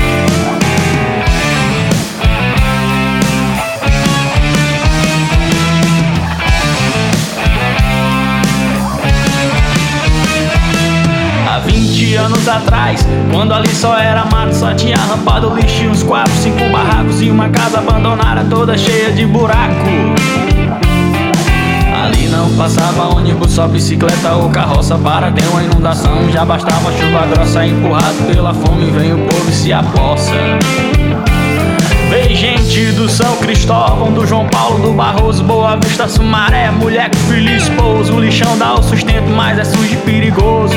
20 11.99 12.15
anos 12.15 12.49
atrás, 12.49 13.05
quando 13.33 13.53
ali 13.53 13.75
só 13.75 13.99
era 13.99 14.25
mato, 14.25 14.55
só 14.55 14.73
tinha 14.73 14.95
rampado 14.97 15.53
lixo 15.53 15.83
e 15.83 15.89
uns 15.89 16.05
4, 16.05 16.33
5 16.33 16.71
barracos 16.71 17.21
e 17.21 17.29
uma 17.29 17.49
casa 17.49 17.79
abandonada 17.79 18.47
toda 18.49 18.79
cheia 18.79 19.11
de 19.11 19.27
buraco. 19.27 19.85
Ali 22.01 22.29
não 22.29 22.49
passava 22.53 23.13
ônibus, 23.17 23.51
só 23.51 23.67
bicicleta 23.67 24.33
ou 24.35 24.49
carroça 24.49 24.97
para 24.97 25.33
ter 25.33 25.45
uma 25.49 25.65
inundação. 25.65 26.31
Já 26.31 26.45
bastava 26.45 26.93
chuva 26.93 27.27
grossa, 27.35 27.67
empurrado 27.67 28.33
pela 28.33 28.55
fome, 28.55 28.93
vem 28.93 29.15
o 29.15 29.27
povo 29.27 29.51
e 29.51 29.53
se 29.53 29.73
apossa. 29.73 30.33
Vem 32.11 32.33
gente 32.37 32.93
do 32.93 33.09
São 33.09 33.39
Cristóvão, 33.39 34.13
do 34.13 34.25
João 34.25 34.47
Paulo, 34.47 34.79
do 34.79 34.93
Barroso, 34.93 35.43
Boa 35.43 35.77
Vista, 35.77 36.07
Sumaré, 36.07 36.71
mulher 36.71 37.11
com 37.11 37.33
filho 37.33 37.51
e 37.51 37.57
esposo. 37.57 38.15
O 38.15 38.21
lixão 38.21 38.57
dá 38.57 38.75
o 38.75 38.83
sustento, 38.85 39.29
mas 39.31 39.59
é 39.59 39.65
sujo 39.65 39.95
e 39.95 39.97
perigoso. 39.97 40.77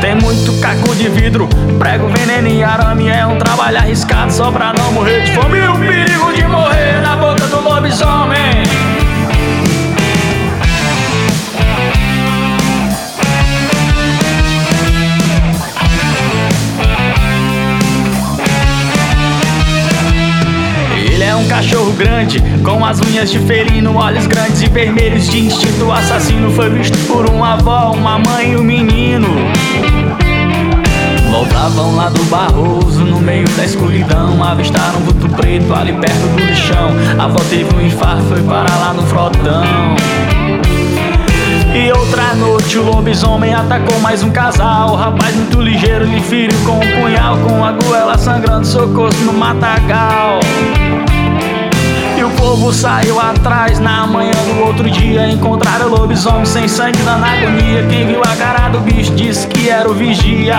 Tem 0.00 0.14
muito 0.14 0.52
caco 0.60 0.94
de 0.94 1.08
vidro, 1.08 1.48
prego, 1.78 2.08
veneno 2.08 2.48
e 2.48 2.62
arame. 2.62 3.08
É 3.08 3.26
um 3.26 3.36
trabalho 3.36 3.78
arriscado 3.78 4.32
só 4.32 4.50
pra 4.50 4.72
não 4.72 4.92
morrer 4.92 5.22
de 5.22 5.32
fome. 5.32 5.58
E 5.58 5.68
o 5.68 5.78
perigo 5.78 6.32
de 6.32 6.44
morrer 6.46 7.00
na 7.02 7.16
boca 7.16 7.46
do 7.48 7.60
lobisomem. 7.60 8.62
Cachorro 21.48 21.92
grande, 21.92 22.42
com 22.62 22.84
as 22.84 23.00
unhas 23.00 23.30
de 23.30 23.38
felino, 23.38 23.96
olhos 23.96 24.26
grandes 24.26 24.60
e 24.60 24.68
vermelhos 24.68 25.28
de 25.28 25.46
instinto 25.46 25.90
assassino. 25.90 26.50
Foi 26.52 26.68
visto 26.68 26.96
por 27.06 27.28
uma 27.28 27.54
avó, 27.54 27.92
uma 27.96 28.18
mãe 28.18 28.52
e 28.52 28.56
um 28.56 28.62
menino. 28.62 29.28
Voltavam 31.30 31.96
lá 31.96 32.10
do 32.10 32.22
Barroso, 32.24 33.04
no 33.04 33.18
meio 33.18 33.48
da 33.50 33.64
escuridão. 33.64 34.42
Avistaram 34.44 34.98
um 34.98 35.02
vulto 35.02 35.28
preto 35.30 35.74
ali 35.74 35.94
perto 35.94 36.28
do 36.28 36.44
lixão. 36.44 36.90
A 37.18 37.24
avó 37.24 37.40
teve 37.48 37.74
um 37.74 37.80
infarto, 37.80 38.24
foi 38.24 38.42
parar 38.42 38.76
lá 38.76 38.92
no 38.92 39.02
frotão. 39.04 39.64
E 41.74 41.92
outra 41.92 42.34
noite 42.34 42.78
o 42.78 42.82
lobisomem 42.82 43.54
atacou 43.54 43.98
mais 44.00 44.22
um 44.22 44.30
casal. 44.30 44.92
O 44.92 44.96
rapaz 44.96 45.34
muito 45.34 45.60
ligeiro 45.60 46.04
lhe 46.04 46.20
feriu 46.20 46.58
com 46.64 46.76
um 46.76 47.02
punhal, 47.02 47.38
com 47.38 47.64
a 47.64 47.72
goela 47.72 48.18
sangrando, 48.18 48.66
socorro 48.66 49.24
no 49.24 49.32
matagal. 49.32 50.40
O 52.38 52.40
povo 52.40 52.72
saiu 52.72 53.20
atrás 53.20 53.80
na 53.80 54.06
manhã 54.06 54.30
do 54.30 54.64
outro 54.64 54.88
dia. 54.88 55.28
Encontraram 55.28 55.88
lobisomem 55.88 56.46
sem 56.46 56.68
sangue 56.68 57.02
dando 57.02 57.24
agonia. 57.24 57.84
Quem 57.90 58.06
viu 58.06 58.20
a 58.22 58.36
cara 58.36 58.68
do 58.68 58.78
bicho 58.78 59.12
disse 59.14 59.46
que 59.48 59.68
era 59.68 59.90
o 59.90 59.92
vigia. 59.92 60.56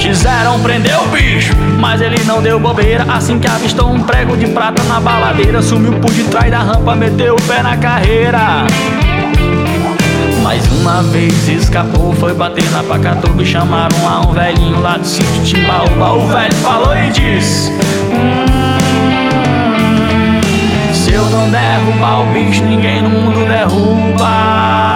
Quiseram 0.00 0.58
prender 0.60 0.98
o 1.00 1.06
bicho, 1.08 1.54
mas 1.78 2.00
ele 2.00 2.22
não 2.24 2.42
deu 2.42 2.58
bobeira. 2.58 3.06
Assim 3.08 3.38
que 3.38 3.46
avistou 3.46 3.88
um 3.88 4.02
prego 4.02 4.36
de 4.36 4.48
prata 4.48 4.82
na 4.82 4.98
baladeira, 4.98 5.62
sumiu 5.62 5.92
por 6.00 6.10
detrás 6.10 6.50
da 6.50 6.58
rampa, 6.58 6.96
meteu 6.96 7.36
o 7.36 7.42
pé 7.42 7.62
na 7.62 7.76
carreira. 7.76 8.66
Mais 10.42 10.66
uma 10.72 11.02
vez 11.02 11.48
escapou, 11.48 12.12
foi 12.14 12.34
bater 12.34 12.68
na 12.70 12.82
pacatuba 12.82 13.42
e 13.42 13.46
chamaram 13.46 13.96
lá 14.04 14.20
um 14.22 14.32
velhinho 14.32 14.80
lá 14.80 14.96
do 14.96 15.06
sítio 15.06 15.44
Timbaúba. 15.44 16.12
O 16.14 16.26
velho 16.26 16.54
falou 16.54 16.96
e 16.96 17.10
disse: 17.10 17.70
não 21.30 21.50
derrubar 21.50 22.22
o 22.22 22.26
bicho, 22.32 22.64
ninguém 22.64 23.02
no 23.02 23.10
mundo 23.10 23.46
derruba. 23.46 24.88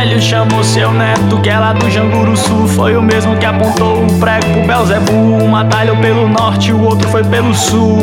Velho 0.00 0.20
chamou 0.22 0.64
seu 0.64 0.92
neto, 0.92 1.38
que 1.42 1.50
lá 1.50 1.72
do 1.72 1.90
Janguruçu. 1.90 2.66
Foi 2.68 2.96
o 2.96 3.02
mesmo 3.02 3.36
que 3.36 3.44
apontou 3.44 4.02
um 4.02 4.18
prego 4.18 4.46
pro 4.52 4.66
Belzebu. 4.66 5.12
Um 5.12 5.54
atalhou 5.54 5.96
pelo 5.98 6.26
norte, 6.26 6.72
o 6.72 6.82
outro 6.82 7.06
foi 7.10 7.22
pelo 7.22 7.52
sul. 7.52 7.98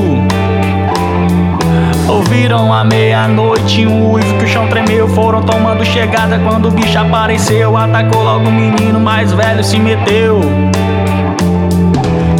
Ouviram 2.07 2.73
à 2.73 2.85
meia-noite 2.85 3.85
um 3.85 4.11
uivo 4.11 4.37
que 4.37 4.45
o 4.45 4.47
chão 4.47 4.67
tremeu. 4.67 5.09
Foram 5.09 5.41
tomando 5.41 5.83
chegada 5.83 6.39
quando 6.39 6.69
o 6.69 6.71
bicho 6.71 6.97
apareceu. 6.97 7.75
Atacou 7.75 8.23
logo 8.23 8.47
o 8.47 8.51
menino 8.51 8.97
mais 8.97 9.33
velho, 9.33 9.61
se 9.61 9.77
meteu. 9.77 10.39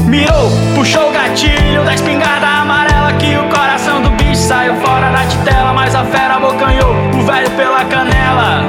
Mirou, 0.05 0.49
puxou 0.74 1.09
o 1.09 1.11
gatilho 1.11 1.84
da 1.84 1.93
espingarda 1.93 2.47
amarela 2.47 3.11
que 3.13 3.36
o 3.36 3.43
coração 3.49 4.01
do 4.01 4.09
bicho 4.11 4.41
saiu 4.41 4.74
fora 4.76 5.11
da 5.11 5.26
titela. 5.26 5.74
Mas 5.74 5.93
a 5.93 6.05
fera 6.05 6.36
abocanhou 6.36 6.95
o 7.13 7.22
velho 7.24 7.49
pela 7.51 7.84
canela. 7.84 8.63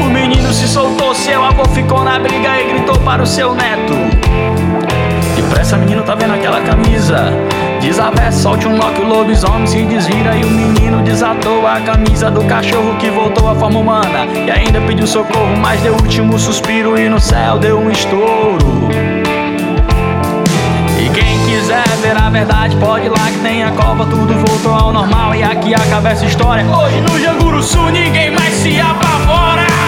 O 0.00 0.04
menino 0.04 0.50
se 0.54 0.66
soltou, 0.66 1.14
seu 1.14 1.44
avô 1.44 1.66
ficou 1.66 2.02
na 2.02 2.18
briga 2.18 2.58
e 2.60 2.72
gritou 2.72 2.98
para 3.00 3.22
o 3.22 3.26
seu 3.26 3.54
neto. 3.54 3.92
Depressa, 5.36 5.76
menino, 5.76 6.02
tá 6.02 6.14
vendo 6.14 6.32
aquela 6.32 6.62
camisa? 6.62 7.30
Desavessa, 7.80 8.42
solte 8.42 8.66
um 8.66 8.78
que 8.78 9.00
o 9.00 9.06
lobisomem 9.06 9.66
se 9.66 9.84
desvira 9.84 10.36
E 10.36 10.44
o 10.44 10.50
menino 10.50 11.02
desatou 11.02 11.66
a 11.66 11.80
camisa 11.80 12.30
do 12.30 12.44
cachorro 12.44 12.96
que 12.96 13.10
voltou 13.10 13.48
à 13.48 13.54
forma 13.54 13.78
humana 13.78 14.26
E 14.26 14.50
ainda 14.50 14.80
pediu 14.80 15.06
socorro, 15.06 15.56
mas 15.56 15.80
deu 15.80 15.94
o 15.94 16.02
último 16.02 16.38
suspiro 16.38 16.98
E 16.98 17.08
no 17.08 17.20
céu 17.20 17.58
deu 17.58 17.78
um 17.78 17.90
estouro. 17.90 18.88
E 20.98 21.08
quem 21.10 21.38
quiser 21.46 21.88
ver 22.02 22.16
a 22.16 22.28
verdade 22.28 22.76
pode 22.76 23.06
ir 23.06 23.10
lá 23.10 23.30
que 23.30 23.38
tem 23.38 23.62
a 23.62 23.70
cova 23.70 24.04
Tudo 24.06 24.34
voltou 24.34 24.74
ao 24.74 24.92
normal 24.92 25.34
e 25.34 25.42
aqui 25.42 25.74
acaba 25.74 26.10
essa 26.10 26.26
história. 26.26 26.64
Hoje 26.66 27.00
no 27.00 27.18
Janguruçu 27.18 27.82
ninguém 27.90 28.30
mais 28.32 28.54
se 28.54 28.80
apavora 28.80 29.87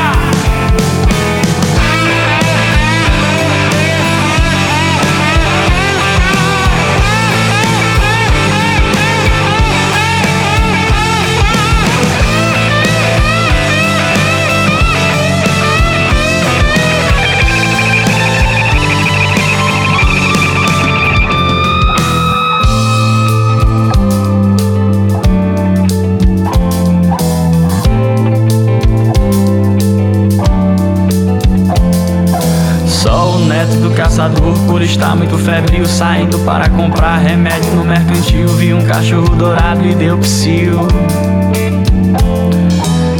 estar 34.91 35.15
muito 35.15 35.39
febril, 35.39 35.87
saindo 35.87 36.41
para 36.41 36.69
comprar 36.69 37.19
remédio 37.19 37.73
no 37.75 37.85
mercantil. 37.85 38.49
Vi 38.49 38.75
um 38.75 38.85
cachorro 38.85 39.37
dourado 39.37 39.87
e 39.87 39.95
deu 39.95 40.19
psil. 40.19 40.81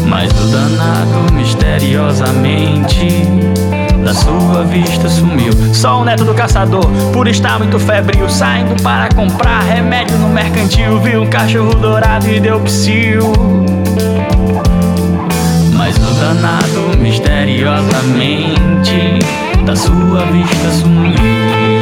Mas 0.05 0.33
o 0.33 0.49
danado 0.49 1.33
misteriosamente 1.33 3.25
da 4.05 4.13
sua 4.13 4.65
vista 4.65 5.09
sumiu. 5.09 5.53
Só 5.73 6.01
o 6.01 6.05
neto 6.05 6.25
do 6.25 6.35
caçador, 6.35 6.91
por 7.13 7.29
estar 7.29 7.57
muito 7.59 7.79
febril, 7.79 8.29
saindo 8.29 8.75
para 8.83 9.09
comprar 9.15 9.61
remédio 9.61 10.19
no 10.19 10.29
mercantil. 10.29 10.99
Vi 11.01 11.17
um 11.17 11.31
cachorro 11.31 11.73
dourado 11.75 12.29
e 12.29 12.41
deu 12.41 12.59
psil. 12.61 13.33
Mas 15.73 15.97
o 15.97 16.15
danado 16.21 16.99
misteriosamente 16.99 19.50
da 19.65 19.77
sua 19.77 20.25
vista 20.27 20.71
sumiu. 20.71 21.80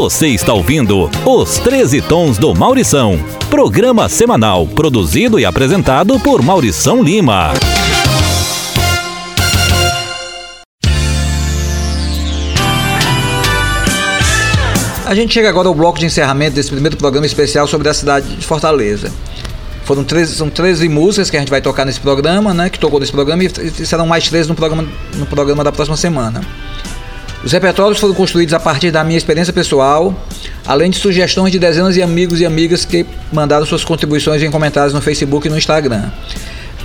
Você 0.00 0.28
está 0.28 0.52
ouvindo 0.52 1.10
Os 1.26 1.58
13 1.58 2.02
Tons 2.02 2.38
do 2.38 2.54
Maurição. 2.54 3.18
Programa 3.50 4.08
semanal 4.08 4.64
produzido 4.64 5.40
e 5.40 5.44
apresentado 5.44 6.20
por 6.20 6.40
Maurição 6.40 7.02
Lima. 7.02 7.52
A 15.04 15.14
gente 15.16 15.34
chega 15.34 15.48
agora 15.48 15.66
ao 15.66 15.74
bloco 15.74 15.98
de 15.98 16.06
encerramento 16.06 16.54
desse 16.54 16.70
primeiro 16.70 16.96
programa 16.96 17.26
especial 17.26 17.66
sobre 17.66 17.88
a 17.88 17.92
cidade 17.92 18.36
de 18.36 18.46
Fortaleza. 18.46 19.12
Foram 19.82 20.04
13, 20.04 20.36
são 20.36 20.48
13 20.48 20.88
músicas 20.88 21.28
que 21.28 21.36
a 21.36 21.40
gente 21.40 21.50
vai 21.50 21.60
tocar 21.60 21.84
nesse 21.84 21.98
programa, 21.98 22.54
né? 22.54 22.70
Que 22.70 22.78
tocou 22.78 23.00
nesse 23.00 23.10
programa 23.10 23.42
e 23.42 23.50
serão 23.84 24.06
mais 24.06 24.28
13 24.28 24.48
no 24.48 24.54
programa, 24.54 24.86
no 25.14 25.26
programa 25.26 25.64
da 25.64 25.72
próxima 25.72 25.96
semana. 25.96 26.40
Os 27.44 27.52
repertórios 27.52 27.98
foram 27.98 28.14
construídos 28.14 28.52
a 28.52 28.58
partir 28.58 28.90
da 28.90 29.04
minha 29.04 29.16
experiência 29.16 29.52
pessoal, 29.52 30.14
além 30.66 30.90
de 30.90 30.98
sugestões 30.98 31.52
de 31.52 31.58
dezenas 31.58 31.94
de 31.94 32.02
amigos 32.02 32.40
e 32.40 32.46
amigas 32.46 32.84
que 32.84 33.06
mandaram 33.32 33.64
suas 33.64 33.84
contribuições 33.84 34.42
em 34.42 34.50
comentários 34.50 34.92
no 34.92 35.00
Facebook 35.00 35.46
e 35.46 35.50
no 35.50 35.56
Instagram. 35.56 36.10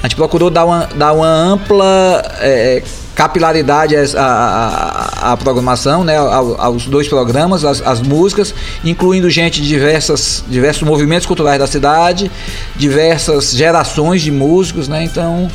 A 0.01 0.07
gente 0.07 0.15
procurou 0.15 0.49
dar 0.49 0.65
uma, 0.65 0.89
dar 0.95 1.13
uma 1.13 1.27
ampla 1.27 2.21
é, 2.39 2.83
capilaridade 3.15 3.95
à, 4.17 5.37
programação, 5.41 6.03
né, 6.03 6.17
aos 6.17 6.85
dois 6.85 7.07
programas, 7.07 7.63
as, 7.63 7.81
as, 7.81 8.01
músicas, 8.01 8.53
incluindo 8.83 9.29
gente 9.29 9.61
de 9.61 9.67
diversas, 9.67 10.43
diversos 10.47 10.83
movimentos 10.83 11.25
culturais 11.25 11.57
da 11.57 11.67
cidade, 11.67 12.29
diversas 12.75 13.51
gerações 13.51 14.21
de 14.21 14.31
músicos, 14.31 14.87
né, 14.87 15.03
então 15.03 15.49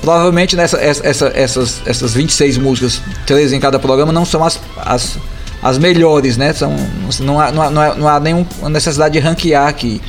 provavelmente 0.00 0.56
nessa, 0.56 0.78
essa, 0.78 1.32
essas, 1.34 1.80
essas 1.86 2.14
26 2.14 2.58
músicas, 2.58 3.00
três 3.26 3.52
em 3.52 3.60
cada 3.60 3.78
programa, 3.78 4.12
não 4.12 4.24
são 4.24 4.44
as, 4.44 4.60
as, 4.78 5.18
as 5.62 5.78
melhores, 5.78 6.36
né, 6.36 6.52
são, 6.52 6.74
não, 7.20 7.40
há, 7.40 7.50
não, 7.50 7.62
há, 7.62 7.94
não 7.94 8.08
há 8.08 8.20
nenhuma 8.20 8.46
necessidade 8.68 9.14
de 9.14 9.20
ranquear 9.20 9.66
aqui 9.66 10.00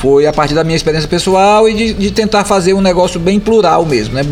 foi 0.00 0.26
a 0.26 0.32
partir 0.32 0.54
da 0.54 0.64
minha 0.64 0.76
experiência 0.76 1.06
pessoal 1.06 1.68
e 1.68 1.74
de, 1.74 1.92
de 1.92 2.10
tentar 2.10 2.42
fazer 2.44 2.72
um 2.72 2.80
negócio 2.80 3.20
bem 3.20 3.38
plural 3.38 3.84
mesmo, 3.84 4.14
né? 4.14 4.22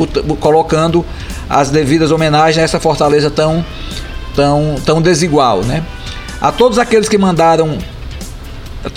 colocando 0.41 1.05
as 1.49 1.69
devidas 1.69 2.11
homenagens 2.11 2.57
a 2.57 2.63
essa 2.63 2.81
fortaleza 2.81 3.29
tão, 3.29 3.63
tão, 4.35 4.77
tão 4.87 5.03
desigual. 5.03 5.63
Né? 5.63 5.85
A 6.41 6.51
todos 6.51 6.79
aqueles 6.79 7.07
que 7.07 7.19
mandaram, 7.19 7.77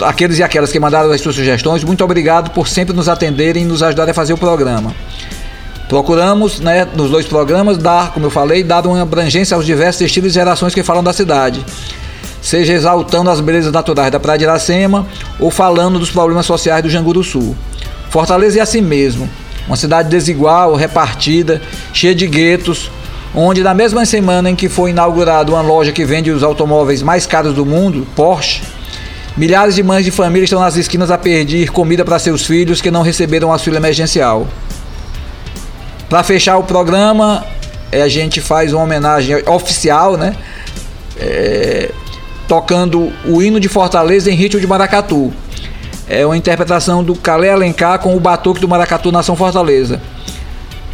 aqueles 0.00 0.38
e 0.38 0.42
aquelas 0.42 0.72
que 0.72 0.80
mandaram 0.80 1.10
as 1.10 1.20
suas 1.20 1.34
sugestões, 1.34 1.84
muito 1.84 2.02
obrigado 2.02 2.50
por 2.52 2.66
sempre 2.66 2.96
nos 2.96 3.06
atenderem 3.06 3.64
e 3.64 3.66
nos 3.66 3.82
ajudarem 3.82 4.12
a 4.12 4.14
fazer 4.14 4.32
o 4.32 4.38
programa. 4.38 4.94
Procuramos, 5.92 6.58
né, 6.58 6.88
nos 6.96 7.10
dois 7.10 7.26
programas, 7.26 7.76
dar, 7.76 8.14
como 8.14 8.24
eu 8.24 8.30
falei, 8.30 8.62
dar 8.62 8.86
uma 8.86 9.02
abrangência 9.02 9.54
aos 9.54 9.66
diversos 9.66 10.00
estilos 10.00 10.30
e 10.30 10.34
gerações 10.34 10.72
que 10.72 10.82
falam 10.82 11.04
da 11.04 11.12
cidade 11.12 11.62
seja 12.40 12.72
exaltando 12.72 13.28
as 13.28 13.40
belezas 13.42 13.70
naturais 13.70 14.10
da 14.10 14.18
Praia 14.18 14.38
de 14.38 14.44
Iracema 14.44 15.06
ou 15.38 15.50
falando 15.50 15.98
dos 15.98 16.10
problemas 16.10 16.46
sociais 16.46 16.82
do 16.82 16.88
Janguru 16.88 17.22
Sul. 17.22 17.54
Fortaleza 18.08 18.58
é 18.58 18.62
assim 18.62 18.80
mesmo, 18.80 19.28
uma 19.66 19.76
cidade 19.76 20.08
desigual, 20.08 20.74
repartida, 20.76 21.60
cheia 21.92 22.14
de 22.14 22.26
guetos, 22.26 22.90
onde 23.34 23.62
na 23.62 23.74
mesma 23.74 24.06
semana 24.06 24.48
em 24.48 24.56
que 24.56 24.70
foi 24.70 24.92
inaugurada 24.92 25.52
uma 25.52 25.60
loja 25.60 25.92
que 25.92 26.06
vende 26.06 26.30
os 26.30 26.42
automóveis 26.42 27.02
mais 27.02 27.26
caros 27.26 27.54
do 27.54 27.66
mundo, 27.66 28.06
Porsche, 28.16 28.62
milhares 29.36 29.74
de 29.74 29.82
mães 29.82 30.06
de 30.06 30.10
família 30.10 30.44
estão 30.44 30.58
nas 30.58 30.74
esquinas 30.74 31.10
a 31.10 31.18
pedir 31.18 31.70
comida 31.70 32.02
para 32.02 32.18
seus 32.18 32.46
filhos 32.46 32.80
que 32.80 32.90
não 32.90 33.02
receberam 33.02 33.52
auxílio 33.52 33.76
emergencial. 33.76 34.48
Para 36.12 36.22
fechar 36.22 36.58
o 36.58 36.64
programa, 36.64 37.42
a 37.90 38.06
gente 38.06 38.38
faz 38.42 38.74
uma 38.74 38.82
homenagem 38.82 39.34
oficial, 39.48 40.18
né? 40.18 40.36
É, 41.18 41.90
tocando 42.46 43.10
o 43.24 43.40
hino 43.40 43.58
de 43.58 43.66
Fortaleza 43.66 44.30
em 44.30 44.34
ritmo 44.34 44.60
de 44.60 44.66
maracatu. 44.66 45.32
É 46.06 46.26
uma 46.26 46.36
interpretação 46.36 47.02
do 47.02 47.14
Calé 47.14 47.50
Alencar 47.50 47.98
com 47.98 48.14
o 48.14 48.20
batuque 48.20 48.60
do 48.60 48.68
maracatu 48.68 49.10
Nação 49.10 49.34
Fortaleza. 49.34 50.02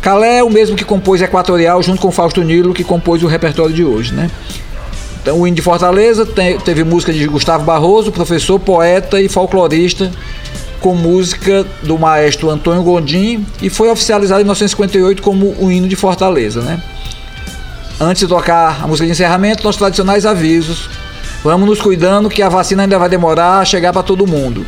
Calé 0.00 0.38
é 0.38 0.44
o 0.44 0.50
mesmo 0.50 0.76
que 0.76 0.84
compôs 0.84 1.20
Equatorial 1.20 1.82
junto 1.82 2.00
com 2.00 2.12
Fausto 2.12 2.44
Nilo, 2.44 2.72
que 2.72 2.84
compôs 2.84 3.20
o 3.24 3.26
repertório 3.26 3.74
de 3.74 3.84
hoje, 3.84 4.14
né? 4.14 4.30
Então, 5.20 5.40
o 5.40 5.48
hino 5.48 5.56
de 5.56 5.62
Fortaleza 5.62 6.24
tem, 6.24 6.60
teve 6.60 6.84
música 6.84 7.12
de 7.12 7.26
Gustavo 7.26 7.64
Barroso, 7.64 8.12
professor, 8.12 8.60
poeta 8.60 9.20
e 9.20 9.28
folclorista, 9.28 10.12
com 10.80 10.94
música 10.94 11.66
do 11.82 11.98
maestro 11.98 12.50
Antônio 12.50 12.82
Gondim 12.82 13.44
e 13.60 13.68
foi 13.68 13.90
oficializado 13.90 14.40
em 14.40 14.44
1958 14.44 15.22
como 15.22 15.54
o 15.58 15.70
hino 15.70 15.88
de 15.88 15.96
Fortaleza, 15.96 16.60
né? 16.62 16.82
Antes 18.00 18.20
de 18.20 18.28
tocar 18.28 18.82
a 18.82 18.86
música 18.86 19.06
de 19.06 19.12
encerramento, 19.12 19.64
nossos 19.64 19.78
tradicionais 19.78 20.24
avisos 20.24 20.88
Vamos 21.42 21.68
nos 21.68 21.80
cuidando 21.80 22.28
que 22.28 22.42
a 22.42 22.48
vacina 22.48 22.82
ainda 22.82 22.98
vai 22.98 23.08
demorar 23.08 23.60
a 23.60 23.64
chegar 23.64 23.92
para 23.92 24.02
todo 24.02 24.26
mundo. 24.26 24.66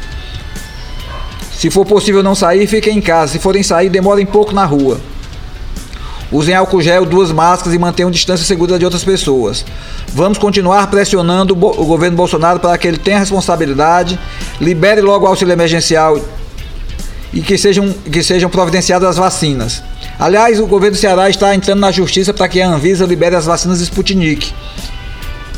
Se 1.53 1.69
for 1.69 1.85
possível 1.85 2.23
não 2.23 2.35
sair, 2.35 2.67
fiquem 2.67 2.99
em 2.99 3.01
casa. 3.01 3.33
Se 3.33 3.39
forem 3.39 3.63
sair, 3.63 3.91
demorem 3.91 4.25
pouco 4.25 4.55
na 4.55 4.65
rua. 4.65 5.01
Usem 6.33 6.55
álcool 6.55 6.81
gel, 6.81 7.05
duas 7.05 7.33
máscaras 7.33 7.75
e 7.75 7.79
mantenham 7.79 8.11
distância 8.11 8.47
segura 8.47 8.79
de 8.79 8.85
outras 8.85 9.03
pessoas. 9.03 9.65
Vamos 10.09 10.39
continuar 10.39 10.87
pressionando 10.89 11.55
o 11.55 11.85
governo 11.85 12.17
Bolsonaro 12.17 12.61
para 12.61 12.77
que 12.79 12.87
ele 12.87 12.99
tenha 12.99 13.19
responsabilidade, 13.19 14.19
libere 14.61 15.01
logo 15.01 15.27
o 15.27 15.29
auxílio 15.29 15.53
emergencial 15.53 16.21
e 17.33 17.41
que 17.41 17.59
sejam, 17.59 17.93
que 17.93 18.23
sejam 18.23 18.49
providenciadas 18.49 19.09
as 19.09 19.17
vacinas. 19.17 19.83
Aliás, 20.19 20.61
o 20.61 20.67
governo 20.67 20.97
do 20.97 21.01
Ceará 21.01 21.29
está 21.29 21.55
entrando 21.55 21.81
na 21.81 21.91
justiça 21.91 22.33
para 22.33 22.49
que 22.49 22.61
a 22.61 22.69
Anvisa 22.69 23.07
libere 23.07 23.35
as 23.35 23.47
vacinas 23.47 23.81
Sputnik 23.81 24.53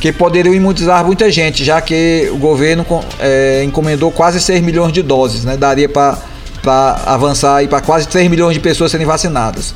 que 0.03 0.11
poderiam 0.11 0.53
imunizar 0.53 1.05
muita 1.05 1.31
gente, 1.31 1.65
já 1.65 1.81
que 1.81 2.29
o 2.33 2.37
governo 2.37 2.85
é, 3.21 3.63
encomendou 3.63 4.11
quase 4.11 4.41
6 4.41 4.61
milhões 4.61 4.93
de 4.93 5.01
doses, 5.01 5.45
né? 5.45 5.57
Daria 5.57 5.89
para 5.89 6.19
avançar 7.07 7.65
para 7.69 7.81
quase 7.81 8.09
3 8.09 8.29
milhões 8.29 8.55
de 8.55 8.59
pessoas 8.59 8.91
serem 8.91 9.07
vacinadas. 9.07 9.73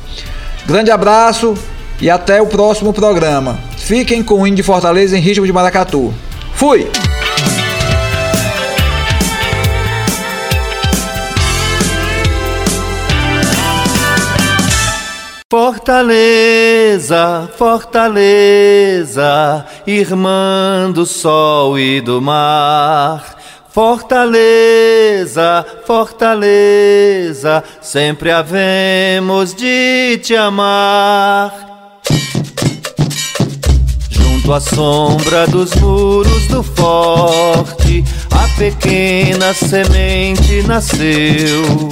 Grande 0.67 0.91
abraço 0.91 1.57
e 2.01 2.09
até 2.09 2.41
o 2.41 2.45
próximo 2.45 2.91
programa. 2.91 3.57
Fiquem 3.77 4.21
com 4.21 4.41
o 4.41 4.45
Índio 4.45 4.57
de 4.57 4.63
Fortaleza 4.63 5.17
em 5.17 5.21
ritmo 5.21 5.45
de 5.45 5.53
maracatu. 5.53 6.13
Fui! 6.55 6.85
Fortaleza, 15.49 17.49
Fortaleza, 17.57 19.65
irmã 19.87 20.91
do 20.93 21.05
sol 21.05 21.79
e 21.79 22.01
do 22.01 22.21
mar. 22.21 23.36
Fortaleza, 23.77 25.63
Fortaleza, 25.85 27.63
sempre 27.79 28.31
havemos 28.31 29.53
de 29.53 30.17
te 30.17 30.35
amar. 30.35 31.53
Junto 34.09 34.51
à 34.51 34.59
sombra 34.59 35.45
dos 35.45 35.75
muros 35.75 36.47
do 36.47 36.63
forte, 36.63 38.03
a 38.31 38.47
pequena 38.57 39.53
semente 39.53 40.63
nasceu 40.63 41.87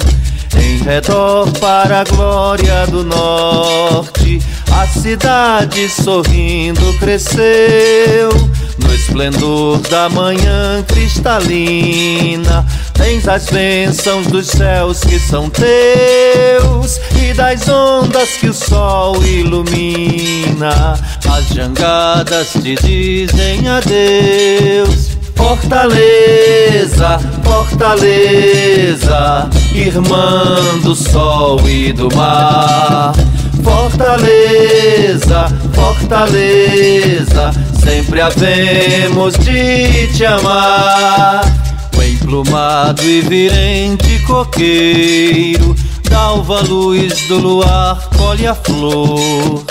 em 0.58 0.78
redor 0.78 1.50
para 1.60 2.00
a 2.00 2.04
glória 2.04 2.86
do 2.86 3.04
norte, 3.04 4.40
a 4.72 4.86
cidade 4.86 5.88
sorrindo 5.88 6.92
cresceu. 6.98 8.30
No 8.78 8.94
esplendor 8.94 9.78
da 9.88 10.08
manhã 10.08 10.84
cristalina, 10.86 12.64
tens 12.92 13.26
as 13.26 13.46
bênçãos 13.46 14.26
dos 14.26 14.48
céus 14.48 15.00
que 15.00 15.18
são 15.18 15.48
teus 15.48 17.00
e 17.20 17.32
das 17.32 17.68
ondas 17.68 18.30
que 18.40 18.48
o 18.48 18.54
sol 18.54 19.22
ilumina. 19.24 20.98
As 21.30 21.48
jangadas 21.48 22.52
te 22.52 22.74
dizem 22.76 23.68
adeus. 23.68 25.15
Fortaleza, 25.36 27.18
Fortaleza, 27.44 29.48
irmã 29.74 30.56
do 30.82 30.94
sol 30.94 31.60
e 31.68 31.92
do 31.92 32.08
mar. 32.16 33.12
Fortaleza, 33.62 35.46
Fortaleza, 35.74 37.50
sempre 37.78 38.20
havemos 38.20 39.34
de 39.38 40.06
te 40.08 40.24
amar. 40.24 41.42
O 41.96 42.02
emplumado 42.02 43.02
e 43.02 43.20
virente 43.20 44.18
coqueiro, 44.26 45.76
dalva 46.08 46.60
luz 46.62 47.28
do 47.28 47.38
luar, 47.38 48.08
colhe 48.16 48.46
a 48.46 48.54
flor. 48.54 49.64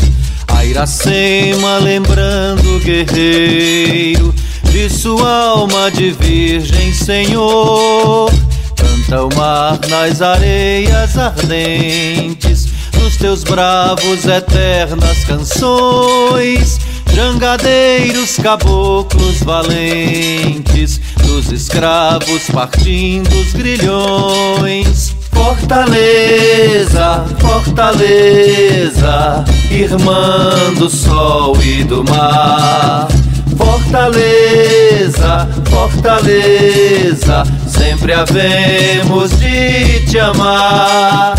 A 0.47 0.63
Iracema 0.63 1.79
lembrando 1.79 2.75
o 2.75 2.79
guerreiro 2.79 4.33
de 4.75 4.89
sua 4.89 5.51
alma 5.51 5.89
de 5.89 6.11
virgem, 6.11 6.93
Senhor. 6.93 8.29
Canta 8.75 9.23
o 9.23 9.33
mar 9.33 9.79
nas 9.87 10.21
areias 10.21 11.17
ardentes, 11.17 12.67
nos 12.99 13.15
teus 13.15 13.45
bravos 13.45 14.25
eternas 14.25 15.23
canções. 15.23 16.77
jangadeiros, 17.13 18.35
caboclos 18.35 19.41
valentes, 19.43 20.99
dos 21.23 21.53
escravos 21.53 22.49
partindo 22.51 23.29
os 23.29 23.53
grilhões. 23.53 25.15
Fortaleza, 25.31 27.23
fortaleza, 27.39 29.45
irmã 29.71 30.73
do 30.77 30.89
sol 30.89 31.55
e 31.63 31.81
do 31.85 32.03
mar. 32.03 33.07
Fortaleza, 33.57 35.47
fortaleza, 35.69 37.43
sempre 37.67 38.13
havemos 38.13 39.31
de 39.39 40.05
te 40.07 40.19
amar. 40.19 41.35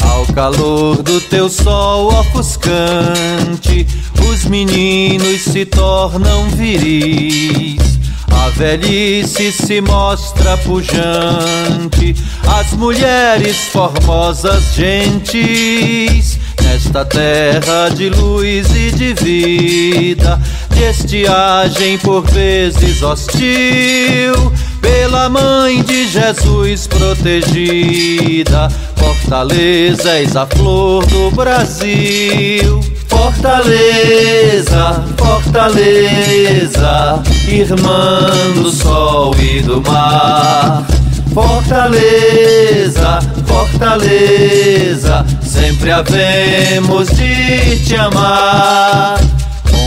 Ao 0.00 0.26
calor 0.34 1.02
do 1.02 1.20
teu 1.20 1.48
sol 1.48 2.08
ofuscante, 2.08 3.86
os 4.30 4.44
meninos 4.44 5.42
se 5.42 5.64
tornam 5.64 6.48
viris. 6.50 7.98
A 8.30 8.50
velhice 8.50 9.52
se 9.52 9.80
mostra 9.80 10.56
pujante, 10.58 12.14
as 12.46 12.72
mulheres 12.72 13.56
formosas 13.72 14.74
gentes. 14.74 16.38
Nesta 16.62 17.04
terra 17.04 17.88
de 17.94 18.08
luz 18.08 18.68
e 18.74 18.90
de 18.92 19.14
vida, 19.14 20.40
de 20.70 20.84
estiagem 20.84 21.98
por 21.98 22.22
vezes 22.30 23.02
hostil, 23.02 24.52
pela 24.80 25.28
mãe 25.28 25.82
de 25.82 26.08
Jesus 26.08 26.86
protegida. 26.86 28.68
Fortaleza, 28.96 30.18
és 30.18 30.36
a 30.36 30.46
flor 30.46 31.04
do 31.06 31.30
Brasil. 31.30 32.80
Fortaleza, 33.08 35.04
fortaleza, 35.16 37.22
irmã 37.48 38.20
do 38.54 38.70
sol 38.70 39.34
e 39.38 39.60
do 39.60 39.82
mar. 39.82 40.86
Fortaleza, 41.32 43.20
fortaleza, 43.46 45.24
sempre 45.42 45.92
havemos 45.92 47.08
de 47.08 47.78
te 47.84 47.96
amar. 47.96 49.18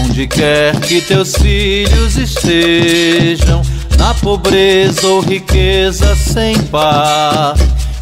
Onde 0.01 0.27
quer 0.27 0.79
que 0.79 1.01
teus 1.01 1.35
filhos 1.35 2.17
estejam, 2.17 3.61
na 3.97 4.13
pobreza 4.15 5.07
ou 5.07 5.21
riqueza 5.21 6.15
sem 6.15 6.57
par, 6.63 7.55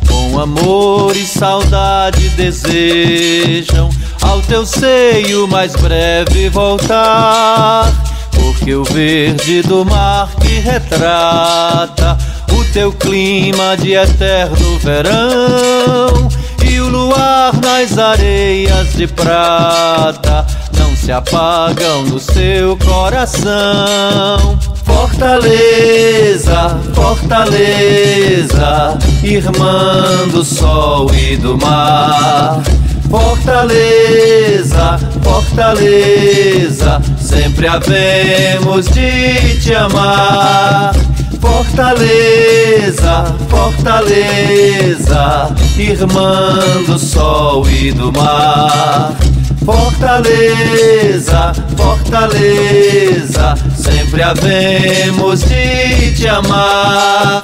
com 0.07 0.39
amor 0.39 1.15
e 1.15 1.25
saudade 1.25 2.29
desejam 2.29 3.89
ao 4.21 4.41
teu 4.41 4.65
seio 4.65 5.47
mais 5.47 5.75
breve 5.75 6.49
voltar. 6.49 7.91
Porque 8.31 8.73
o 8.73 8.83
verde 8.83 9.61
do 9.63 9.83
mar 9.83 10.29
que 10.39 10.59
retrata 10.59 12.17
o 12.59 12.65
teu 12.65 12.91
clima 12.91 13.77
de 13.77 13.93
eterno 13.93 14.77
verão 14.79 16.27
e 16.63 16.79
o 16.79 16.89
luar 16.89 17.53
nas 17.61 17.97
areias 17.97 18.93
de 18.93 19.07
prata 19.07 20.45
não 20.77 20.95
se 20.95 21.11
apagam 21.11 22.03
no 22.03 22.19
seu 22.19 22.77
coração. 22.77 24.59
Fortaleza, 24.83 26.77
fortaleza, 26.93 28.97
irmã 29.23 30.27
do 30.31 30.43
sol 30.43 31.09
e 31.13 31.37
do 31.37 31.57
mar. 31.57 32.61
Fortaleza, 33.09 34.99
fortaleza, 35.23 37.01
sempre 37.19 37.67
havemos 37.67 38.87
de 38.87 39.59
te 39.61 39.73
amar. 39.73 40.93
Fortaleza, 41.41 43.35
fortaleza, 43.49 45.49
irmã 45.77 46.59
do 46.85 46.99
sol 46.99 47.67
e 47.69 47.91
do 47.91 48.11
mar. 48.11 49.13
Fortaleza, 49.65 51.53
fortaleza, 51.77 53.55
sempre 53.75 54.23
havemos 54.23 55.41
de 55.41 56.15
te 56.15 56.27
amar. 56.27 57.43